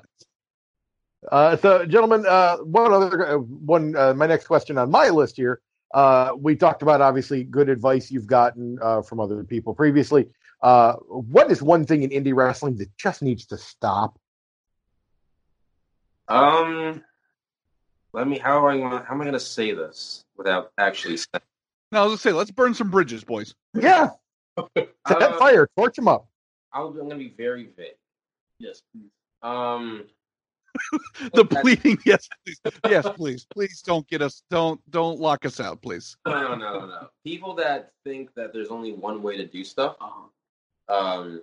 Uh, 1.31 1.55
so, 1.55 1.85
gentlemen, 1.85 2.25
uh, 2.27 2.57
one 2.57 2.91
other 2.91 3.35
uh, 3.35 3.37
one. 3.37 3.95
Uh, 3.95 4.13
my 4.13 4.27
next 4.27 4.47
question 4.47 4.77
on 4.77 4.91
my 4.91 5.07
list 5.07 5.37
here. 5.37 5.61
Uh, 5.93 6.31
we 6.37 6.55
talked 6.55 6.81
about 6.81 7.01
obviously 7.01 7.43
good 7.43 7.69
advice 7.69 8.09
you've 8.09 8.25
gotten 8.27 8.79
uh, 8.81 9.01
from 9.01 9.19
other 9.19 9.43
people 9.43 9.75
previously. 9.75 10.27
Uh, 10.61 10.93
what 11.07 11.51
is 11.51 11.61
one 11.61 11.85
thing 11.85 12.03
in 12.03 12.09
indie 12.09 12.33
wrestling 12.35 12.75
that 12.77 12.89
just 12.97 13.21
needs 13.21 13.45
to 13.45 13.57
stop? 13.57 14.17
um 16.29 17.03
let 18.13 18.27
me 18.29 18.37
how 18.37 18.61
do 18.61 18.67
i 18.67 18.75
want 18.77 19.05
how 19.05 19.13
am 19.13 19.19
i 19.19 19.25
going 19.25 19.33
to 19.33 19.39
say 19.39 19.73
this 19.73 20.23
without 20.37 20.71
actually 20.77 21.17
saying 21.17 21.41
No, 21.91 21.99
I 21.99 22.03
was 22.03 22.11
gonna 22.11 22.17
say, 22.19 22.31
let's 22.31 22.49
burn 22.49 22.73
some 22.73 22.89
bridges, 22.89 23.25
boys. 23.25 23.53
Yeah, 23.73 24.11
set 24.77 24.87
Uh, 25.05 25.37
fire, 25.37 25.67
torch 25.77 25.97
them 25.97 26.07
up. 26.07 26.27
I'll, 26.71 26.87
i'm 26.87 26.93
going 26.95 27.09
to 27.09 27.15
be 27.17 27.33
very 27.37 27.71
vague 27.75 27.97
Yes. 28.57 28.81
please. 28.93 29.09
um 29.41 30.05
The 31.33 31.45
pleading, 31.45 31.97
yes, 32.05 32.27
please, 32.45 32.59
yes, 32.89 33.07
please, 33.15 33.45
please 33.53 33.81
don't 33.81 34.07
get 34.07 34.21
us, 34.21 34.43
don't, 34.49 34.79
don't 34.89 35.19
lock 35.19 35.45
us 35.45 35.59
out, 35.59 35.81
please. 35.81 36.17
no 36.27 36.55
no 36.55 36.55
no 36.55 36.85
no 36.87 37.09
people 37.23 37.53
that 37.55 37.91
think 38.03 38.33
that 38.35 38.53
there's 38.53 38.69
only 38.69 38.91
one 38.91 39.21
way 39.21 39.37
to 39.37 39.45
do 39.45 39.63
stuff 39.63 39.95
Uh-huh. 40.01 40.93
um 40.95 41.41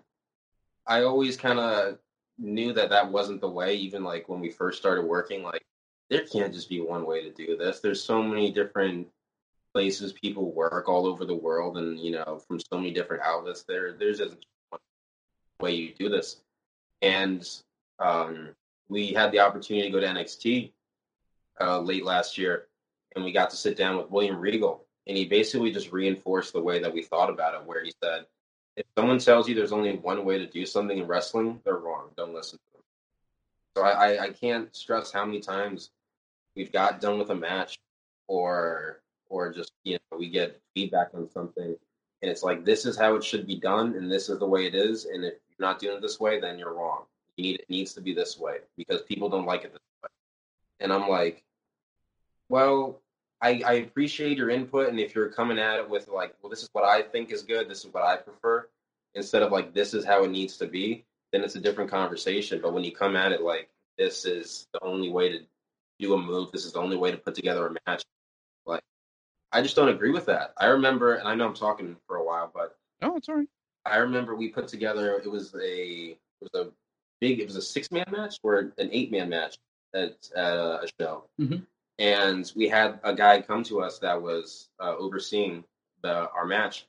i 0.87 1.03
always 1.03 1.37
kind 1.37 1.59
of 1.59 1.99
knew 2.39 2.73
that 2.73 2.91
that 2.91 3.11
wasn't 3.11 3.41
the 3.41 3.49
way 3.49 3.75
even 3.77 4.03
like 4.03 4.29
when 4.29 4.41
we 4.41 4.51
first 4.51 4.79
started 4.79 5.05
working 5.05 5.43
like 5.43 5.63
there 6.09 6.25
can't 6.27 6.53
just 6.53 6.69
be 6.69 6.81
one 6.81 7.07
way 7.07 7.23
to 7.23 7.31
do 7.31 7.57
this. 7.57 7.79
There's 7.79 8.03
so 8.03 8.21
many 8.21 8.51
different 8.51 9.07
places 9.73 10.13
people 10.13 10.51
work 10.51 10.89
all 10.89 11.07
over 11.07 11.25
the 11.25 11.37
world 11.37 11.79
and 11.79 12.01
you 12.01 12.11
know 12.11 12.41
from 12.49 12.59
so 12.59 12.77
many 12.77 12.91
different 12.91 13.23
outlets 13.23 13.63
there 13.63 13.93
there's 13.93 14.19
just 14.19 14.37
one 14.71 14.81
way 15.61 15.73
you 15.75 15.95
do 15.95 16.09
this. 16.09 16.41
And 17.03 17.49
um 18.01 18.49
we 18.91 19.13
had 19.15 19.33
the 19.33 19.41
opportunity 19.41 19.87
to 19.87 19.93
go 19.93 20.01
to 20.01 20.07
nxt 20.07 20.73
uh, 21.61 21.81
late 21.81 22.05
last 22.05 22.37
year 22.37 22.67
and 23.15 23.25
we 23.25 23.33
got 23.33 23.49
to 23.49 23.57
sit 23.57 23.77
down 23.77 23.97
with 23.97 24.11
william 24.11 24.39
regal 24.39 24.85
and 25.07 25.17
he 25.17 25.25
basically 25.25 25.71
just 25.71 25.93
reinforced 25.93 26.53
the 26.53 26.61
way 26.61 26.79
that 26.79 26.93
we 26.93 27.03
thought 27.03 27.31
about 27.31 27.55
it 27.55 27.65
where 27.65 27.83
he 27.83 27.93
said 28.03 28.27
if 28.77 28.87
someone 28.97 29.19
tells 29.19 29.49
you 29.49 29.55
there's 29.55 29.73
only 29.73 29.97
one 29.97 30.25
way 30.25 30.39
to 30.39 30.47
do 30.47 30.65
something 30.65 30.99
in 30.99 31.07
wrestling, 31.07 31.61
they're 31.65 31.77
wrong. 31.77 32.09
Don't 32.17 32.35
listen 32.35 32.59
to 32.59 32.79
them. 32.79 32.83
So 33.77 33.83
I, 33.83 33.91
I, 33.91 34.23
I 34.25 34.31
can't 34.31 34.75
stress 34.75 35.13
how 35.13 35.25
many 35.25 35.41
times 35.41 35.91
we've 36.57 36.73
got 36.73 37.01
done 37.01 37.19
with 37.19 37.31
a 37.31 37.35
match 37.35 37.79
or 38.27 39.03
or 39.29 39.53
just 39.53 39.73
you 39.85 39.95
know 39.95 40.19
we 40.19 40.29
get 40.29 40.61
feedback 40.75 41.11
on 41.15 41.31
something 41.31 41.77
and 42.23 42.31
it's 42.31 42.43
like 42.43 42.65
this 42.65 42.85
is 42.87 42.97
how 42.97 43.15
it 43.15 43.25
should 43.25 43.47
be 43.47 43.57
done 43.57 43.95
and 43.95 44.11
this 44.11 44.29
is 44.29 44.39
the 44.39 44.47
way 44.47 44.67
it 44.67 44.75
is 44.75 45.05
and 45.05 45.25
if 45.25 45.35
you're 45.35 45.69
not 45.69 45.79
doing 45.79 45.97
it 45.97 46.03
this 46.03 46.19
way 46.19 46.41
then 46.41 46.59
you're 46.59 46.75
wrong. 46.75 47.05
You 47.41 47.53
need 47.53 47.61
it 47.61 47.71
needs 47.71 47.95
to 47.95 48.03
be 48.03 48.13
this 48.13 48.39
way 48.39 48.59
because 48.77 49.01
people 49.03 49.31
don't 49.31 49.47
like 49.47 49.65
it 49.65 49.73
this 49.73 49.81
way. 50.03 50.11
And 50.81 50.93
I'm 50.93 51.09
like, 51.09 51.43
well, 52.51 53.01
I, 53.41 53.63
I 53.65 53.73
appreciate 53.75 54.37
your 54.37 54.51
input, 54.51 54.89
and 54.91 55.01
if 55.01 55.15
you're 55.15 55.31
coming 55.31 55.59
at 55.59 55.79
it 55.79 55.89
with 55.89 56.09
like, 56.09 56.35
well, 56.43 56.51
this 56.51 56.63
is 56.63 56.69
what 56.73 56.85
I 56.85 57.01
think 57.01 57.33
is 57.33 57.43
good, 57.43 57.71
this 57.71 57.87
is 57.87 57.95
what 57.95 58.05
I 58.05 58.17
prefer, 58.17 58.69
instead 59.15 59.43
of 59.43 59.53
like, 59.53 59.73
this 59.73 59.95
is 59.95 60.05
how 60.05 60.25
it 60.25 60.31
needs 60.31 60.59
to 60.59 60.67
be, 60.67 61.07
then 61.33 61.43
it's 61.43 61.55
a 61.55 61.61
different 61.61 61.91
conversation. 61.91 62.61
But 62.63 62.75
when 62.75 62.85
you 62.85 62.93
come 62.93 63.17
at 63.17 63.33
it 63.33 63.41
like, 63.41 63.71
this 63.97 64.27
is 64.27 64.67
the 64.75 64.85
only 64.85 65.11
way 65.11 65.31
to 65.31 65.39
do 65.99 66.13
a 66.13 66.19
move. 66.19 66.53
This 66.53 66.67
is 66.67 66.73
the 66.75 66.81
only 66.81 66.99
way 66.99 67.11
to 67.11 67.17
put 67.17 67.35
together 67.35 67.67
a 67.67 67.75
match. 67.87 68.03
Like, 68.67 68.83
I 69.51 69.63
just 69.63 69.77
don't 69.77 69.89
agree 69.89 70.11
with 70.11 70.27
that. 70.27 70.53
I 70.59 70.67
remember, 70.67 71.15
and 71.15 71.27
I 71.27 71.35
know 71.35 71.47
I'm 71.47 71.55
talking 71.55 71.97
for 72.07 72.17
a 72.17 72.25
while, 72.25 72.51
but 72.55 72.77
Oh, 73.01 73.17
it's 73.17 73.31
all 73.31 73.37
right. 73.37 73.49
I 73.87 73.97
remember 73.97 74.37
we 74.37 74.49
put 74.49 74.69
together. 74.69 75.23
It 75.25 75.31
was 75.31 75.55
a 75.55 76.11
it 76.11 76.19
was 76.43 76.67
a 76.67 76.71
big. 77.21 77.41
It 77.41 77.47
was 77.47 77.57
a 77.57 77.63
six 77.63 77.91
man 77.91 78.07
match 78.11 78.39
or 78.43 78.73
an 78.79 78.89
eight 78.93 79.11
man 79.11 79.29
match 79.29 79.59
at, 79.95 80.17
at 80.37 80.45
a 80.57 80.89
show, 81.01 81.25
Mhm. 81.41 81.67
and 81.99 82.51
we 82.57 82.69
had 82.69 83.01
a 83.05 83.15
guy 83.15 83.41
come 83.43 83.63
to 83.65 83.83
us 83.83 83.99
that 84.01 84.21
was 84.21 84.69
uh, 84.81 84.95
overseeing 84.97 85.65
the 86.03 86.31
our 86.31 86.47
match, 86.47 86.87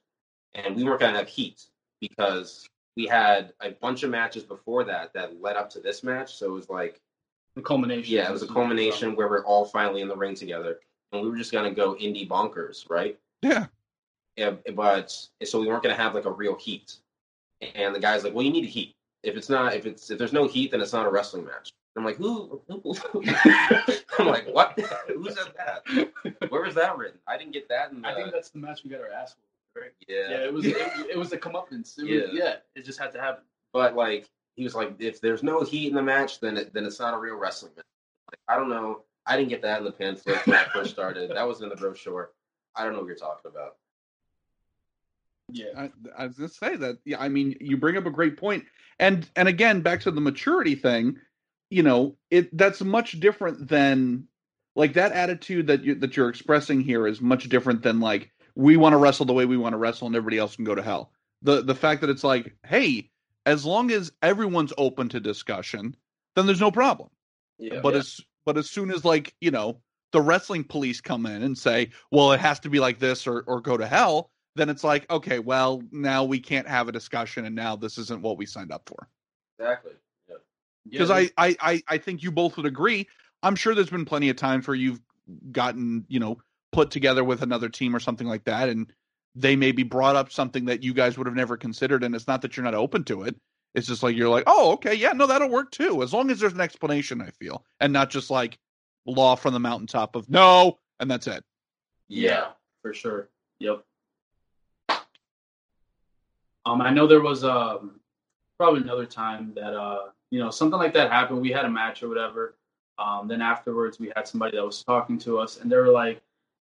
and 0.53 0.75
we 0.75 0.83
weren't 0.83 0.99
gonna 0.99 1.17
have 1.17 1.27
heat 1.27 1.65
because 1.99 2.67
we 2.97 3.05
had 3.07 3.53
a 3.61 3.71
bunch 3.71 4.03
of 4.03 4.09
matches 4.09 4.43
before 4.43 4.83
that 4.83 5.13
that 5.13 5.41
led 5.41 5.55
up 5.55 5.69
to 5.71 5.79
this 5.79 6.03
match. 6.03 6.35
So 6.35 6.47
it 6.47 6.51
was 6.53 6.69
like 6.69 6.99
The 7.55 7.61
culmination. 7.61 8.13
yeah, 8.13 8.27
it 8.29 8.31
was 8.31 8.43
a 8.43 8.47
culmination 8.47 9.15
where 9.15 9.27
we're 9.29 9.45
all 9.45 9.65
finally 9.65 10.01
in 10.01 10.07
the 10.07 10.15
ring 10.15 10.35
together, 10.35 10.79
and 11.11 11.21
we 11.21 11.29
were 11.29 11.37
just 11.37 11.51
gonna 11.51 11.71
go 11.73 11.95
indie 11.95 12.27
bonkers, 12.27 12.89
right? 12.89 13.17
Yeah. 13.41 13.67
Yeah, 14.37 14.51
but 14.75 15.11
so 15.43 15.59
we 15.59 15.67
weren't 15.67 15.83
gonna 15.83 15.95
have 15.95 16.15
like 16.15 16.25
a 16.25 16.31
real 16.31 16.55
heat. 16.55 16.95
And 17.75 17.93
the 17.93 17.99
guy's 17.99 18.23
like, 18.23 18.33
"Well, 18.33 18.43
you 18.45 18.51
need 18.51 18.63
a 18.63 18.67
heat. 18.67 18.95
If 19.23 19.35
it's 19.35 19.49
not, 19.49 19.75
if 19.75 19.85
it's 19.85 20.09
if 20.09 20.17
there's 20.17 20.33
no 20.33 20.47
heat, 20.47 20.71
then 20.71 20.81
it's 20.81 20.93
not 20.93 21.05
a 21.05 21.09
wrestling 21.09 21.45
match." 21.45 21.71
I'm 21.97 22.05
like, 22.05 22.15
"Who?" 22.17 22.61
who- 22.67 22.95
I'm 24.19 24.27
like, 24.27 24.47
"What? 24.47 24.79
Who 25.07 25.29
said 25.29 25.51
that? 25.57 26.47
Where 26.49 26.61
was 26.61 26.75
that 26.75 26.97
written? 26.97 27.19
I 27.27 27.37
didn't 27.37 27.51
get 27.53 27.67
that." 27.69 27.91
In 27.91 28.01
the, 28.01 28.07
I 28.07 28.15
think 28.15 28.31
that's 28.31 28.49
the 28.49 28.59
match 28.59 28.83
we 28.83 28.89
got 28.89 29.01
our 29.01 29.11
ass 29.11 29.35
whooped, 29.75 29.85
right? 29.85 29.93
yeah. 30.07 30.29
Yeah, 30.37 30.45
it 30.45 30.53
was 30.53 30.65
it, 30.65 30.77
it 31.11 31.17
was 31.17 31.31
a 31.33 31.37
comeuppance. 31.37 31.97
It 31.99 32.03
was, 32.03 32.09
Yeah. 32.09 32.25
yeah, 32.31 32.55
it 32.75 32.85
just 32.85 32.99
had 32.99 33.11
to 33.13 33.19
happen. 33.21 33.43
But 33.73 33.95
like, 33.95 34.29
he 34.55 34.63
was 34.63 34.73
like, 34.75 34.95
"If 34.99 35.19
there's 35.21 35.43
no 35.43 35.63
heat 35.63 35.87
in 35.89 35.95
the 35.95 36.01
match, 36.01 36.39
then 36.39 36.57
it, 36.57 36.73
then 36.73 36.85
it's 36.85 36.99
not 36.99 37.13
a 37.13 37.17
real 37.17 37.35
wrestling 37.35 37.73
match." 37.75 37.85
Like, 38.31 38.39
I 38.47 38.55
don't 38.59 38.69
know. 38.69 39.03
I 39.25 39.37
didn't 39.37 39.49
get 39.49 39.61
that 39.61 39.79
in 39.79 39.83
the 39.85 39.91
pamphlet 39.91 40.45
when 40.47 40.55
I 40.57 40.63
first 40.73 40.91
started. 40.91 41.29
That 41.31 41.47
was 41.47 41.61
in 41.61 41.69
the 41.69 41.75
brochure. 41.75 42.31
I 42.75 42.83
don't 42.83 42.93
know 42.93 42.99
what 42.99 43.07
you're 43.07 43.15
talking 43.17 43.51
about. 43.51 43.75
Yeah. 45.51 45.67
I, 45.77 45.91
I 46.17 46.27
was 46.27 46.37
gonna 46.37 46.49
say 46.49 46.75
that. 46.77 46.97
Yeah, 47.05 47.19
I 47.19 47.29
mean, 47.29 47.55
you 47.59 47.77
bring 47.77 47.97
up 47.97 48.05
a 48.05 48.11
great 48.11 48.37
point, 48.37 48.65
and 48.99 49.29
and 49.35 49.47
again, 49.47 49.81
back 49.81 50.01
to 50.01 50.11
the 50.11 50.21
maturity 50.21 50.75
thing. 50.75 51.17
You 51.69 51.83
know, 51.83 52.17
it 52.29 52.55
that's 52.57 52.81
much 52.81 53.19
different 53.19 53.67
than 53.67 54.27
like 54.75 54.93
that 54.93 55.11
attitude 55.11 55.67
that 55.67 55.83
you 55.83 55.95
that 55.95 56.17
you're 56.17 56.29
expressing 56.29 56.81
here 56.81 57.07
is 57.07 57.21
much 57.21 57.49
different 57.49 57.83
than 57.83 57.99
like 57.99 58.31
we 58.55 58.77
want 58.77 58.93
to 58.93 58.97
wrestle 58.97 59.25
the 59.25 59.33
way 59.33 59.45
we 59.45 59.57
want 59.57 59.73
to 59.73 59.77
wrestle, 59.77 60.07
and 60.07 60.15
everybody 60.15 60.37
else 60.37 60.55
can 60.55 60.65
go 60.65 60.75
to 60.75 60.81
hell. 60.81 61.11
The 61.41 61.61
the 61.61 61.75
fact 61.75 62.01
that 62.01 62.09
it's 62.09 62.23
like, 62.23 62.55
hey, 62.65 63.09
as 63.45 63.65
long 63.65 63.91
as 63.91 64.11
everyone's 64.21 64.73
open 64.77 65.09
to 65.09 65.19
discussion, 65.19 65.95
then 66.35 66.45
there's 66.45 66.61
no 66.61 66.71
problem. 66.71 67.09
Yeah, 67.57 67.79
but 67.81 67.95
as 67.95 68.19
but 68.45 68.57
as 68.57 68.69
soon 68.69 68.91
as 68.91 69.05
like 69.05 69.35
you 69.41 69.51
know 69.51 69.81
the 70.11 70.21
wrestling 70.21 70.63
police 70.63 70.99
come 71.01 71.25
in 71.25 71.41
and 71.41 71.57
say 71.57 71.91
well 72.11 72.31
it 72.33 72.39
has 72.39 72.59
to 72.61 72.69
be 72.69 72.79
like 72.79 72.99
this 72.99 73.27
or 73.27 73.43
or 73.47 73.61
go 73.61 73.77
to 73.77 73.85
hell 73.85 74.30
then 74.55 74.69
it's 74.69 74.83
like 74.83 75.09
okay 75.09 75.39
well 75.39 75.81
now 75.91 76.23
we 76.23 76.39
can't 76.39 76.67
have 76.67 76.87
a 76.87 76.91
discussion 76.91 77.45
and 77.45 77.55
now 77.55 77.75
this 77.75 77.97
isn't 77.97 78.21
what 78.21 78.37
we 78.37 78.45
signed 78.45 78.71
up 78.71 78.87
for 78.87 79.07
exactly. 79.59 79.93
Yeah. 80.29 80.35
because 80.89 81.09
Yeah, 81.09 81.15
I, 81.15 81.29
I 81.37 81.55
i 81.61 81.83
i 81.89 81.97
think 81.97 82.23
you 82.23 82.31
both 82.31 82.57
would 82.57 82.65
agree 82.65 83.07
i'm 83.43 83.55
sure 83.55 83.75
there's 83.75 83.89
been 83.89 84.05
plenty 84.05 84.29
of 84.29 84.35
times 84.35 84.67
where 84.67 84.75
you've 84.75 85.01
gotten 85.51 86.05
you 86.07 86.19
know 86.19 86.37
put 86.71 86.91
together 86.91 87.23
with 87.23 87.41
another 87.41 87.69
team 87.69 87.95
or 87.95 87.99
something 87.99 88.27
like 88.27 88.43
that 88.45 88.69
and 88.69 88.91
they 89.35 89.55
maybe 89.55 89.83
brought 89.83 90.15
up 90.15 90.31
something 90.31 90.65
that 90.65 90.83
you 90.83 90.93
guys 90.93 91.17
would 91.17 91.27
have 91.27 91.35
never 91.35 91.55
considered 91.57 92.03
and 92.03 92.15
it's 92.15 92.27
not 92.27 92.41
that 92.41 92.57
you're 92.57 92.63
not 92.63 92.75
open 92.75 93.03
to 93.05 93.23
it 93.23 93.35
it's 93.73 93.87
just 93.87 94.03
like 94.03 94.15
you're 94.15 94.29
like 94.29 94.43
oh 94.47 94.73
okay 94.73 94.93
yeah 94.93 95.11
no 95.13 95.25
that'll 95.27 95.49
work 95.49 95.71
too 95.71 96.03
as 96.03 96.13
long 96.13 96.29
as 96.29 96.39
there's 96.39 96.53
an 96.53 96.61
explanation 96.61 97.21
i 97.21 97.29
feel 97.31 97.63
and 97.79 97.93
not 97.93 98.09
just 98.09 98.29
like 98.29 98.57
law 99.05 99.35
from 99.35 99.53
the 99.53 99.59
mountaintop 99.59 100.15
of 100.15 100.29
no 100.29 100.77
and 100.99 101.09
that's 101.09 101.27
it 101.27 101.43
Yeah, 102.07 102.47
for 102.81 102.93
sure. 102.93 103.29
Yep. 103.59 103.85
Um, 106.65 106.81
I 106.81 106.91
know 106.91 107.07
there 107.07 107.21
was 107.21 107.43
um 107.43 107.99
probably 108.57 108.81
another 108.81 109.05
time 109.05 109.53
that 109.55 109.73
uh 109.73 110.09
you 110.29 110.39
know 110.39 110.49
something 110.49 110.79
like 110.79 110.93
that 110.93 111.11
happened. 111.11 111.41
We 111.41 111.51
had 111.51 111.65
a 111.65 111.69
match 111.69 112.03
or 112.03 112.09
whatever. 112.09 112.55
Um, 112.97 113.27
then 113.27 113.41
afterwards 113.41 113.99
we 113.99 114.11
had 114.15 114.27
somebody 114.27 114.57
that 114.57 114.65
was 114.65 114.83
talking 114.83 115.17
to 115.19 115.39
us, 115.39 115.57
and 115.57 115.71
they 115.71 115.77
were 115.77 115.89
like, 115.89 116.21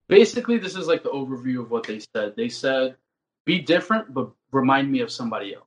basically 0.09 0.59
this 0.59 0.76
is 0.76 0.86
like 0.86 1.03
the 1.03 1.11
overview 1.11 1.61
of 1.61 1.70
what 1.70 1.86
they 1.86 2.01
said. 2.01 2.36
They 2.36 2.49
said, 2.49 2.97
"Be 3.47 3.61
different, 3.61 4.12
but 4.12 4.30
remind 4.53 4.91
me 4.91 5.01
of 5.01 5.11
somebody 5.11 5.55
else." 5.55 5.64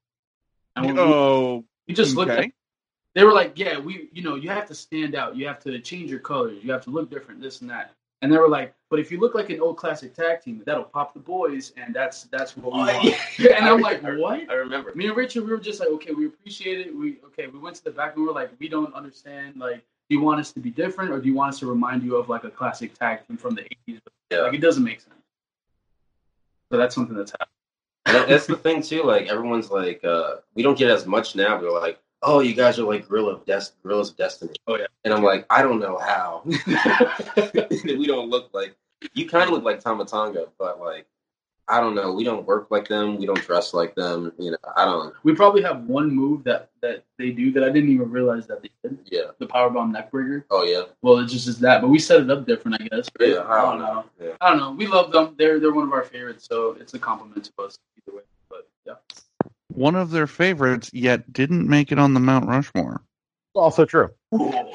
And 0.76 0.86
when 0.86 0.96
we, 0.96 1.02
oh 1.02 1.66
we 1.88 1.94
just 1.94 2.16
looked 2.16 2.32
at 2.32 2.52
they 3.14 3.24
were 3.24 3.34
like, 3.34 3.54
yeah, 3.56 3.78
we, 3.80 4.10
you 4.14 4.22
know, 4.22 4.36
you 4.36 4.50
have 4.50 4.68
to 4.68 4.76
stand 4.76 5.16
out. 5.16 5.36
You 5.36 5.48
have 5.48 5.60
to 5.64 5.80
change 5.80 6.10
your 6.10 6.20
colors. 6.20 6.64
You 6.64 6.72
have 6.72 6.84
to 6.86 6.90
look 6.90 7.10
different, 7.10 7.42
this 7.42 7.62
and 7.62 7.70
that. 7.70 7.94
And 8.22 8.32
they 8.32 8.38
were 8.38 8.48
like, 8.48 8.76
but 8.92 9.00
if 9.00 9.12
you 9.12 9.20
look 9.20 9.34
like 9.34 9.50
an 9.50 9.60
old 9.60 9.78
classic 9.78 10.14
tag 10.14 10.42
team, 10.42 10.62
that'll 10.66 10.84
pop 10.84 11.14
the 11.14 11.20
boys, 11.20 11.74
and 11.76 11.94
that's 11.96 12.24
that's 12.26 12.56
what 12.56 12.74
we 12.74 12.80
Oh, 12.82 12.86
want. 12.86 13.16
And 13.40 13.66
I'm 13.66 13.82
like, 13.82 14.02
what? 14.20 14.50
I 14.50 14.54
remember. 14.54 14.94
Me 14.94 15.08
and 15.08 15.18
Richard, 15.18 15.44
we 15.44 15.50
were 15.52 15.58
just 15.58 15.80
like, 15.80 15.90
okay, 15.90 16.14
we 16.14 16.28
appreciate 16.28 16.86
it. 16.86 16.96
We 16.96 17.18
okay, 17.26 17.48
we 17.48 17.58
went 17.58 17.76
to 17.78 17.84
the 17.84 17.92
back 17.92 18.14
and 18.14 18.22
we 18.22 18.28
were 18.28 18.34
like, 18.34 18.52
we 18.60 18.68
don't 18.70 18.94
understand. 18.94 19.58
Like, 19.58 19.78
do 20.10 20.16
you 20.16 20.22
want 20.22 20.40
us 20.40 20.52
to 20.52 20.60
be 20.60 20.70
different, 20.70 21.10
or 21.10 21.20
do 21.20 21.28
you 21.28 21.34
want 21.34 21.54
us 21.54 21.60
to 21.60 21.66
remind 21.66 22.04
you 22.04 22.16
of 22.18 22.30
like 22.30 22.44
a 22.44 22.52
classic 22.52 22.94
tag 22.94 23.26
team 23.28 23.38
from 23.38 23.56
the 23.56 23.64
'80s? 23.88 24.00
Yeah. 24.30 24.42
Like, 24.42 24.54
it 24.54 24.62
doesn't 24.62 24.84
make 24.84 25.02
sense. 25.02 25.16
So 26.72 26.78
that's 26.78 26.94
something 26.94 27.16
that's 27.16 27.32
happening. 27.32 28.30
That's 28.30 28.46
the 28.46 28.56
thing 28.56 28.82
too. 28.82 29.04
Like 29.04 29.28
everyone's 29.28 29.72
like, 29.72 30.04
uh, 30.04 30.36
we 30.54 30.64
don't 30.64 30.78
get 30.78 30.92
as 30.92 31.06
much 31.06 31.36
now. 31.36 31.60
We're 31.60 31.72
like, 31.72 32.00
oh, 32.22 32.40
you 32.40 32.54
guys 32.54 32.80
are 32.80 32.84
like 32.84 33.08
Gorilla 33.08 33.36
of 33.36 33.46
Des- 33.46 33.72
Guerrillas 33.84 34.12
of 34.12 34.18
Destiny. 34.18 34.54
Oh, 34.68 34.78
yeah. 34.78 34.88
And 35.04 35.14
I'm 35.14 35.24
like, 35.24 35.46
I 35.50 35.62
don't 35.62 35.80
know 35.80 35.98
how. 35.98 36.44
we 37.84 38.08
don't 38.08 38.30
look 38.30 38.50
like 38.54 38.76
you. 39.14 39.28
Kind 39.28 39.46
of 39.46 39.52
look 39.52 39.64
like 39.64 39.80
Tama 39.80 40.06
Tonga, 40.06 40.48
but 40.58 40.80
like, 40.80 41.08
I 41.68 41.80
don't 41.80 41.96
know. 41.96 42.12
We 42.12 42.24
don't 42.24 42.46
work 42.46 42.68
like 42.70 42.88
them. 42.88 43.18
We 43.18 43.26
don't 43.26 43.42
dress 43.42 43.74
like 43.74 43.96
them. 43.96 44.34
You 44.38 44.52
know, 44.52 44.58
I 44.76 44.84
don't. 44.84 45.14
We 45.24 45.34
probably 45.34 45.62
have 45.62 45.86
one 45.86 46.14
move 46.14 46.44
that 46.44 46.70
that 46.82 47.06
they 47.18 47.32
do 47.32 47.52
that 47.54 47.64
I 47.64 47.70
didn't 47.70 47.92
even 47.92 48.12
realize 48.12 48.46
that 48.48 48.62
they 48.62 48.70
did. 48.84 49.00
Yeah. 49.06 49.32
The 49.40 49.48
powerbomb 49.48 49.96
neckbreaker. 49.96 50.44
Oh 50.50 50.64
yeah. 50.64 50.84
Well, 51.02 51.20
it 51.20 51.28
just 51.28 51.48
is 51.48 51.60
that, 51.60 51.82
but 51.82 51.88
we 51.88 51.98
set 51.98 52.20
it 52.20 52.30
up 52.30 52.46
different, 52.46 52.82
I 52.82 52.88
guess. 52.88 53.10
right? 53.20 53.30
Yeah. 53.30 53.44
I 53.48 53.62
don't 53.62 53.80
know. 53.80 54.04
Yeah. 54.22 54.32
I 54.42 54.50
don't 54.50 54.60
know. 54.60 54.72
We 54.72 54.88
love 54.88 55.12
them. 55.12 55.36
They're 55.38 55.60
they're 55.60 55.72
one 55.72 55.88
of 55.88 55.94
our 55.94 56.04
favorites, 56.04 56.46
so 56.50 56.76
it's 56.80 56.94
a 56.94 57.00
compliment 57.00 57.46
to 57.46 57.64
us 57.64 57.78
either 58.06 58.18
way. 58.18 58.24
But 58.50 58.68
yeah, 58.86 58.96
one 59.76 59.96
of 59.96 60.12
their 60.12 60.28
favorites 60.28 60.90
yet 60.94 61.32
didn't 61.32 61.68
make 61.68 61.92
it 61.92 62.00
on 62.00 62.14
the 62.14 62.20
mount 62.20 62.48
rushmore 62.48 63.04
Also 63.54 63.86
true. 63.86 64.10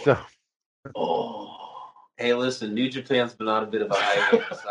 So 0.03 0.18
oh, 0.94 1.47
Hey, 2.18 2.32
listen. 2.32 2.72
New 2.72 2.88
Japan's 2.88 3.34
been 3.34 3.49
on 3.49 3.64
a 3.64 3.66
bit 3.66 3.82
of 3.82 3.90
a 3.90 3.94
hiatus. 3.94 4.64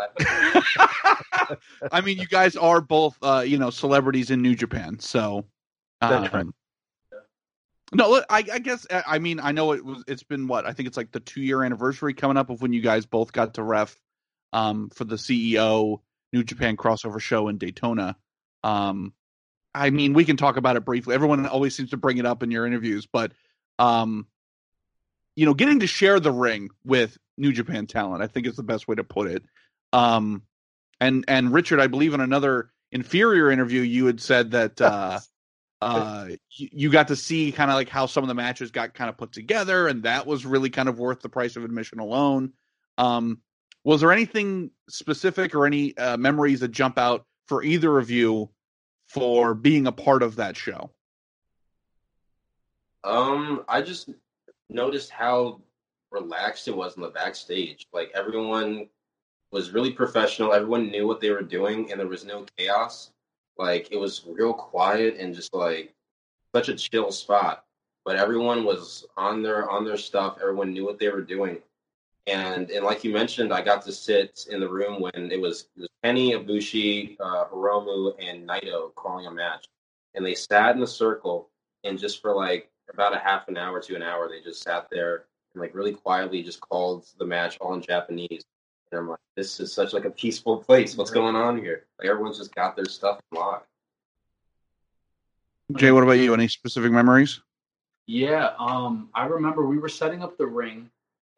I 1.92 2.00
mean, 2.00 2.18
you 2.18 2.26
guys 2.26 2.56
are 2.56 2.80
both, 2.80 3.16
uh, 3.22 3.44
you 3.46 3.56
know, 3.56 3.70
celebrities 3.70 4.30
in 4.30 4.42
New 4.42 4.56
Japan, 4.56 4.98
so. 4.98 5.44
That's 6.00 6.32
right. 6.34 6.42
um, 6.42 6.54
No, 7.92 8.10
look, 8.10 8.26
I, 8.28 8.44
I 8.52 8.58
guess 8.58 8.86
I 8.90 9.02
I 9.06 9.18
mean 9.18 9.38
I 9.40 9.52
know 9.52 9.72
it 9.72 9.84
was. 9.84 10.02
It's 10.08 10.24
been 10.24 10.48
what 10.48 10.66
I 10.66 10.72
think 10.72 10.88
it's 10.88 10.96
like 10.96 11.12
the 11.12 11.20
two 11.20 11.40
year 11.40 11.62
anniversary 11.62 12.12
coming 12.14 12.36
up 12.36 12.50
of 12.50 12.60
when 12.60 12.72
you 12.72 12.82
guys 12.82 13.06
both 13.06 13.32
got 13.32 13.54
to 13.54 13.62
ref, 13.62 13.96
um, 14.52 14.90
for 14.90 15.04
the 15.04 15.16
CEO 15.16 16.00
New 16.32 16.42
Japan 16.42 16.76
crossover 16.76 17.20
show 17.20 17.48
in 17.48 17.58
Daytona. 17.58 18.16
Um, 18.64 19.12
I 19.76 19.90
mean 19.90 20.14
we 20.14 20.24
can 20.24 20.36
talk 20.36 20.56
about 20.56 20.76
it 20.76 20.84
briefly. 20.84 21.14
Everyone 21.14 21.46
always 21.46 21.76
seems 21.76 21.90
to 21.90 21.96
bring 21.96 22.18
it 22.18 22.26
up 22.26 22.42
in 22.42 22.50
your 22.50 22.66
interviews, 22.66 23.06
but 23.06 23.32
um, 23.78 24.26
you 25.36 25.44
know, 25.44 25.54
getting 25.54 25.80
to 25.80 25.86
share 25.86 26.18
the 26.18 26.32
ring 26.32 26.70
with 26.84 27.18
New 27.36 27.52
Japan 27.52 27.86
talent, 27.86 28.22
I 28.22 28.26
think 28.26 28.46
is 28.46 28.56
the 28.56 28.62
best 28.62 28.88
way 28.88 28.94
to 28.94 29.04
put 29.04 29.30
it. 29.30 29.44
Um, 29.92 30.42
and 31.00 31.24
and 31.28 31.52
Richard, 31.52 31.78
I 31.78 31.86
believe 31.86 32.14
in 32.14 32.20
another 32.20 32.70
inferior 32.90 33.50
interview, 33.50 33.82
you 33.82 34.06
had 34.06 34.20
said 34.20 34.52
that 34.52 34.80
uh, 34.80 35.20
uh, 35.82 36.28
you, 36.50 36.68
you 36.72 36.90
got 36.90 37.08
to 37.08 37.16
see 37.16 37.52
kind 37.52 37.70
of 37.70 37.74
like 37.74 37.90
how 37.90 38.06
some 38.06 38.24
of 38.24 38.28
the 38.28 38.34
matches 38.34 38.70
got 38.70 38.94
kind 38.94 39.10
of 39.10 39.18
put 39.18 39.32
together, 39.32 39.88
and 39.88 40.04
that 40.04 40.26
was 40.26 40.46
really 40.46 40.70
kind 40.70 40.88
of 40.88 40.98
worth 40.98 41.20
the 41.20 41.28
price 41.28 41.56
of 41.56 41.64
admission 41.64 41.98
alone. 41.98 42.54
Um, 42.96 43.42
was 43.84 44.00
there 44.00 44.10
anything 44.10 44.70
specific 44.88 45.54
or 45.54 45.66
any 45.66 45.96
uh, 45.98 46.16
memories 46.16 46.60
that 46.60 46.68
jump 46.68 46.98
out 46.98 47.26
for 47.46 47.62
either 47.62 47.98
of 47.98 48.10
you 48.10 48.50
for 49.06 49.54
being 49.54 49.86
a 49.86 49.92
part 49.92 50.22
of 50.22 50.36
that 50.36 50.56
show? 50.56 50.90
Um, 53.04 53.64
I 53.68 53.82
just 53.82 54.10
noticed 54.68 55.10
how 55.10 55.60
relaxed 56.10 56.68
it 56.68 56.76
was 56.76 56.96
in 56.96 57.02
the 57.02 57.08
backstage. 57.08 57.86
Like 57.92 58.10
everyone 58.14 58.88
was 59.52 59.70
really 59.70 59.92
professional. 59.92 60.52
Everyone 60.52 60.90
knew 60.90 61.06
what 61.06 61.20
they 61.20 61.30
were 61.30 61.42
doing, 61.42 61.90
and 61.90 62.00
there 62.00 62.08
was 62.08 62.24
no 62.24 62.44
chaos. 62.56 63.12
Like 63.58 63.90
it 63.92 63.96
was 63.96 64.24
real 64.26 64.52
quiet 64.52 65.16
and 65.18 65.34
just 65.34 65.54
like 65.54 65.94
such 66.54 66.68
a 66.68 66.74
chill 66.74 67.12
spot. 67.12 67.64
But 68.04 68.16
everyone 68.16 68.64
was 68.64 69.06
on 69.16 69.42
their 69.42 69.68
on 69.70 69.84
their 69.84 69.96
stuff. 69.96 70.38
Everyone 70.40 70.72
knew 70.72 70.84
what 70.84 70.98
they 70.98 71.08
were 71.08 71.22
doing. 71.22 71.58
And 72.26 72.70
and 72.70 72.84
like 72.84 73.04
you 73.04 73.12
mentioned, 73.12 73.52
I 73.52 73.62
got 73.62 73.82
to 73.82 73.92
sit 73.92 74.46
in 74.50 74.60
the 74.60 74.68
room 74.68 75.00
when 75.00 75.30
it 75.30 75.40
was, 75.40 75.68
it 75.76 75.82
was 75.82 75.88
Kenny, 76.02 76.32
Ibushi, 76.32 77.16
uh, 77.20 77.44
Hiromu, 77.52 78.14
and 78.18 78.48
Naito 78.48 78.94
calling 78.96 79.26
a 79.26 79.30
match, 79.30 79.66
and 80.14 80.26
they 80.26 80.34
sat 80.34 80.74
in 80.74 80.82
a 80.82 80.86
circle 80.86 81.50
and 81.84 81.98
just 81.98 82.20
for 82.20 82.34
like 82.34 82.70
about 82.92 83.14
a 83.14 83.18
half 83.18 83.48
an 83.48 83.56
hour 83.56 83.80
to 83.80 83.94
an 83.96 84.02
hour, 84.02 84.28
they 84.28 84.40
just 84.40 84.62
sat 84.62 84.88
there 84.90 85.24
and 85.54 85.60
like 85.60 85.74
really 85.74 85.92
quietly 85.92 86.42
just 86.42 86.60
called 86.60 87.06
the 87.18 87.24
match 87.24 87.56
all 87.60 87.74
in 87.74 87.80
Japanese. 87.80 88.44
And 88.90 89.00
I'm 89.00 89.08
like, 89.08 89.18
this 89.36 89.58
is 89.60 89.72
such 89.72 89.92
like 89.92 90.04
a 90.04 90.10
peaceful 90.10 90.58
place. 90.58 90.96
What's 90.96 91.10
going 91.10 91.36
on 91.36 91.58
here? 91.58 91.86
Like 91.98 92.08
everyone's 92.08 92.38
just 92.38 92.54
got 92.54 92.76
their 92.76 92.84
stuff 92.84 93.20
locked. 93.32 93.68
Jay, 95.76 95.90
what 95.90 96.04
about 96.04 96.12
you? 96.12 96.32
Any 96.32 96.46
specific 96.46 96.92
memories? 96.92 97.40
Yeah, 98.06 98.52
um, 98.58 99.08
I 99.14 99.26
remember 99.26 99.66
we 99.66 99.78
were 99.78 99.88
setting 99.88 100.22
up 100.22 100.38
the 100.38 100.46
ring, 100.46 100.88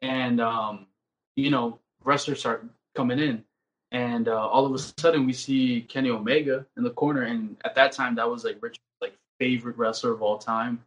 and 0.01 0.41
um, 0.41 0.87
you 1.35 1.49
know, 1.49 1.79
wrestlers 2.03 2.39
start 2.39 2.65
coming 2.95 3.19
in, 3.19 3.43
and 3.91 4.27
uh, 4.27 4.47
all 4.47 4.65
of 4.65 4.73
a 4.73 4.79
sudden 4.79 5.25
we 5.25 5.33
see 5.33 5.81
Kenny 5.81 6.09
Omega 6.09 6.65
in 6.77 6.83
the 6.83 6.91
corner, 6.91 7.23
and 7.23 7.55
at 7.65 7.75
that 7.75 7.91
time 7.91 8.15
that 8.15 8.29
was 8.29 8.43
like 8.43 8.57
Richard's 8.61 8.79
like 9.01 9.13
favorite 9.39 9.77
wrestler 9.77 10.13
of 10.13 10.21
all 10.21 10.37
time, 10.37 10.83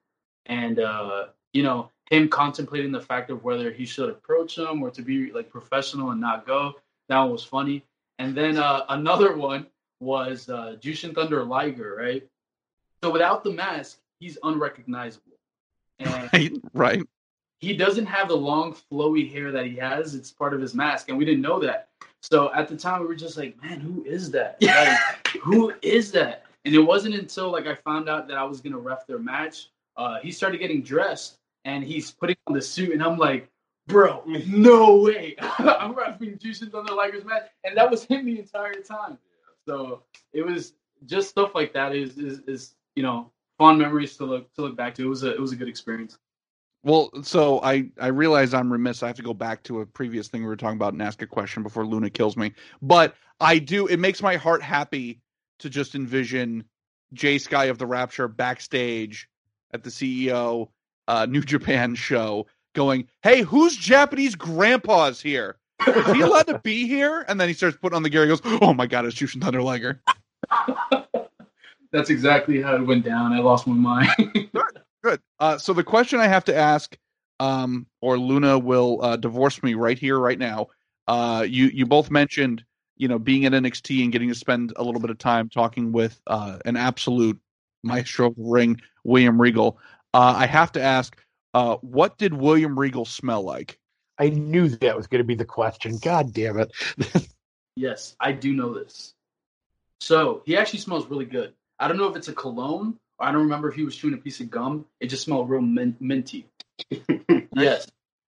and 0.47 0.79
uh, 0.79 1.27
you 1.53 1.63
know 1.63 1.91
him 2.11 2.29
contemplating 2.29 2.93
the 2.93 3.01
fact 3.01 3.31
of 3.31 3.43
whether 3.43 3.71
he 3.71 3.87
should 3.87 4.11
approach 4.11 4.59
him 4.59 4.83
or 4.83 4.91
to 4.91 5.03
be 5.03 5.33
like 5.33 5.49
professional 5.51 6.11
and 6.11 6.21
not 6.21 6.47
go. 6.47 6.75
That 7.09 7.19
one 7.19 7.33
was 7.33 7.45
funny, 7.45 7.85
and 8.19 8.35
then 8.35 8.59
uh, 8.59 8.85
another 8.89 9.37
one 9.37 9.67
was 10.01 10.49
uh, 10.49 10.77
Jushin 10.81 11.15
Thunder 11.15 11.45
Liger, 11.45 11.97
right? 11.97 12.27
So 13.03 13.11
without 13.11 13.43
the 13.45 13.51
mask, 13.51 13.99
he's 14.21 14.39
unrecognizable. 14.43 15.33
And 15.99 16.31
Right, 16.33 16.53
right. 16.73 17.03
He 17.63 17.73
doesn't 17.73 18.07
have 18.07 18.27
the 18.29 18.37
long 18.37 18.75
flowy 18.75 19.33
hair 19.33 19.53
that 19.53 19.67
he 19.67 19.77
has. 19.77 20.17
It's 20.17 20.33
part 20.33 20.53
of 20.53 20.61
his 20.61 20.75
mask, 20.75 21.09
and 21.09 21.17
we 21.17 21.25
didn't 21.25 21.43
know 21.43 21.61
that. 21.61 21.89
So 22.21 22.53
at 22.53 22.67
the 22.69 22.77
time, 22.77 23.01
we 23.01 23.07
were 23.07 23.15
just 23.15 23.37
like, 23.37 23.61
"Man, 23.63 23.79
who 23.81 24.05
is 24.05 24.33
that? 24.33 24.59
Like, 24.61 25.37
who 25.41 25.73
is 25.81 26.11
that?" 26.13 26.45
And 26.65 26.75
it 26.75 26.81
wasn't 26.81 27.15
until 27.15 27.51
like 27.51 27.69
I 27.69 27.77
found 27.77 28.09
out 28.09 28.27
that 28.29 28.37
I 28.37 28.43
was 28.43 28.61
gonna 28.61 28.79
ref 28.79 29.07
their 29.07 29.21
match. 29.21 29.71
Uh, 29.97 30.19
he 30.21 30.33
started 30.33 30.59
getting 30.59 30.83
dressed, 30.83 31.39
and 31.65 31.85
he's 31.85 32.11
putting 32.11 32.37
on 32.49 32.55
the 32.55 32.61
suit, 32.61 32.93
and 32.93 33.03
I'm 33.03 33.17
like, 33.17 33.49
"Bro, 33.87 34.25
no 34.49 34.97
way! 34.97 35.37
I'm 35.41 35.95
refing 35.95 36.41
Jushin 36.41 36.71
Thunder 36.71 36.93
Liger's 36.93 37.25
match," 37.25 37.49
and 37.63 37.77
that 37.77 37.89
was 37.89 38.05
him 38.05 38.27
the 38.27 38.41
entire 38.41 38.75
time. 38.75 39.19
So 39.69 40.03
it 40.33 40.45
was 40.45 40.73
just 41.07 41.31
stuff 41.31 41.55
like 41.55 41.73
that. 41.75 41.95
Is 41.95 42.19
is 42.19 42.41
is 42.49 42.75
you 42.97 43.05
know 43.05 43.31
fond 43.57 43.79
memories 43.79 44.17
to 44.17 44.25
look 44.25 44.53
to 44.55 44.63
look 44.63 44.77
back 44.77 44.97
to. 44.97 45.05
It 45.05 45.09
was 45.09 45.23
a 45.23 45.33
it 45.33 45.41
was 45.41 45.53
a 45.53 45.57
good 45.57 45.69
experience. 45.69 46.19
Well, 46.85 47.11
so 47.23 47.61
I 47.63 47.91
I 48.01 48.09
realize 48.09 48.55
I'm 48.55 48.73
remiss. 48.73 49.03
I 49.03 49.07
have 49.07 49.17
to 49.17 49.23
go 49.23 49.35
back 49.35 49.63
to 49.65 49.81
a 49.81 49.87
previous 49.87 50.29
thing 50.29 50.43
we 50.43 50.49
were 50.49 50.57
talking 50.57 50.77
about 50.77 50.93
and 50.93 51.03
ask 51.03 51.23
a 51.23 51.27
question 51.27 51.63
before 51.63 51.87
Luna 51.87 52.11
kills 52.11 52.37
me. 52.37 52.53
But 52.81 53.15
I 53.41 53.59
do. 53.59 53.87
It 53.87 53.99
makes 53.99 54.21
my 54.21 54.37
heart 54.37 54.63
happy 54.63 55.21
to 55.61 55.71
just 55.71 55.95
envision 55.95 56.65
Jay 57.13 57.39
Sky 57.39 57.67
of 57.67 57.79
the 57.79 57.87
Rapture 57.87 58.27
backstage 58.27 59.29
at 59.73 59.85
the 59.85 59.91
CEO 59.91 60.69
uh, 61.07 61.27
New 61.27 61.41
Japan 61.43 61.95
show, 61.95 62.47
going, 62.75 63.07
"Hey, 63.23 63.43
who's 63.43 63.77
Japanese 63.77 64.35
grandpa's 64.35 65.21
here? 65.21 65.59
Is 65.87 66.07
he 66.13 66.21
allowed 66.21 66.49
to 66.49 66.59
be 66.59 66.89
here?" 66.89 67.25
And 67.29 67.41
then 67.41 67.47
he 67.47 67.55
starts 67.55 67.77
putting 67.77 67.97
on 67.97 68.03
the 68.03 68.11
gear. 68.11 68.23
He 68.23 68.29
goes, 68.29 68.43
"Oh 68.45 68.75
my 68.75 68.89
God, 68.89 69.07
it's 69.07 69.15
Jushin 69.15 69.41
Thunder 69.41 69.63
Liger." 69.63 70.03
That's 71.93 72.11
exactly 72.11 72.61
how 72.61 72.75
it 72.75 72.83
went 72.83 73.05
down. 73.05 73.33
I 73.33 73.39
lost 73.39 73.69
my 73.69 73.75
mind. 73.75 74.51
Good. 75.03 75.21
Uh, 75.41 75.59
so 75.59 75.73
the 75.73 75.85
question 75.85 76.21
I 76.21 76.29
have 76.29 76.45
to 76.45 76.57
ask, 76.57 76.97
um, 77.41 77.87
or 78.01 78.19
Luna 78.19 78.59
will 78.59 79.01
uh, 79.03 79.17
divorce 79.17 79.63
me 79.63 79.75
right 79.75 79.99
here, 79.99 80.19
right 80.19 80.39
now. 80.39 80.69
Uh, 81.09 81.45
you 81.49 81.67
you 81.67 81.87
both 81.87 82.11
mentioned, 82.11 82.65
you 82.97 83.09
know, 83.09 83.19
being 83.19 83.45
at 83.45 83.53
NXT 83.53 84.03
and 84.05 84.13
getting 84.13 84.29
to 84.29 84.35
spend 84.35 84.73
a 84.77 84.85
little 84.85 85.01
bit 85.01 85.11
of 85.11 85.19
time 85.19 85.49
talking 85.49 85.91
with 85.91 86.21
uh, 86.29 86.59
an 86.65 86.77
absolute 86.77 87.39
maestro 87.83 88.29
of 88.29 88.37
the 88.37 88.45
ring, 88.45 88.81
William 89.05 89.41
Regal. 89.41 89.79
Uh, 90.15 90.35
I 90.37 90.47
have 90.47 90.71
to 90.73 90.83
ask, 90.83 91.21
uh, 91.55 91.77
what 91.77 92.19
did 92.19 92.33
William 92.33 92.79
Regal 92.79 93.05
smell 93.05 93.43
like? 93.43 93.79
I 94.19 94.29
knew 94.29 94.69
that 94.69 94.97
was 94.97 95.07
going 95.09 95.21
to 95.21 95.25
be 95.27 95.35
the 95.35 95.45
question. 95.45 95.99
God 95.99 96.33
damn 96.33 96.59
it. 96.59 96.71
yes, 97.77 98.15
I 98.21 98.33
do 98.33 98.53
know 98.53 98.73
this. 98.73 99.15
So 100.01 100.43
he 100.45 100.57
actually 100.57 100.81
smells 100.81 101.07
really 101.07 101.25
good. 101.25 101.55
I 101.79 101.89
don't 101.89 101.97
know 101.97 102.09
if 102.09 102.17
it's 102.17 102.29
a 102.29 102.33
cologne. 102.33 102.99
I 103.19 103.31
don't 103.31 103.43
remember 103.43 103.69
if 103.69 103.75
he 103.75 103.85
was 103.85 103.97
chewing 103.97 104.15
a 104.15 104.19
piece 104.19 104.41
of 104.41 104.51
gum. 104.51 104.87
It 105.01 105.07
just 105.07 105.25
smelled 105.25 105.49
real 105.49 105.61
min- 105.61 105.97
minty. 106.01 106.47
yes, 107.57 107.87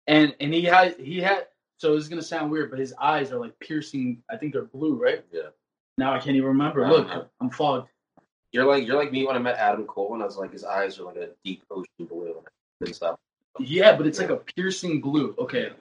and 0.07 0.36
and 0.39 0.53
he 0.53 0.63
had 0.63 0.97
he 0.99 1.19
had. 1.19 1.47
So 1.78 1.93
this 1.93 2.03
is 2.03 2.09
gonna 2.09 2.21
sound 2.21 2.51
weird, 2.51 2.69
but 2.69 2.80
his 2.80 2.93
eyes 2.99 3.32
are 3.32 3.39
like 3.39 3.57
piercing. 3.59 4.23
I 4.30 4.38
think 4.38 4.53
they're 4.53 4.63
blue, 4.63 4.95
right? 4.95 5.26
Yeah. 5.32 5.49
Now 5.97 6.13
I 6.13 6.19
can't 6.19 6.36
even 6.36 6.49
remember. 6.49 6.88
Look, 6.88 7.07
know. 7.07 7.26
I'm 7.41 7.49
fogged. 7.49 7.89
You're 8.51 8.65
like 8.65 8.86
you're 8.88 8.97
like 8.97 9.11
me 9.11 9.26
when 9.26 9.36
I 9.36 9.39
met 9.39 9.57
Adam 9.57 9.86
Cole, 9.86 10.13
and 10.13 10.21
I 10.21 10.26
was 10.26 10.38
like, 10.38 10.51
his 10.51 10.63
eyes 10.63 10.99
are 10.99 11.03
like 11.03 11.17
a 11.17 11.30
deep 11.43 11.63
ocean 11.71 12.05
blue 12.07 12.41
and 12.82 12.95
stuff. 12.95 13.17
Yeah, 13.59 13.95
but 13.95 14.05
it's 14.05 14.19
like 14.19 14.30
a 14.30 14.38
piercing 14.38 15.01
blue. 15.01 15.36
Okay. 15.39 15.71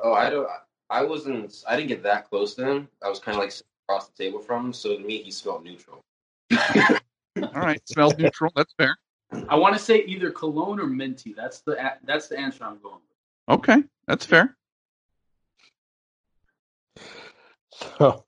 Oh, 0.00 0.12
I 0.12 0.30
don't. 0.30 0.48
I 0.90 1.02
wasn't. 1.04 1.62
I 1.68 1.76
didn't 1.76 1.88
get 1.88 2.02
that 2.02 2.28
close 2.28 2.54
to 2.54 2.66
him. 2.66 2.88
I 3.02 3.08
was 3.08 3.18
kind 3.18 3.36
of 3.36 3.42
like 3.42 3.52
across 3.88 4.08
the 4.08 4.24
table 4.24 4.38
from 4.38 4.66
him. 4.66 4.72
So 4.72 4.96
to 4.96 5.02
me, 5.02 5.22
he 5.22 5.30
smelled 5.30 5.64
neutral. 5.64 6.00
All 7.36 7.50
right, 7.54 7.80
smells 7.88 8.16
neutral. 8.16 8.52
That's 8.54 8.72
fair. 8.74 8.96
I 9.48 9.56
want 9.56 9.74
to 9.76 9.82
say 9.82 10.04
either 10.04 10.30
cologne 10.30 10.78
or 10.78 10.86
minty. 10.86 11.32
That's 11.32 11.60
the 11.60 11.76
that's 12.04 12.28
the 12.28 12.38
answer 12.38 12.64
I'm 12.64 12.78
going 12.80 12.94
with. 13.48 13.58
Okay, 13.58 13.82
that's 14.06 14.24
fair. 14.24 14.56
So, 17.98 18.24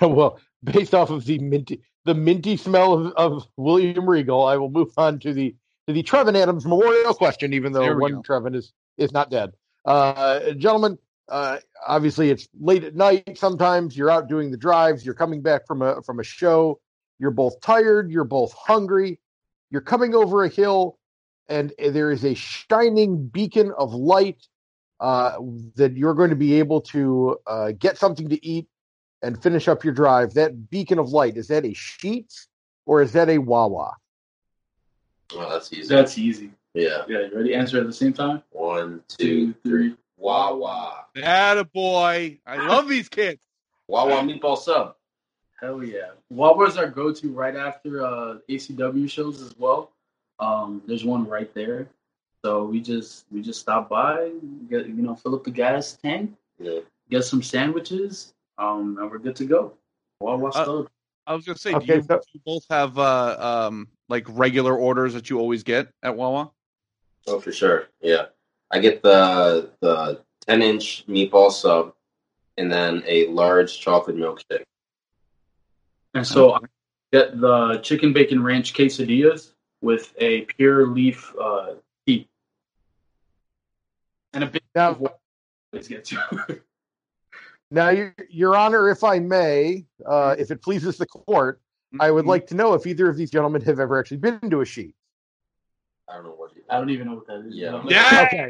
well, 0.00 0.40
based 0.64 0.94
off 0.94 1.10
of 1.10 1.24
the 1.24 1.38
minty, 1.38 1.82
the 2.04 2.14
minty 2.14 2.56
smell 2.56 2.94
of, 2.94 3.12
of 3.14 3.46
William 3.56 4.08
Regal, 4.08 4.46
I 4.46 4.56
will 4.56 4.70
move 4.70 4.92
on 4.96 5.18
to 5.20 5.32
the 5.32 5.54
to 5.86 5.92
the 5.92 6.02
Trevin 6.02 6.36
Adams 6.36 6.64
Memorial 6.64 7.14
question. 7.14 7.52
Even 7.52 7.72
though 7.72 7.94
one 7.96 8.12
go. 8.12 8.22
Trevin 8.22 8.56
is 8.56 8.72
is 8.96 9.12
not 9.12 9.30
dead, 9.30 9.52
uh, 9.84 10.52
gentlemen. 10.52 10.98
Uh, 11.28 11.58
obviously, 11.86 12.30
it's 12.30 12.48
late 12.58 12.82
at 12.82 12.96
night. 12.96 13.38
Sometimes 13.38 13.96
you're 13.96 14.10
out 14.10 14.28
doing 14.28 14.50
the 14.50 14.56
drives. 14.56 15.04
You're 15.04 15.14
coming 15.14 15.42
back 15.42 15.66
from 15.66 15.82
a 15.82 16.02
from 16.02 16.18
a 16.18 16.24
show. 16.24 16.80
You're 17.20 17.30
both 17.30 17.60
tired. 17.60 18.10
You're 18.10 18.24
both 18.24 18.52
hungry. 18.54 19.20
You're 19.70 19.82
coming 19.82 20.14
over 20.14 20.42
a 20.42 20.48
hill, 20.48 20.98
and 21.48 21.72
there 21.78 22.10
is 22.10 22.24
a 22.24 22.34
shining 22.34 23.26
beacon 23.26 23.72
of 23.76 23.94
light 23.94 24.48
uh, 24.98 25.36
that 25.76 25.96
you're 25.96 26.14
going 26.14 26.30
to 26.30 26.36
be 26.36 26.58
able 26.58 26.80
to 26.80 27.38
uh, 27.46 27.72
get 27.72 27.98
something 27.98 28.30
to 28.30 28.44
eat 28.44 28.66
and 29.22 29.40
finish 29.40 29.68
up 29.68 29.84
your 29.84 29.92
drive. 29.92 30.34
That 30.34 30.70
beacon 30.70 30.98
of 30.98 31.10
light 31.10 31.36
is 31.36 31.48
that 31.48 31.64
a 31.64 31.68
Sheetz 31.68 32.46
or 32.86 33.02
is 33.02 33.12
that 33.12 33.28
a 33.28 33.38
Wawa? 33.38 33.92
Oh, 35.34 35.48
that's 35.50 35.72
easy. 35.72 35.94
That's 35.94 36.18
easy. 36.18 36.50
yeah. 36.74 37.04
Yeah, 37.06 37.26
you 37.30 37.36
ready? 37.36 37.54
Answer 37.54 37.80
at 37.80 37.86
the 37.86 37.92
same 37.92 38.14
time. 38.14 38.42
One, 38.50 39.02
two, 39.08 39.54
three. 39.62 39.94
Wawa. 40.16 41.04
That 41.14 41.58
a 41.58 41.64
boy. 41.64 42.38
I 42.46 42.66
love 42.66 42.88
these 42.88 43.08
kids. 43.08 43.40
Wawa 43.88 44.22
meatball 44.22 44.58
sub. 44.58 44.96
Hell 45.60 45.84
yeah. 45.84 46.12
What 46.28 46.56
was 46.56 46.78
our 46.78 46.86
go 46.88 47.12
to 47.12 47.28
right 47.32 47.54
after 47.56 48.04
uh, 48.04 48.38
ACW 48.48 49.10
shows 49.10 49.42
as 49.42 49.54
well? 49.58 49.90
Um, 50.38 50.80
there's 50.86 51.04
one 51.04 51.26
right 51.26 51.52
there. 51.54 51.88
So 52.42 52.64
we 52.64 52.80
just 52.80 53.26
we 53.30 53.42
just 53.42 53.60
stop 53.60 53.90
by, 53.90 54.30
get 54.70 54.86
you 54.86 54.94
know, 55.02 55.14
fill 55.14 55.34
up 55.34 55.44
the 55.44 55.50
gas 55.50 55.92
tank, 56.02 56.32
Yeah. 56.58 56.80
get 57.10 57.24
some 57.24 57.42
sandwiches, 57.42 58.32
um, 58.56 58.96
and 58.98 59.10
we're 59.10 59.18
good 59.18 59.36
to 59.36 59.44
go. 59.44 59.74
Wawa 60.20 60.48
Uh, 60.48 60.62
stove. 60.62 60.88
I 61.26 61.34
was 61.34 61.44
gonna 61.44 61.58
say, 61.58 61.74
Okay, 61.74 61.86
do 61.86 61.94
you, 61.96 62.02
so- 62.02 62.16
do 62.16 62.22
you 62.32 62.40
both 62.46 62.64
have 62.70 62.98
uh, 62.98 63.36
um, 63.68 63.88
like 64.08 64.24
regular 64.30 64.74
orders 64.74 65.12
that 65.12 65.28
you 65.28 65.38
always 65.38 65.62
get 65.62 65.88
at 66.02 66.16
Wawa? 66.16 66.50
Oh, 67.26 67.38
for 67.38 67.52
sure. 67.52 67.88
Yeah. 68.00 68.26
I 68.70 68.78
get 68.78 69.02
the 69.02 69.68
the 69.80 70.22
ten 70.46 70.62
inch 70.62 71.04
meatball 71.06 71.52
sub, 71.52 71.92
and 72.56 72.72
then 72.72 73.02
a 73.06 73.26
large 73.26 73.78
chocolate 73.78 74.16
milkshake. 74.16 74.62
And 76.14 76.26
so 76.26 76.54
I 76.54 76.58
get 77.12 77.40
the 77.40 77.78
chicken 77.82 78.12
bacon 78.12 78.42
ranch 78.42 78.74
quesadillas 78.74 79.52
with 79.80 80.12
a 80.18 80.42
pure 80.42 80.86
leaf 80.88 81.32
uh, 81.40 81.74
tea. 82.06 82.28
And 84.32 84.44
a 84.44 84.46
big 84.46 84.62
Now, 84.74 84.98
let's 85.72 85.88
get 85.88 86.04
to. 86.06 86.60
now, 87.70 87.90
your, 87.90 88.14
your 88.28 88.56
Honor, 88.56 88.88
if 88.90 89.02
I 89.04 89.18
may, 89.18 89.86
uh, 90.06 90.36
if 90.38 90.50
it 90.50 90.62
pleases 90.62 90.96
the 90.98 91.06
court, 91.06 91.60
I 91.98 92.10
would 92.10 92.24
Mhm. 92.24 92.28
like 92.28 92.46
to 92.48 92.54
know 92.54 92.74
if 92.74 92.86
either 92.86 93.08
of 93.08 93.16
these 93.16 93.30
gentlemen 93.30 93.62
have 93.62 93.80
ever 93.80 93.98
actually 93.98 94.18
been 94.18 94.38
to 94.50 94.60
a 94.60 94.64
Sheetz. 94.64 94.94
I 96.08 96.14
don't 96.14 96.24
know 96.24 96.30
what 96.30 96.54
you. 96.54 96.62
I 96.68 96.78
don't 96.78 96.90
even 96.90 97.08
know 97.08 97.14
what 97.14 97.26
that 97.26 97.46
is. 97.46 97.54
Yeah. 97.54 97.82
Yeah. 97.88 98.26
Okay. 98.26 98.48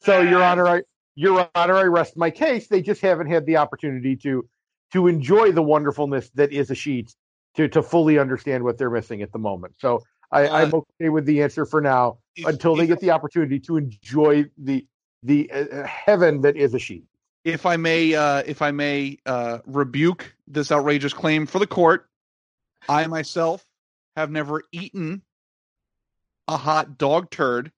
So, 0.00 0.20
Your 0.20 0.42
Honor, 0.42 0.66
I 0.66 0.82
Your 1.14 1.48
Honor, 1.54 1.76
I 1.76 1.84
rest 1.84 2.16
my 2.16 2.30
case. 2.30 2.68
They 2.68 2.80
just 2.80 3.02
haven't 3.02 3.26
had 3.26 3.44
the 3.44 3.56
opportunity 3.58 4.16
to 4.16 4.48
to 4.92 5.06
enjoy 5.06 5.52
the 5.52 5.62
wonderfulness 5.62 6.30
that 6.34 6.52
is 6.52 6.70
a 6.70 6.74
sheet 6.74 7.14
to 7.56 7.68
to 7.68 7.82
fully 7.82 8.18
understand 8.18 8.62
what 8.64 8.78
they're 8.78 8.90
missing 8.90 9.22
at 9.22 9.32
the 9.32 9.38
moment. 9.38 9.74
So 9.78 10.02
I, 10.32 10.46
Uh, 10.46 10.56
I'm 10.58 10.74
okay 10.74 11.08
with 11.08 11.26
the 11.26 11.42
answer 11.42 11.64
for 11.66 11.80
now 11.80 12.18
If- 12.36 12.46
until 12.46 12.76
they 12.76 12.84
if- 12.84 12.88
get 12.90 13.00
the 13.00 13.10
opportunity 13.10 13.58
to 13.60 13.76
enjoy 13.76 14.44
the 14.58 14.86
the 15.22 15.50
uh, 15.50 15.84
heaven 15.86 16.40
that 16.42 16.56
is 16.56 16.72
a 16.74 16.78
sheet. 16.78 17.04
if 17.44 17.66
I 17.66 17.76
may, 17.76 18.14
uh, 18.14 18.42
if 18.46 18.62
I 18.62 18.70
may 18.70 19.18
uh, 19.26 19.58
rebuke 19.66 20.34
this 20.46 20.70
outrageous 20.72 21.12
claim 21.12 21.44
for 21.46 21.58
the 21.58 21.66
court, 21.66 22.08
I 22.88 23.06
myself 23.06 23.64
have 24.16 24.30
never 24.30 24.62
eaten 24.72 25.22
a 26.48 26.56
hot 26.56 26.96
dog 26.98 27.30
turd 27.30 27.70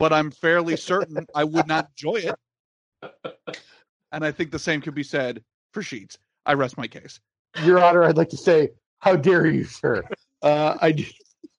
but 0.00 0.12
I'm 0.12 0.30
fairly 0.32 0.76
certain 0.76 1.24
I 1.34 1.44
would 1.44 1.66
not 1.68 1.90
enjoy 1.90 2.16
it. 2.16 2.34
And 4.12 4.24
I 4.24 4.30
think 4.32 4.50
the 4.50 4.58
same 4.58 4.80
could 4.80 4.94
be 4.94 5.02
said 5.04 5.42
for 5.72 5.82
Sheetz. 5.82 6.18
I 6.46 6.54
rest 6.54 6.76
my 6.76 6.86
case. 6.86 7.20
Your 7.62 7.82
Honor, 7.82 8.04
I'd 8.04 8.16
like 8.16 8.30
to 8.30 8.36
say, 8.36 8.70
how 8.98 9.16
dare 9.16 9.46
you, 9.46 9.64
sir? 9.64 10.02
Uh, 10.42 10.76
I 10.82 10.92
do, 10.92 11.04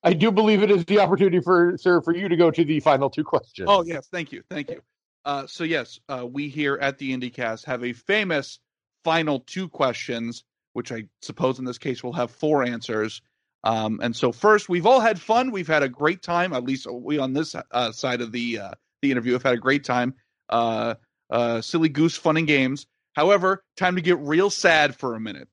I 0.03 0.13
do 0.13 0.31
believe 0.31 0.61
it 0.61 0.69
is 0.69 0.85
the 0.85 0.99
opportunity 0.99 1.39
for 1.39 1.75
sir 1.79 1.99
for 2.01 2.15
you 2.15 2.29
to 2.29 2.35
go 2.35 2.51
to 2.51 2.63
the 2.63 2.79
final 2.81 3.09
two 3.09 3.23
questions. 3.23 3.67
Oh 3.67 3.83
yes, 3.83 4.07
thank 4.11 4.31
you, 4.31 4.43
thank 4.47 4.69
you. 4.69 4.83
Uh, 5.25 5.47
so 5.47 5.63
yes, 5.63 5.99
uh, 6.07 6.23
we 6.31 6.49
here 6.49 6.77
at 6.79 6.99
the 6.99 7.11
IndyCast 7.11 7.65
have 7.65 7.83
a 7.83 7.93
famous 7.93 8.59
final 9.03 9.39
two 9.39 9.67
questions, 9.67 10.43
which 10.73 10.91
I 10.91 11.05
suppose 11.23 11.57
in 11.57 11.65
this 11.65 11.79
case 11.79 12.03
will 12.03 12.13
have 12.13 12.29
four 12.29 12.63
answers. 12.63 13.23
Um, 13.63 13.99
and 14.03 14.15
so 14.15 14.31
first, 14.31 14.69
we've 14.69 14.85
all 14.85 14.99
had 14.99 15.19
fun. 15.19 15.49
We've 15.49 15.67
had 15.67 15.81
a 15.81 15.89
great 15.89 16.21
time. 16.21 16.53
At 16.53 16.63
least 16.63 16.85
we 16.85 17.17
on 17.17 17.33
this 17.33 17.55
uh, 17.71 17.91
side 17.91 18.21
of 18.21 18.31
the 18.31 18.59
uh, 18.59 18.71
the 19.01 19.09
interview 19.09 19.33
have 19.33 19.41
had 19.41 19.55
a 19.55 19.57
great 19.57 19.83
time. 19.83 20.13
Uh, 20.49 20.93
uh, 21.31 21.61
silly 21.61 21.89
goose 21.89 22.15
fun 22.15 22.37
and 22.37 22.45
games. 22.45 22.85
However, 23.15 23.63
time 23.77 23.95
to 23.95 24.01
get 24.01 24.19
real 24.19 24.49
sad 24.49 24.95
for 24.95 25.15
a 25.15 25.19
minute. 25.19 25.47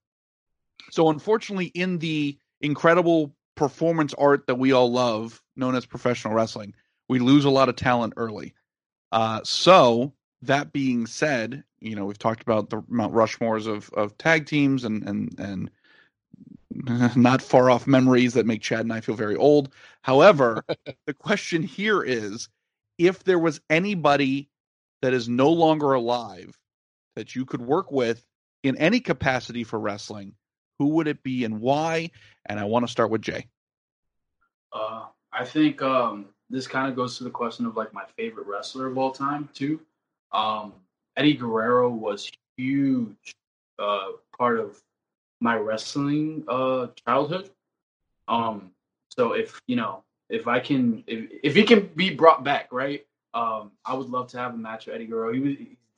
So 0.91 1.09
unfortunately, 1.09 1.67
in 1.67 1.99
the 1.99 2.37
incredible 2.61 3.35
performance 3.55 4.15
art 4.15 4.47
that 4.47 4.57
we 4.57 4.73
all 4.73 4.91
love, 4.91 5.43
known 5.57 5.75
as 5.75 5.87
professional 5.87 6.35
wrestling, 6.35 6.75
we 7.09 7.19
lose 7.19 7.45
a 7.45 7.51
lot 7.51 7.69
of 7.69 7.77
talent 7.77 8.15
early. 8.17 8.55
Uh, 9.13 9.41
so 9.45 10.13
that 10.43 10.73
being 10.73 11.07
said, 11.07 11.63
you 11.81 11.95
know 11.95 12.05
we've 12.05 12.19
talked 12.19 12.43
about 12.43 12.71
the 12.71 12.83
Mount 12.89 13.15
Rushmores 13.15 13.67
of 13.67 13.91
of 13.91 14.17
tag 14.19 14.47
teams 14.47 14.85
and 14.85 15.03
and 15.05 15.39
and 15.39 15.71
not 17.17 17.43
far 17.43 17.71
off 17.71 17.87
memories 17.87 18.35
that 18.35 18.47
make 18.47 18.63
Chad 18.63 18.81
and 18.81 18.93
I 18.93 19.01
feel 19.01 19.15
very 19.15 19.37
old. 19.37 19.73
However, 20.03 20.65
the 21.07 21.15
question 21.15 21.63
here 21.63 22.03
is 22.03 22.49
if 22.99 23.25
there 23.25 23.39
was 23.39 23.61
anybody 23.71 24.49
that 25.03 25.13
is 25.13 25.29
no 25.29 25.51
longer 25.51 25.93
alive 25.93 26.59
that 27.17 27.35
you 27.35 27.45
could 27.45 27.63
work 27.63 27.91
with 27.91 28.25
in 28.63 28.77
any 28.77 29.01
capacity 29.01 29.65
for 29.65 29.79
wrestling, 29.79 30.35
who 30.79 30.89
would 30.89 31.09
it 31.09 31.23
be 31.23 31.45
and 31.45 31.61
why? 31.61 32.11
And 32.47 32.59
I 32.59 32.65
want 32.65 32.87
to 32.87 32.93
start 32.93 33.11
with 33.11 33.23
Jay. 33.23 33.49
Uh, 34.73 35.07
I 35.33 35.45
think 35.45 35.83
um, 35.83 36.27
this 36.51 36.67
kind 36.67 36.89
of 36.89 36.97
goes 36.97 37.19
to 37.19 37.25
the 37.25 37.31
question 37.31 37.67
of 37.67 37.77
like 37.77 37.93
my 37.93 38.05
favorite 38.17 38.47
wrestler 38.47 38.87
of 38.87 38.99
all 38.99 39.11
time 39.11 39.49
too. 39.55 39.81
Um, 40.33 40.73
Eddie 41.17 41.35
Guerrero 41.35 41.91
was 41.91 42.31
huge 42.57 43.35
uh, 43.79 44.09
part 44.37 44.59
of 44.59 44.81
my 45.41 45.57
wrestling 45.57 46.45
uh, 46.49 46.89
childhood. 47.07 47.51
Um, 48.29 48.71
so 49.11 49.33
if 49.33 49.61
you 49.67 49.77
know 49.77 50.05
if 50.29 50.47
I 50.49 50.61
can 50.61 51.05
if 51.07 51.31
if 51.43 51.55
he 51.55 51.65
can 51.65 51.91
be 51.95 52.15
brought 52.15 52.45
back, 52.45 52.69
right? 52.73 53.05
Um, 53.35 53.73
I 53.85 53.95
would 53.95 54.09
love 54.09 54.29
to 54.29 54.39
have 54.39 54.55
a 54.55 54.59
match 54.59 54.87
with 54.87 54.95
Eddie 54.95 55.07
Guerrero. 55.07 55.33
He 55.33 55.41
was 55.41 55.57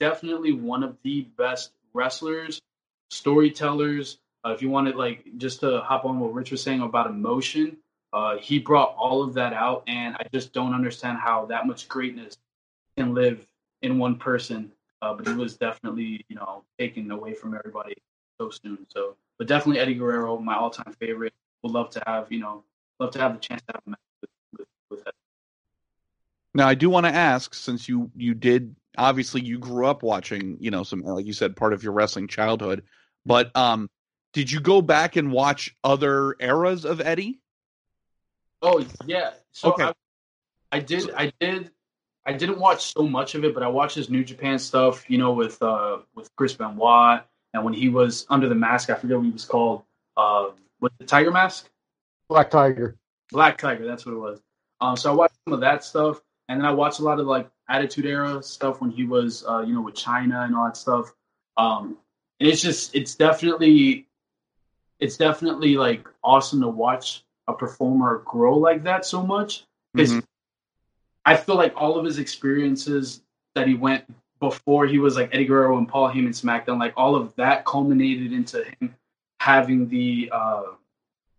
definitely 0.08 0.52
one 0.52 0.82
of 0.82 0.96
the 1.02 1.22
best 1.38 1.72
wrestlers, 1.94 2.60
storytellers. 3.08 4.18
Uh, 4.44 4.50
if 4.50 4.60
you 4.60 4.68
wanted 4.68 4.96
like 4.96 5.24
just 5.38 5.60
to 5.60 5.80
hop 5.80 6.04
on 6.04 6.20
what 6.20 6.34
Rich 6.34 6.50
was 6.50 6.62
saying 6.62 6.82
about 6.82 7.06
emotion, 7.06 7.78
uh, 8.12 8.36
he 8.36 8.58
brought 8.58 8.94
all 8.96 9.22
of 9.22 9.32
that 9.34 9.52
out, 9.54 9.82
and 9.86 10.14
I 10.16 10.26
just 10.30 10.52
don't 10.52 10.74
understand 10.74 11.16
how 11.18 11.46
that 11.46 11.66
much 11.66 11.88
greatness 11.88 12.36
can 12.96 13.14
live 13.14 13.38
in 13.80 13.98
one 13.98 14.16
person. 14.16 14.70
Uh, 15.00 15.14
but 15.14 15.26
he 15.26 15.34
was 15.34 15.56
definitely, 15.56 16.24
you 16.28 16.36
know, 16.36 16.64
taken 16.78 17.10
away 17.10 17.32
from 17.34 17.54
everybody 17.54 17.94
so 18.38 18.50
soon. 18.50 18.78
So, 18.88 19.16
but 19.38 19.46
definitely 19.46 19.80
Eddie 19.80 19.94
Guerrero, 19.94 20.38
my 20.38 20.54
all-time 20.54 20.94
favorite. 21.00 21.32
Would 21.62 21.72
love 21.72 21.90
to 21.90 22.02
have, 22.06 22.30
you 22.30 22.40
know, 22.40 22.62
love 23.00 23.10
to 23.12 23.18
have 23.18 23.32
the 23.32 23.40
chance 23.40 23.62
to 23.66 23.72
have 23.74 23.82
a 23.86 23.90
match 23.90 23.98
with, 24.20 24.30
with, 24.58 24.68
with 24.90 25.00
Eddie. 25.00 25.16
Now, 26.52 26.68
I 26.68 26.74
do 26.74 26.88
want 26.90 27.06
to 27.06 27.12
ask, 27.12 27.54
since 27.54 27.88
you 27.88 28.10
you 28.14 28.34
did 28.34 28.76
obviously 28.96 29.40
you 29.40 29.58
grew 29.58 29.86
up 29.86 30.02
watching, 30.02 30.56
you 30.60 30.70
know, 30.70 30.82
some 30.82 31.00
like 31.00 31.26
you 31.26 31.32
said, 31.32 31.56
part 31.56 31.72
of 31.72 31.82
your 31.82 31.92
wrestling 31.92 32.28
childhood, 32.28 32.82
but 33.26 33.54
um, 33.56 33.88
did 34.32 34.50
you 34.50 34.60
go 34.60 34.82
back 34.82 35.16
and 35.16 35.30
watch 35.32 35.74
other 35.84 36.36
eras 36.40 36.84
of 36.84 37.00
Eddie? 37.00 37.40
Oh 38.62 38.84
yeah. 39.06 39.32
So 39.52 39.72
Okay. 39.72 39.84
I, 39.84 39.92
I 40.72 40.78
did. 40.80 41.10
I 41.16 41.32
did. 41.40 41.70
I 42.26 42.32
didn't 42.32 42.58
watch 42.58 42.92
so 42.94 43.06
much 43.06 43.34
of 43.34 43.44
it, 43.44 43.52
but 43.52 43.62
I 43.62 43.68
watched 43.68 43.94
his 43.96 44.08
New 44.08 44.24
Japan 44.24 44.58
stuff. 44.58 45.08
You 45.08 45.18
know, 45.18 45.32
with 45.32 45.62
uh 45.62 45.98
with 46.14 46.34
Chris 46.36 46.54
Benoit, 46.54 47.22
and 47.52 47.64
when 47.64 47.74
he 47.74 47.88
was 47.88 48.26
under 48.30 48.48
the 48.48 48.54
mask, 48.54 48.90
I 48.90 48.94
forget 48.94 49.18
what 49.18 49.26
he 49.26 49.30
was 49.30 49.44
called. 49.44 49.82
Uh, 50.16 50.50
with 50.80 50.92
the 50.98 51.04
Tiger 51.04 51.30
Mask, 51.30 51.68
Black 52.28 52.50
Tiger. 52.50 52.96
Black 53.30 53.58
Tiger. 53.58 53.86
That's 53.86 54.06
what 54.06 54.12
it 54.12 54.18
was. 54.18 54.40
Um, 54.80 54.96
so 54.96 55.10
I 55.12 55.14
watched 55.14 55.36
some 55.46 55.54
of 55.54 55.60
that 55.60 55.84
stuff, 55.84 56.20
and 56.48 56.60
then 56.60 56.66
I 56.66 56.72
watched 56.72 57.00
a 57.00 57.02
lot 57.02 57.18
of 57.20 57.26
like 57.26 57.48
Attitude 57.68 58.06
Era 58.06 58.42
stuff 58.42 58.80
when 58.80 58.90
he 58.90 59.04
was, 59.04 59.44
uh, 59.48 59.60
you 59.60 59.74
know, 59.74 59.80
with 59.80 59.94
Chyna 59.94 60.44
and 60.44 60.54
all 60.54 60.66
that 60.66 60.76
stuff. 60.76 61.14
Um, 61.56 61.96
and 62.40 62.48
it's 62.48 62.60
just, 62.60 62.94
it's 62.94 63.14
definitely, 63.14 64.06
it's 65.00 65.16
definitely 65.16 65.76
like 65.76 66.06
awesome 66.22 66.60
to 66.60 66.68
watch 66.68 67.24
a 67.48 67.54
performer 67.54 68.22
grow 68.24 68.56
like 68.58 68.82
that 68.84 69.04
so 69.04 69.22
much 69.22 69.64
because 69.94 70.12
Mhm. 70.12 70.24
I 71.24 71.36
feel 71.36 71.56
like 71.56 71.72
all 71.76 71.98
of 71.98 72.04
his 72.04 72.18
experiences 72.18 73.22
that 73.54 73.66
he 73.66 73.74
went 73.74 74.04
before 74.40 74.86
he 74.86 74.98
was 74.98 75.16
like 75.16 75.30
Eddie 75.32 75.46
Guerrero 75.46 75.78
and 75.78 75.88
Paul 75.88 76.10
Heyman 76.10 76.28
SmackDown, 76.28 76.78
like 76.78 76.92
all 76.96 77.14
of 77.14 77.34
that 77.36 77.64
culminated 77.64 78.32
into 78.32 78.64
him 78.64 78.94
having 79.40 79.88
the 79.88 80.30
uh, 80.32 80.62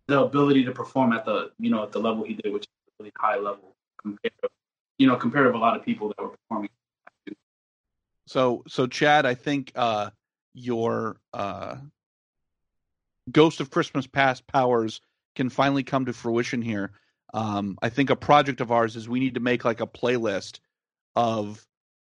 the 0.08 0.20
ability 0.20 0.64
to 0.64 0.72
perform 0.72 1.12
at 1.12 1.24
the 1.24 1.52
you 1.58 1.70
know 1.70 1.82
at 1.82 1.92
the 1.92 1.98
level 2.00 2.24
he 2.24 2.34
did, 2.34 2.52
which 2.52 2.64
is 2.64 2.68
a 2.68 3.02
really 3.02 3.12
high 3.16 3.36
level 3.36 3.74
compared 4.02 4.32
to 4.42 4.48
you 4.98 5.06
know 5.06 5.16
compared 5.16 5.52
to 5.52 5.58
a 5.58 5.60
lot 5.60 5.76
of 5.76 5.84
people 5.84 6.08
that 6.08 6.22
were 6.22 6.30
performing. 6.30 6.70
So, 8.26 8.64
so 8.66 8.86
Chad, 8.86 9.24
I 9.24 9.34
think 9.34 9.72
uh, 9.76 10.10
your 10.52 11.20
uh, 11.32 11.76
Ghost 13.30 13.60
of 13.60 13.70
Christmas 13.70 14.06
Past 14.06 14.46
powers 14.46 15.00
can 15.36 15.48
finally 15.48 15.84
come 15.84 16.06
to 16.06 16.12
fruition 16.12 16.60
here. 16.60 16.92
Um, 17.34 17.78
I 17.82 17.88
think 17.88 18.10
a 18.10 18.16
project 18.16 18.60
of 18.60 18.72
ours 18.72 18.96
is 18.96 19.08
we 19.08 19.20
need 19.20 19.34
to 19.34 19.40
make 19.40 19.64
like 19.64 19.80
a 19.80 19.86
playlist 19.86 20.58
of 21.14 21.64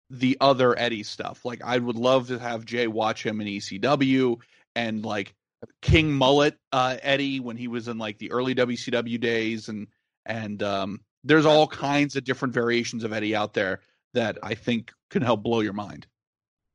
the 0.09 0.37
other 0.41 0.77
Eddie 0.79 1.05
stuff. 1.05 1.45
Like, 1.45 1.63
I 1.63 1.79
would 1.79 1.97
love 1.97 2.29
to 2.29 2.39
have 2.39 2.65
Jay 2.65 2.87
watch 2.87 3.25
him 3.25 3.41
in 3.41 3.47
ECW 3.47 4.37
and 4.75 5.05
like 5.05 5.35
King 5.83 6.13
Mullet 6.13 6.57
uh, 6.73 6.97
Eddie 7.03 7.39
when 7.39 7.57
he 7.57 7.69
was 7.69 7.87
in 7.87 7.99
like 7.99 8.19
the 8.19 8.33
early 8.33 8.55
WCW 8.55 9.21
days, 9.21 9.69
and 9.69 9.87
and 10.27 10.63
um, 10.63 11.01
there's 11.25 11.47
all 11.47 11.67
kinds 11.67 12.17
of 12.17 12.25
different 12.25 12.55
variations 12.55 13.05
of 13.05 13.13
Eddie 13.13 13.37
out 13.37 13.55
there 13.55 13.81
that 14.15 14.39
I 14.43 14.55
think 14.55 14.93
can 15.11 15.23
help 15.23 15.43
blow 15.43 15.61
your 15.61 15.73
mind. 15.73 16.07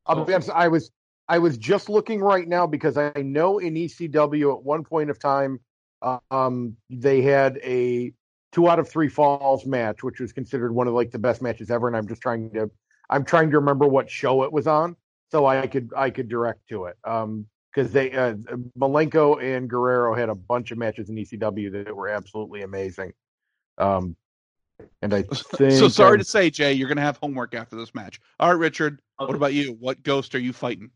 I'll 0.05 0.23
be 0.23 0.33
honest, 0.33 0.49
I 0.51 0.67
was 0.67 0.91
I 1.27 1.39
was 1.39 1.57
just 1.57 1.89
looking 1.89 2.21
right 2.21 2.47
now 2.47 2.67
because 2.67 2.97
I 2.97 3.11
know 3.17 3.57
in 3.57 3.73
ECW 3.73 4.55
at 4.55 4.63
one 4.63 4.83
point 4.83 5.09
of 5.09 5.17
time, 5.17 5.59
um, 6.29 6.77
they 6.89 7.21
had 7.21 7.59
a 7.63 8.13
two 8.51 8.69
out 8.69 8.77
of 8.77 8.87
three 8.87 9.09
falls 9.09 9.65
match, 9.65 10.03
which 10.03 10.19
was 10.19 10.31
considered 10.31 10.73
one 10.73 10.87
of 10.87 10.93
like 10.93 11.11
the 11.11 11.19
best 11.19 11.41
matches 11.41 11.71
ever. 11.71 11.87
And 11.87 11.97
I'm 11.97 12.07
just 12.07 12.21
trying 12.21 12.51
to 12.51 12.69
I'm 13.09 13.25
trying 13.25 13.49
to 13.51 13.59
remember 13.59 13.87
what 13.87 14.09
show 14.09 14.43
it 14.43 14.51
was 14.51 14.67
on, 14.67 14.95
so 15.31 15.47
I 15.47 15.65
could 15.65 15.89
I 15.95 16.11
could 16.11 16.29
direct 16.29 16.67
to 16.69 16.85
it. 16.85 16.97
Um, 17.03 17.47
because 17.73 17.91
they 17.91 18.13
uh, 18.13 18.35
Malenko 18.79 19.43
and 19.43 19.69
Guerrero 19.69 20.15
had 20.15 20.29
a 20.29 20.35
bunch 20.35 20.71
of 20.71 20.77
matches 20.77 21.09
in 21.09 21.15
ECW 21.17 21.71
that 21.73 21.93
were 21.93 22.07
absolutely 22.07 22.61
amazing. 22.61 23.11
Um, 23.77 24.15
and 25.01 25.13
I 25.13 25.21
think 25.57 25.71
so 25.73 25.87
sorry 25.87 26.11
I'm- 26.11 26.19
to 26.19 26.25
say, 26.25 26.49
Jay, 26.49 26.73
you're 26.73 26.87
going 26.87 26.97
to 26.97 27.03
have 27.03 27.17
homework 27.17 27.53
after 27.55 27.75
this 27.75 27.93
match. 27.95 28.19
All 28.39 28.49
right, 28.49 28.59
Richard. 28.59 29.01
What 29.17 29.35
about 29.35 29.53
you? 29.53 29.77
What 29.79 30.03
ghost 30.03 30.35
are 30.35 30.39
you 30.39 30.51
fighting? 30.53 30.91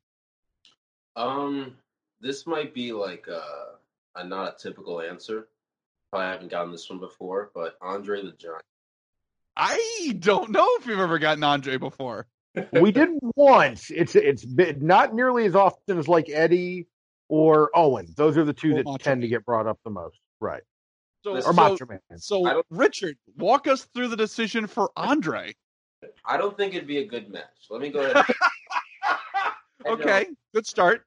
Um, 1.15 1.75
this 2.21 2.45
might 2.45 2.73
be 2.73 2.91
like 2.91 3.25
a, 3.27 3.41
a 4.15 4.23
not 4.25 4.55
a 4.55 4.57
typical 4.61 5.01
answer. 5.01 5.47
Probably 6.11 6.27
haven't 6.27 6.51
gotten 6.51 6.71
this 6.71 6.89
one 6.89 6.99
before, 6.99 7.51
but 7.53 7.75
Andre 7.81 8.21
the 8.23 8.31
Giant. 8.31 8.63
I 9.55 10.15
don't 10.19 10.49
know 10.51 10.67
if 10.79 10.87
you've 10.87 10.99
ever 10.99 11.19
gotten 11.19 11.43
Andre 11.43 11.77
before. 11.77 12.27
we 12.73 12.91
did 12.91 13.09
once. 13.35 13.91
It's 13.91 14.15
it's 14.15 14.43
been, 14.45 14.85
not 14.85 15.13
nearly 15.13 15.45
as 15.45 15.55
often 15.55 15.97
as 15.99 16.07
like 16.07 16.29
Eddie 16.29 16.87
or 17.27 17.69
Owen. 17.75 18.07
Those 18.17 18.37
are 18.37 18.43
the 18.45 18.53
two 18.53 18.71
Or 18.71 18.83
that 18.83 18.99
tend 19.01 19.19
Man. 19.19 19.21
to 19.21 19.27
get 19.27 19.45
brought 19.45 19.67
up 19.67 19.79
the 19.83 19.91
most, 19.91 20.17
right? 20.39 20.63
So, 21.23 21.35
Or 21.35 21.41
so, 21.41 21.51
Macho 21.53 21.85
Man. 21.85 21.99
so 22.17 22.63
Richard, 22.69 23.17
walk 23.37 23.67
us 23.67 23.83
through 23.93 24.07
the 24.07 24.15
decision 24.17 24.67
for 24.67 24.89
Andre. 24.95 25.53
I 26.25 26.37
don't 26.37 26.55
think 26.55 26.73
it'd 26.73 26.87
be 26.87 26.99
a 26.99 27.05
good 27.05 27.29
match. 27.29 27.67
Let 27.69 27.81
me 27.81 27.89
go 27.89 27.99
ahead. 28.09 28.25
I 29.03 29.53
know. 29.85 29.91
okay, 29.93 30.27
good 30.53 30.65
start. 30.65 31.05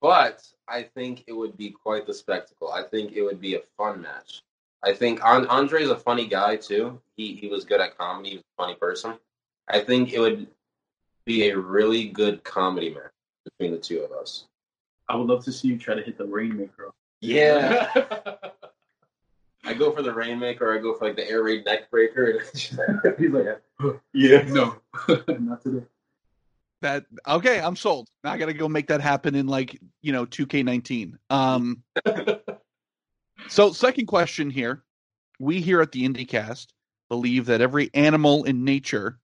But 0.00 0.46
I 0.68 0.82
think 0.82 1.24
it 1.26 1.32
would 1.32 1.56
be 1.56 1.70
quite 1.70 2.06
the 2.06 2.14
spectacle. 2.14 2.70
I 2.72 2.82
think 2.84 3.12
it 3.12 3.22
would 3.22 3.40
be 3.40 3.56
a 3.56 3.60
fun 3.76 4.00
match. 4.00 4.42
I 4.84 4.92
think 4.92 5.20
An- 5.24 5.46
Andre's 5.48 5.90
a 5.90 5.96
funny 5.96 6.26
guy 6.26 6.56
too. 6.56 7.00
He 7.16 7.34
he 7.34 7.48
was 7.48 7.64
good 7.64 7.80
at 7.80 7.98
comedy. 7.98 8.30
He 8.30 8.36
was 8.36 8.44
a 8.56 8.62
funny 8.62 8.74
person. 8.76 9.14
I 9.68 9.80
think 9.80 10.12
it 10.12 10.20
would 10.20 10.46
be 11.26 11.48
a 11.50 11.58
really 11.58 12.08
good 12.08 12.44
comedy 12.44 12.90
match 12.90 13.10
between 13.44 13.72
the 13.72 13.78
two 13.78 14.00
of 14.02 14.12
us. 14.12 14.44
I 15.08 15.16
would 15.16 15.26
love 15.26 15.44
to 15.46 15.52
see 15.52 15.68
you 15.68 15.78
try 15.78 15.94
to 15.94 16.02
hit 16.02 16.16
the 16.16 16.24
Rainmaker. 16.26 16.92
Yeah. 17.20 17.92
I 19.68 19.74
go 19.74 19.92
for 19.92 20.02
the 20.02 20.12
rainmaker. 20.12 20.66
Or 20.66 20.78
I 20.78 20.80
go 20.80 20.94
for 20.94 21.06
like 21.06 21.16
the 21.16 21.28
air 21.28 21.42
raid 21.42 21.64
neck 21.66 21.90
breaker. 21.90 22.30
and 22.30 22.40
He's 23.18 23.30
like, 23.30 23.46
yeah. 24.14 24.42
no, 24.48 24.76
not 25.28 25.62
today. 25.62 25.84
That 26.80 27.04
okay, 27.26 27.60
I'm 27.60 27.76
sold. 27.76 28.08
Now 28.24 28.32
I 28.32 28.38
got 28.38 28.46
to 28.46 28.54
go 28.54 28.68
make 28.68 28.86
that 28.86 29.00
happen 29.00 29.34
in 29.34 29.46
like 29.46 29.78
you 30.00 30.12
know 30.12 30.24
2K19. 30.24 31.14
Um, 31.28 31.82
so 33.48 33.72
second 33.72 34.06
question 34.06 34.48
here, 34.48 34.84
we 35.38 35.60
here 35.60 35.80
at 35.80 35.92
the 35.92 36.08
IndieCast 36.08 36.68
believe 37.08 37.46
that 37.46 37.60
every 37.60 37.90
animal 37.94 38.44
in 38.44 38.64
nature 38.64 39.18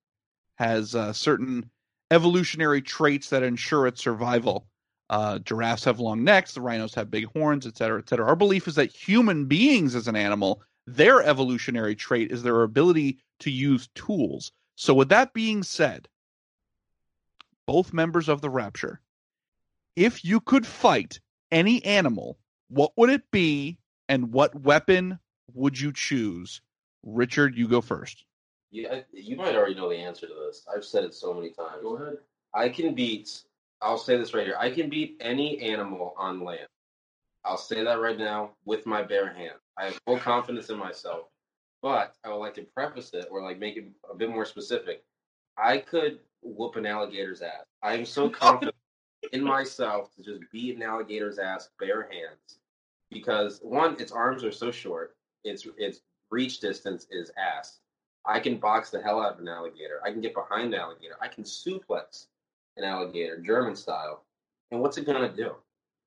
has 0.56 0.94
uh, 0.94 1.12
certain 1.12 1.70
evolutionary 2.10 2.82
traits 2.82 3.30
that 3.30 3.42
ensure 3.42 3.86
its 3.86 4.02
survival. 4.02 4.66
Uh, 5.10 5.38
giraffes 5.40 5.84
have 5.84 6.00
long 6.00 6.24
necks, 6.24 6.54
the 6.54 6.60
rhinos 6.60 6.94
have 6.94 7.10
big 7.10 7.26
horns, 7.26 7.66
et 7.66 7.76
cetera, 7.76 7.98
et 7.98 8.08
cetera. 8.08 8.26
Our 8.26 8.36
belief 8.36 8.66
is 8.66 8.74
that 8.76 8.90
human 8.90 9.44
beings 9.44 9.94
as 9.94 10.08
an 10.08 10.16
animal, 10.16 10.62
their 10.86 11.22
evolutionary 11.22 11.94
trait 11.94 12.30
is 12.30 12.42
their 12.42 12.62
ability 12.62 13.18
to 13.40 13.50
use 13.50 13.88
tools. 13.94 14.52
So, 14.76 14.94
with 14.94 15.10
that 15.10 15.34
being 15.34 15.62
said, 15.62 16.08
both 17.66 17.92
members 17.92 18.28
of 18.28 18.40
the 18.40 18.50
Rapture, 18.50 19.00
if 19.96 20.24
you 20.24 20.40
could 20.40 20.66
fight 20.66 21.20
any 21.52 21.84
animal, 21.84 22.38
what 22.68 22.92
would 22.96 23.10
it 23.10 23.30
be 23.30 23.78
and 24.08 24.32
what 24.32 24.54
weapon 24.54 25.18
would 25.52 25.78
you 25.78 25.92
choose? 25.92 26.60
Richard, 27.02 27.56
you 27.56 27.68
go 27.68 27.80
first. 27.80 28.24
Yeah, 28.70 29.00
you 29.12 29.36
might 29.36 29.54
already 29.54 29.74
know 29.74 29.88
the 29.88 29.96
answer 29.96 30.26
to 30.26 30.34
this. 30.46 30.66
I've 30.74 30.84
said 30.84 31.04
it 31.04 31.14
so 31.14 31.32
many 31.32 31.50
times. 31.50 31.82
Go 31.82 31.96
ahead. 31.96 32.18
I 32.52 32.68
can 32.68 32.94
beat. 32.94 33.42
I'll 33.84 33.98
say 33.98 34.16
this 34.16 34.32
right 34.32 34.46
here. 34.46 34.56
I 34.58 34.70
can 34.70 34.88
beat 34.88 35.18
any 35.20 35.60
animal 35.60 36.14
on 36.16 36.42
land. 36.42 36.66
I'll 37.44 37.58
say 37.58 37.84
that 37.84 38.00
right 38.00 38.16
now 38.16 38.52
with 38.64 38.86
my 38.86 39.02
bare 39.02 39.30
hand. 39.30 39.56
I 39.76 39.84
have 39.84 40.00
full 40.06 40.18
confidence 40.18 40.70
in 40.70 40.78
myself, 40.78 41.26
but 41.82 42.14
I 42.24 42.30
would 42.30 42.38
like 42.38 42.54
to 42.54 42.62
preface 42.62 43.10
it 43.12 43.28
or 43.30 43.42
like 43.42 43.58
make 43.58 43.76
it 43.76 43.84
a 44.10 44.14
bit 44.16 44.30
more 44.30 44.46
specific. 44.46 45.04
I 45.58 45.76
could 45.78 46.20
whoop 46.40 46.76
an 46.76 46.86
alligator's 46.86 47.42
ass. 47.42 47.66
I 47.82 47.92
am 47.92 48.06
so 48.06 48.30
confident 48.30 48.74
in 49.32 49.44
myself 49.44 50.14
to 50.14 50.22
just 50.22 50.40
beat 50.50 50.76
an 50.76 50.82
alligator's 50.82 51.38
ass 51.38 51.68
bare 51.78 52.08
hands 52.10 52.60
because 53.10 53.60
one, 53.62 54.00
its 54.00 54.12
arms 54.12 54.44
are 54.44 54.52
so 54.52 54.70
short. 54.70 55.14
Its 55.44 55.66
its 55.76 56.00
reach 56.30 56.58
distance 56.60 57.06
is 57.10 57.30
ass. 57.36 57.80
I 58.24 58.40
can 58.40 58.56
box 58.56 58.88
the 58.88 59.02
hell 59.02 59.20
out 59.20 59.34
of 59.34 59.40
an 59.40 59.48
alligator. 59.48 60.00
I 60.02 60.10
can 60.10 60.22
get 60.22 60.32
behind 60.32 60.72
an 60.72 60.80
alligator. 60.80 61.16
I 61.20 61.28
can 61.28 61.44
suplex 61.44 62.28
an 62.76 62.84
alligator, 62.84 63.38
German 63.40 63.76
style. 63.76 64.24
And 64.70 64.80
what's 64.80 64.98
it 64.98 65.06
gonna 65.06 65.34
do? 65.34 65.52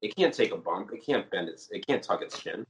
It 0.02 0.16
can't 0.16 0.34
take 0.34 0.52
a 0.52 0.58
bump. 0.58 0.92
It 0.94 1.06
can't 1.06 1.30
bend 1.32 1.50
its. 1.50 1.70
It 1.72 1.86
can't 1.88 2.04
tuck 2.04 2.22
its 2.22 2.40
chin. 2.40 2.66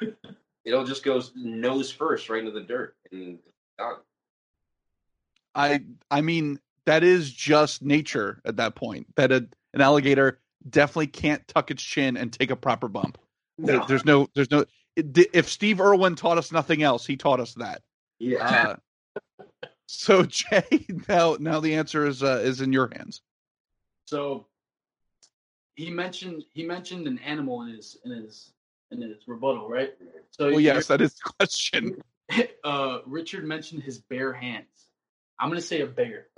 It'll 0.64 0.84
just 0.84 1.02
go 1.04 1.20
nose 1.34 1.90
first 1.90 2.28
right 2.28 2.40
into 2.40 2.52
the 2.52 2.60
dirt 2.60 2.96
and 3.10 3.38
done. 3.78 3.96
I 5.54 5.82
I 6.10 6.20
mean 6.20 6.60
that 6.86 7.04
is 7.04 7.30
just 7.32 7.82
nature 7.82 8.40
at 8.44 8.56
that 8.56 8.74
point. 8.74 9.06
That 9.16 9.32
a, 9.32 9.46
an 9.74 9.80
alligator 9.80 10.40
definitely 10.70 11.08
can't 11.08 11.46
tuck 11.48 11.70
its 11.70 11.82
chin 11.82 12.16
and 12.16 12.32
take 12.32 12.50
a 12.50 12.56
proper 12.56 12.88
bump. 12.88 13.18
There- 13.58 13.82
There's 13.86 14.04
no 14.04 14.28
there's 14.34 14.50
no 14.50 14.64
if 14.96 15.48
Steve 15.48 15.80
Irwin 15.80 16.16
taught 16.16 16.38
us 16.38 16.52
nothing 16.52 16.82
else, 16.82 17.06
he 17.06 17.16
taught 17.16 17.40
us 17.40 17.54
that. 17.54 17.82
Yeah. 18.18 18.76
Uh, 19.38 19.46
so 19.86 20.22
Jay, 20.26 20.86
now 21.08 21.36
now 21.38 21.60
the 21.60 21.74
answer 21.74 22.06
is 22.06 22.22
uh, 22.22 22.40
is 22.42 22.60
in 22.60 22.72
your 22.72 22.90
hands. 22.92 23.22
So 24.06 24.46
he 25.74 25.90
mentioned 25.90 26.44
he 26.52 26.64
mentioned 26.64 27.06
an 27.06 27.18
animal 27.18 27.62
in 27.62 27.74
his 27.74 27.96
in 28.04 28.12
his 28.12 28.52
in 28.90 29.00
his 29.00 29.26
rebuttal, 29.26 29.68
right? 29.68 29.94
So 30.30 30.50
Well, 30.50 30.60
yes, 30.60 30.86
that 30.88 31.00
is 31.00 31.14
the 31.14 31.32
question. 31.38 31.96
uh, 32.64 32.98
Richard 33.06 33.44
mentioned 33.44 33.82
his 33.82 33.98
bare 33.98 34.32
hands. 34.32 34.90
I'm 35.38 35.48
gonna 35.48 35.60
say 35.60 35.80
a 35.80 35.86
bear. 35.86 36.28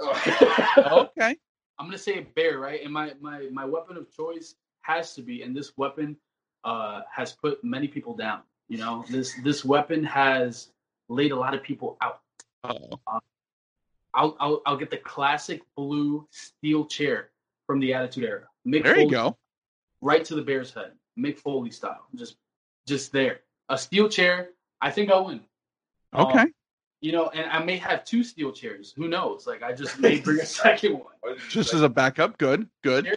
Okay. 0.78 1.36
I'm 1.78 1.86
gonna 1.86 1.98
say 1.98 2.18
a 2.18 2.22
bear, 2.22 2.58
right? 2.58 2.82
And 2.82 2.92
my 2.92 3.12
my 3.20 3.48
my 3.52 3.64
weapon 3.64 3.96
of 3.96 4.10
choice 4.10 4.54
has 4.82 5.14
to 5.14 5.22
be, 5.22 5.42
and 5.42 5.56
this 5.56 5.76
weapon 5.76 6.16
uh, 6.62 7.02
has 7.12 7.32
put 7.32 7.64
many 7.64 7.88
people 7.88 8.14
down. 8.14 8.42
You 8.68 8.78
know, 8.78 9.04
this 9.10 9.34
this 9.42 9.64
weapon 9.64 10.04
has 10.04 10.68
laid 11.08 11.32
a 11.32 11.36
lot 11.36 11.54
of 11.54 11.62
people 11.62 11.96
out. 12.00 12.20
Oh, 12.62 12.98
I'll 14.14 14.36
I'll, 14.40 14.62
I'll 14.66 14.76
get 14.76 14.90
the 14.90 14.96
classic 14.98 15.62
blue 15.76 16.26
steel 16.30 16.84
chair 16.86 17.30
from 17.66 17.80
the 17.80 17.94
Attitude 17.94 18.24
Era. 18.24 18.44
Mick 18.66 18.82
there 18.84 18.98
you 18.98 19.10
go. 19.10 19.36
right 20.00 20.24
to 20.24 20.34
the 20.34 20.42
bear's 20.42 20.72
head, 20.72 20.92
Mick 21.18 21.38
Foley 21.38 21.70
style, 21.70 22.06
just 22.14 22.36
just 22.86 23.12
there. 23.12 23.40
A 23.70 23.78
steel 23.78 24.08
chair. 24.08 24.50
I 24.80 24.90
think 24.90 25.10
I'll 25.10 25.24
win. 25.26 25.40
Um, 26.12 26.26
Okay. 26.26 26.46
you 27.00 27.12
know, 27.12 27.28
and 27.28 27.50
I 27.50 27.62
may 27.64 27.76
have 27.78 28.04
two 28.04 28.22
steel 28.22 28.52
chairs. 28.52 28.92
Who 28.96 29.08
knows? 29.08 29.46
Like 29.46 29.62
I 29.62 29.72
just 29.72 29.98
may 29.98 30.20
bring 30.20 30.40
a 30.40 30.46
second 30.62 30.94
one. 30.94 31.36
Just 31.48 31.72
as 31.74 31.80
a 31.82 31.88
backup. 31.88 32.36
Good. 32.38 32.68
Good. 32.82 33.16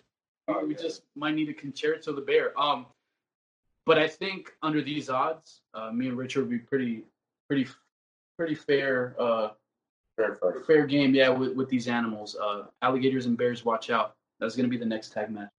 we 0.65 0.75
just 0.75 1.03
might 1.15 1.35
need 1.35 1.49
a 1.49 1.53
Con-Chair-To 1.53 2.01
to 2.03 2.11
the 2.13 2.21
bear. 2.21 2.57
Um, 2.59 2.85
but 3.85 3.97
I 3.97 4.07
think 4.07 4.51
under 4.63 4.81
these 4.81 5.09
odds, 5.09 5.61
uh, 5.73 5.91
me 5.91 6.07
and 6.07 6.17
Richard 6.17 6.41
would 6.41 6.49
be 6.49 6.57
pretty, 6.59 7.03
pretty, 7.49 7.67
pretty 8.37 8.55
fair, 8.55 9.15
uh, 9.19 9.49
Fair 10.17 10.35
fight. 10.35 10.65
fair 10.65 10.85
game. 10.85 11.15
Yeah, 11.15 11.29
with, 11.29 11.53
with 11.55 11.69
these 11.69 11.87
animals, 11.87 12.35
uh, 12.35 12.63
alligators 12.81 13.27
and 13.27 13.37
bears. 13.37 13.63
Watch 13.63 13.89
out. 13.89 14.15
That's 14.39 14.55
gonna 14.55 14.67
be 14.67 14.77
the 14.77 14.85
next 14.85 15.13
tag 15.13 15.29
match. 15.29 15.49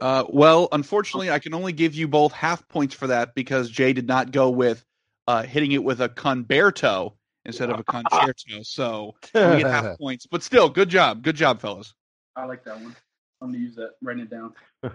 Uh, 0.00 0.24
well, 0.28 0.68
unfortunately, 0.72 1.30
I 1.30 1.38
can 1.38 1.52
only 1.52 1.72
give 1.72 1.94
you 1.94 2.06
both 2.06 2.32
half 2.32 2.66
points 2.68 2.94
for 2.94 3.08
that 3.08 3.34
because 3.34 3.70
Jay 3.70 3.92
did 3.92 4.06
not 4.06 4.30
go 4.30 4.50
with 4.50 4.84
uh, 5.26 5.42
hitting 5.42 5.72
it 5.72 5.82
with 5.82 6.00
a 6.00 6.08
conberto 6.08 7.16
instead 7.44 7.70
of 7.70 7.80
a 7.80 7.84
Con-Chair-To. 7.84 8.64
So 8.64 9.14
we 9.34 9.40
get 9.40 9.66
half 9.66 9.98
points. 10.00 10.26
But 10.26 10.42
still, 10.42 10.68
good 10.68 10.88
job. 10.88 11.22
Good 11.22 11.36
job, 11.36 11.60
fellas. 11.60 11.92
I 12.36 12.44
like 12.44 12.64
that 12.64 12.80
one. 12.80 12.94
I'm 13.40 13.48
gonna 13.48 13.58
use 13.58 13.74
that. 13.76 13.92
Writing 14.02 14.22
it 14.22 14.30
down. 14.30 14.52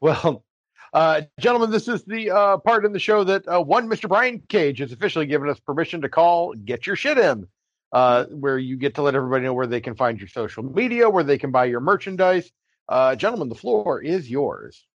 Well, 0.00 0.44
uh, 0.92 1.22
gentlemen, 1.40 1.70
this 1.70 1.88
is 1.88 2.04
the 2.04 2.30
uh, 2.30 2.58
part 2.58 2.84
in 2.84 2.92
the 2.92 2.98
show 2.98 3.24
that 3.24 3.46
uh, 3.48 3.62
one 3.62 3.88
Mr. 3.88 4.08
Brian 4.08 4.42
Cage 4.48 4.80
has 4.80 4.92
officially 4.92 5.26
given 5.26 5.48
us 5.48 5.58
permission 5.60 6.00
to 6.02 6.08
call 6.08 6.52
"Get 6.52 6.86
Your 6.86 6.96
Shit 6.96 7.16
In," 7.16 7.46
uh, 7.92 8.24
where 8.26 8.58
you 8.58 8.76
get 8.76 8.96
to 8.96 9.02
let 9.02 9.14
everybody 9.14 9.44
know 9.44 9.54
where 9.54 9.66
they 9.66 9.80
can 9.80 9.94
find 9.94 10.18
your 10.18 10.28
social 10.28 10.62
media, 10.62 11.08
where 11.08 11.24
they 11.24 11.38
can 11.38 11.50
buy 11.50 11.64
your 11.66 11.80
merchandise. 11.80 12.50
Uh, 12.88 13.16
gentlemen, 13.16 13.48
the 13.48 13.54
floor 13.54 14.00
is 14.00 14.30
yours. 14.30 14.86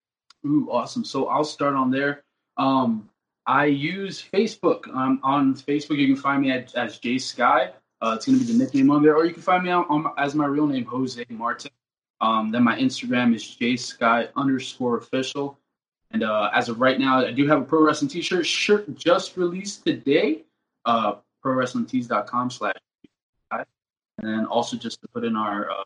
Ooh, 0.46 0.70
awesome. 0.72 1.06
So 1.06 1.28
I'll 1.28 1.44
start 1.44 1.76
on 1.76 1.92
there. 1.92 2.24
Um, 2.58 3.10
I 3.46 3.66
use 3.66 4.24
Facebook. 4.34 4.88
Um, 4.96 5.20
on 5.24 5.56
Facebook, 5.56 5.98
you 5.98 6.08
can 6.14 6.22
find 6.22 6.42
me 6.42 6.52
at, 6.52 6.74
as 6.76 7.00
Jay 7.00 7.18
Sky. 7.18 7.72
Uh, 8.02 8.14
it's 8.16 8.26
going 8.26 8.40
to 8.40 8.46
be 8.46 8.52
the 8.52 8.58
nickname 8.58 8.90
on 8.90 9.04
there, 9.04 9.16
or 9.16 9.26
you 9.26 9.34
can 9.34 9.44
find 9.44 9.64
me 9.64 9.70
on, 9.70 9.86
on 9.90 10.14
as 10.18 10.34
my 10.34 10.46
real 10.46 10.68
name, 10.68 10.86
Jose 10.86 11.24
Martin. 11.30 11.72
Um, 12.20 12.52
then 12.52 12.64
my 12.64 12.78
Instagram 12.78 13.36
is 13.36 13.46
Jay 13.46 13.76
Sky 13.76 14.30
underscore 14.36 14.98
official. 14.98 15.60
And 16.12 16.24
uh, 16.24 16.50
as 16.54 16.70
of 16.70 16.80
right 16.80 17.00
now, 17.00 17.26
I 17.26 17.32
do 17.32 17.48
have 17.48 17.62
a 17.62 17.66
pro 17.66 17.84
wrestling 17.84 18.10
T-shirt 18.10 18.46
shirt 18.46 18.94
just 18.96 19.38
released 19.38 19.86
today. 19.86 20.44
Uh, 20.86 21.16
ProWrestlingTees.com 21.44 22.50
slash. 22.50 22.76
And 23.52 23.66
then 24.32 24.46
also 24.46 24.78
just 24.78 25.02
to 25.02 25.08
put 25.08 25.24
in 25.24 25.36
our 25.36 25.72
uh, 25.72 25.84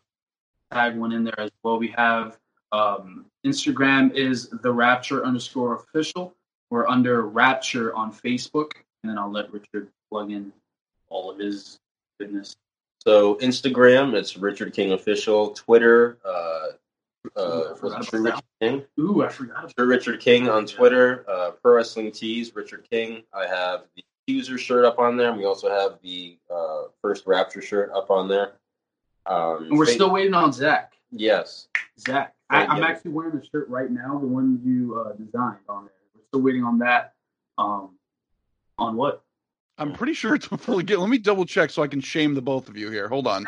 tag 0.71 0.97
one 0.97 1.13
in 1.13 1.23
there 1.23 1.39
as 1.39 1.51
well, 1.63 1.77
we 1.77 1.87
have 1.89 2.37
um, 2.71 3.25
Instagram 3.45 4.13
is 4.13 4.49
the 4.49 4.71
Rapture 4.71 5.25
underscore 5.25 5.75
official. 5.75 6.33
We're 6.69 6.87
under 6.87 7.27
Rapture 7.27 7.95
on 7.95 8.11
Facebook, 8.11 8.71
and 9.01 9.09
then 9.09 9.17
I'll 9.17 9.31
let 9.31 9.53
Richard 9.53 9.89
plug 10.09 10.31
in 10.31 10.51
all 11.07 11.31
of 11.31 11.39
his 11.39 11.79
goodness. 12.19 12.57
So 12.99 13.35
Instagram, 13.35 14.13
it's 14.15 14.35
Richard 14.35 14.73
King 14.73 14.91
official. 14.91 15.51
Twitter, 15.51 16.17
uh, 16.25 16.67
Ooh, 17.25 17.31
I 17.37 17.41
uh, 17.41 17.75
forgot 17.75 17.99
was 17.99 18.07
it 18.07 18.09
True. 18.09 18.21
Richard 18.23 18.43
King? 18.59 18.83
Ooh, 18.99 19.23
I 19.23 19.29
forgot. 19.29 19.73
True 19.77 19.87
Richard 19.87 20.19
King 20.19 20.49
on 20.49 20.65
Twitter. 20.65 21.23
Uh, 21.29 21.51
Pro 21.51 21.75
Wrestling 21.75 22.11
Tees, 22.11 22.55
Richard 22.55 22.87
King. 22.89 23.23
I 23.31 23.45
have 23.45 23.83
the 23.95 24.03
Accuser 24.27 24.57
shirt 24.57 24.85
up 24.85 24.97
on 24.97 25.17
there, 25.17 25.29
and 25.29 25.37
we 25.37 25.45
also 25.45 25.69
have 25.69 25.99
the 26.01 26.37
uh, 26.53 26.83
first 27.01 27.27
Rapture 27.27 27.61
shirt 27.61 27.91
up 27.93 28.09
on 28.09 28.27
there. 28.27 28.53
Um, 29.27 29.65
and 29.69 29.77
we're 29.77 29.85
fa- 29.85 29.91
still 29.91 30.11
waiting 30.11 30.33
on 30.33 30.51
Zach. 30.51 30.93
yes. 31.11 31.67
Zach, 31.99 32.33
I, 32.49 32.65
I'm 32.65 32.81
yeah. 32.81 32.87
actually 32.87 33.11
wearing 33.11 33.37
the 33.39 33.45
shirt 33.45 33.69
right 33.69 33.89
now, 33.89 34.17
the 34.19 34.27
one 34.27 34.59
you 34.63 34.99
uh, 34.99 35.13
designed 35.13 35.59
on 35.69 35.85
there. 35.85 35.93
We're 36.13 36.21
still 36.27 36.41
waiting 36.41 36.63
on 36.63 36.79
that. 36.79 37.13
Um, 37.57 37.91
on 38.77 38.95
what? 38.97 39.23
I'm 39.77 39.93
pretty 39.93 40.13
sure 40.13 40.35
it's 40.35 40.45
fully 40.57 40.83
get. 40.83 40.99
Let 40.99 41.09
me 41.09 41.17
double 41.17 41.45
check 41.45 41.69
so 41.69 41.83
I 41.83 41.87
can 41.87 42.01
shame 42.01 42.33
the 42.33 42.41
both 42.41 42.67
of 42.67 42.75
you 42.75 42.89
here. 42.91 43.07
Hold 43.07 43.27
on. 43.27 43.45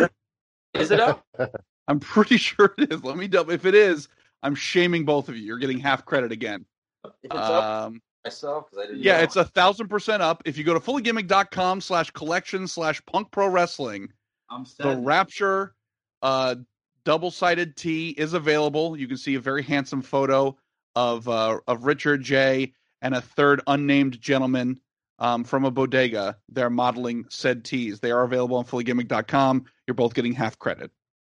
Is 0.74 0.92
it 0.92 1.00
up? 1.00 1.26
I'm 1.88 2.00
pretty 2.00 2.38
sure 2.38 2.74
it 2.78 2.94
is. 2.94 3.04
Let 3.04 3.18
me 3.18 3.28
double. 3.28 3.52
If 3.52 3.66
it 3.66 3.76
is, 3.76 4.08
I'm 4.44 4.56
shaming 4.56 5.06
both 5.06 5.28
of 5.28 5.36
you. 5.36 5.44
You're 5.44 5.58
getting 5.58 5.80
half 5.80 6.06
credit 6.06 6.32
again. 6.32 6.66
If 7.04 7.12
it's 7.24 7.36
up 7.36 7.64
Um, 7.88 8.02
myself, 8.28 8.70
'cause 8.70 8.80
I 8.80 8.88
didn't 8.88 9.04
yeah, 9.04 9.18
know. 9.18 9.24
it's 9.24 9.36
a 9.36 9.46
thousand 9.46 9.88
percent 9.88 10.22
up. 10.22 10.42
If 10.46 10.58
you 10.58 10.64
go 10.64 10.74
to 10.74 10.80
fullygimmick.com 10.80 11.82
slash 11.82 12.12
collection 12.12 12.68
slash 12.68 13.04
punk 13.06 13.32
pro 13.32 13.48
wrestling, 13.48 14.12
I'm 14.50 14.66
the. 14.80 14.98
Rapture 14.98 15.76
uh, 16.22 16.56
double 17.06 17.32
sided 17.32 17.76
tee 17.76 18.10
is 18.12 18.34
available. 18.34 18.98
You 18.98 19.08
can 19.08 19.18
see 19.18 19.36
a 19.36 19.40
very 19.40 19.64
handsome 19.64 20.02
photo 20.02 20.58
of 20.96 21.28
uh, 21.30 21.60
of 21.68 21.86
Richard 21.86 22.22
J 22.24 22.74
and 23.02 23.16
a 23.16 23.22
third 23.22 23.62
unnamed 23.68 24.20
gentleman 24.20 24.80
um, 25.20 25.44
from 25.44 25.66
a 25.66 25.72
bodega. 25.72 26.38
They're 26.50 26.70
modeling 26.70 27.26
said 27.30 27.64
tees. 27.64 28.00
They 28.00 28.12
are 28.12 28.24
available 28.24 28.58
on 28.58 28.66
fullygimmick.com. 28.66 29.66
You're 29.88 29.96
both 29.96 30.14
getting 30.14 30.34
half 30.34 30.58
credit. 30.60 30.92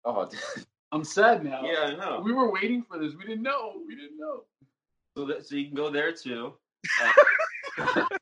Oh, 0.05 0.29
I'm 0.93 1.05
sad 1.05 1.45
now. 1.45 1.63
yeah, 1.63 1.83
I 1.85 1.95
know. 1.95 2.21
We 2.25 2.33
were 2.33 2.51
waiting 2.53 2.83
for 2.83 2.99
this. 2.99 3.13
We 3.15 3.25
didn't 3.25 3.43
know. 3.43 3.75
We 3.87 3.95
didn't 3.95 4.19
know. 4.19 4.45
So, 5.17 5.25
that, 5.27 5.47
so 5.47 5.55
you 5.57 5.67
can 5.67 5.75
go 5.77 5.91
there 5.91 6.13
too. 6.13 6.55
Uh, 7.79 8.05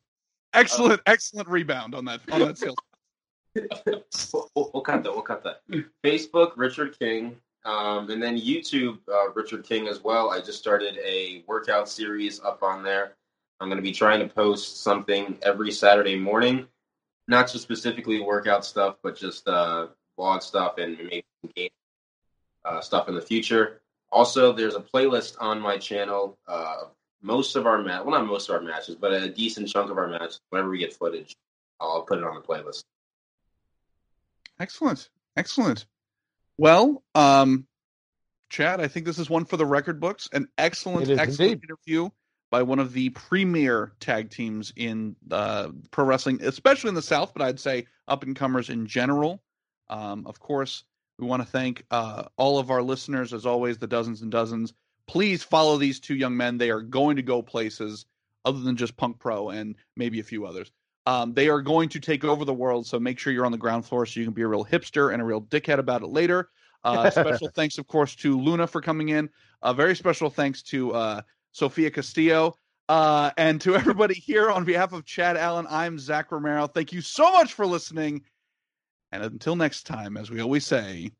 Excellent, 0.55 1.01
excellent 1.07 1.49
rebound 1.49 1.95
on 1.95 2.05
that 2.07 2.21
on 2.33 2.41
that 2.41 2.59
sales. 2.59 2.75
we'll, 4.33 4.49
we'll- 4.55 4.83
cut 4.83 5.03
that. 5.05 5.13
We'll 5.13 5.23
cut 5.23 5.45
that. 5.45 5.61
Facebook, 6.05 6.53
Richard 6.57 6.99
King, 6.99 7.37
um, 7.65 8.11
and 8.11 8.21
then 8.23 8.37
YouTube, 8.37 8.99
uh, 9.13 9.31
Richard 9.35 9.65
King 9.65 9.89
as 9.89 10.03
well. 10.03 10.31
I 10.31 10.41
just 10.41 10.59
started 10.59 10.99
a 11.05 11.45
workout 11.47 11.89
series 11.89 12.41
up 12.41 12.63
on 12.63 12.83
there. 12.83 13.13
I'm 13.61 13.69
going 13.69 13.77
to 13.77 13.83
be 13.83 13.93
trying 13.93 14.21
to 14.21 14.35
post 14.35 14.83
something 14.83 15.37
every 15.43 15.71
Saturday 15.71 16.17
morning, 16.17 16.67
not 17.29 17.51
just 17.51 17.63
specifically 17.63 18.21
workout 18.21 18.65
stuff, 18.65 18.97
but 19.03 19.17
just 19.17 19.47
uh, 19.49 19.89
blog 20.17 20.43
stuff 20.43 20.79
and 20.79 20.97
maybe 20.99 21.25
game 21.55 21.69
uh, 22.65 22.81
stuff 22.81 23.09
in 23.09 23.15
the 23.15 23.23
future. 23.23 23.81
Also, 24.11 24.53
there's 24.53 24.75
a 24.75 24.81
playlist 24.81 25.37
on 25.41 25.61
my 25.61 25.77
channel. 25.77 26.39
Uh, 26.49 26.85
most 27.21 27.57
of 27.57 27.67
our 27.67 27.83
match, 27.83 28.05
well, 28.05 28.19
not 28.19 28.27
most 28.27 28.49
of 28.49 28.55
our 28.55 28.63
matches, 28.63 28.95
but 28.95 29.13
a 29.13 29.29
decent 29.29 29.69
chunk 29.69 29.91
of 29.91 29.99
our 29.99 30.09
matches. 30.09 30.41
Whenever 30.51 30.71
we 30.71 30.79
get 30.79 30.95
footage, 30.95 31.37
I'll 31.81 32.03
put 32.03 32.19
it 32.19 32.25
on 32.25 32.35
the 32.35 32.41
playlist. 32.41 32.85
Excellent, 34.61 35.09
excellent. 35.37 35.87
Well, 36.57 37.03
um, 37.15 37.67
Chad, 38.51 38.81
I 38.81 38.89
think 38.89 39.07
this 39.07 39.19
is 39.19 39.31
one 39.31 39.45
for 39.45 39.57
the 39.57 39.67
record 39.67 40.01
books. 40.01 40.29
An 40.33 40.49
excellent, 40.59 41.09
excellent 41.09 41.53
indeed. 41.53 41.65
interview 41.65 42.11
by 42.51 42.63
one 42.63 42.79
of 42.79 42.93
the 42.93 43.11
premier 43.11 43.93
tag 44.01 44.31
teams 44.31 44.73
in 44.75 45.15
uh, 45.31 45.69
pro 45.91 46.05
wrestling, 46.05 46.41
especially 46.43 46.89
in 46.89 46.95
the 46.95 47.03
South, 47.03 47.33
but 47.35 47.43
I'd 47.43 47.61
say 47.61 47.87
up 48.07 48.23
and 48.23 48.35
comers 48.35 48.71
in 48.71 48.87
general. 48.87 49.43
Um, 49.89 50.27
of 50.27 50.41
course, 50.41 50.85
we 51.19 51.27
want 51.27 51.43
to 51.43 51.49
thank 51.49 51.85
uh, 51.91 52.25
all 52.37 52.59
of 52.59 52.71
our 52.71 52.83
listeners, 52.83 53.33
as 53.33 53.45
always, 53.45 53.79
the 53.79 53.87
dozens 53.87 54.23
and 54.23 54.31
dozens. 54.31 54.73
Please 55.09 55.43
follow 55.43 55.79
these 55.79 55.99
two 55.99 56.15
young 56.15 56.37
men. 56.37 56.59
They 56.59 56.71
are 56.71 56.83
going 56.83 57.17
to 57.17 57.23
go 57.23 57.43
places 57.43 58.07
other 58.45 58.61
than 58.61 58.77
just 58.77 58.97
Punk 58.97 59.19
Pro 59.19 59.51
and 59.51 59.75
maybe 59.97 60.21
a 60.21 60.25
few 60.25 60.47
others. 60.47 60.71
Um, 61.07 61.33
they 61.33 61.49
are 61.49 61.63
going 61.63 61.89
to 61.91 62.01
take 62.01 62.23
over 62.25 62.45
the 62.45 62.53
world, 62.53 62.87
so 62.87 63.01
make 63.01 63.19
sure 63.19 63.33
you're 63.33 63.47
on 63.47 63.53
the 63.53 63.59
ground 63.59 63.87
floor 63.87 64.05
so 64.05 64.21
you 64.21 64.27
can 64.27 64.35
be 64.35 64.43
a 64.43 64.47
real 64.47 64.65
hipster 64.65 65.13
and 65.13 65.23
a 65.23 65.25
real 65.25 65.41
dickhead 65.41 65.79
about 65.79 66.03
it 66.03 66.09
later. 66.09 66.51
Uh, 66.85 67.09
special 67.11 67.49
thanks, 67.49 67.79
of 67.79 67.87
course, 67.87 68.15
to 68.17 68.39
Luna 68.39 68.67
for 68.67 68.83
coming 68.83 69.09
in. 69.09 69.31
A 69.63 69.73
very 69.73 69.97
special 69.97 70.29
thanks 70.29 70.63
to 70.65 70.93
uh, 70.93 71.23
Sophia 71.53 71.91
Castillo. 71.91 72.55
Uh, 72.89 73.31
and 73.37 73.61
to 73.63 73.75
everybody 73.75 74.15
here 74.15 74.51
on 74.51 74.65
behalf 74.65 74.93
of 74.93 75.05
Chad 75.05 75.37
Allen, 75.37 75.67
I'm 75.69 75.99
Zach 75.99 76.31
Romero. 76.31 76.67
Thank 76.67 76.93
you 76.93 77.01
so 77.01 77.33
much 77.33 77.55
for 77.55 77.67
listening. 77.67 78.23
And 79.13 79.23
until 79.23 79.57
next 79.57 79.85
time, 79.85 80.17
as 80.17 80.31
we 80.31 80.41
always 80.41 80.67
say, 80.67 81.11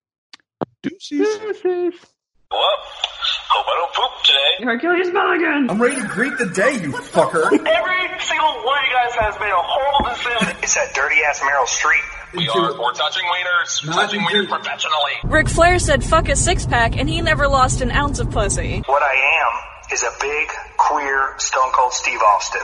deuces. 0.83 2.05
Well, 2.51 2.61
hope 2.61 3.67
I 3.69 3.75
don't 3.77 3.93
poop 3.95 4.25
today. 4.25 4.65
Hercules 4.65 5.13
Mulligan! 5.13 5.69
I'm 5.69 5.81
ready 5.83 6.01
to 6.01 6.09
greet 6.09 6.39
the 6.39 6.47
day, 6.49 6.81
you 6.81 6.93
fucker. 6.93 7.45
Every 7.53 8.21
single 8.25 8.49
one 8.65 8.79
of 8.79 8.85
you 8.89 8.95
guys 8.97 9.15
has 9.21 9.39
made 9.39 9.53
a 9.53 9.61
horrible 9.61 10.09
decision. 10.09 10.57
It's 10.63 10.75
that 10.75 10.95
dirty 10.95 11.17
ass 11.29 11.41
Meryl 11.41 11.67
Streep. 11.69 12.01
We 12.35 12.49
are 12.49 12.73
we're 12.81 12.93
touching 12.95 13.25
wieners, 13.25 13.85
Not 13.87 13.95
touching 13.97 14.21
into- 14.23 14.33
wieners 14.33 14.49
professionally. 14.49 15.13
Ric 15.25 15.49
Flair 15.51 15.79
said 15.79 16.03
fuck 16.03 16.29
a 16.31 16.37
six 16.37 16.65
pack 16.65 16.97
and 16.97 17.09
he 17.09 17.21
never 17.21 17.49
lost 17.49 17.83
an 17.83 17.91
ounce 17.91 18.19
of 18.19 18.31
pussy. 18.31 18.83
What 18.87 19.03
I 19.03 19.15
am 19.45 19.93
is 19.93 20.03
a 20.03 20.11
big, 20.21 20.49
queer, 20.79 21.35
stone 21.39 21.71
cold 21.73 21.93
Steve 21.93 22.21
Austin. 22.21 22.63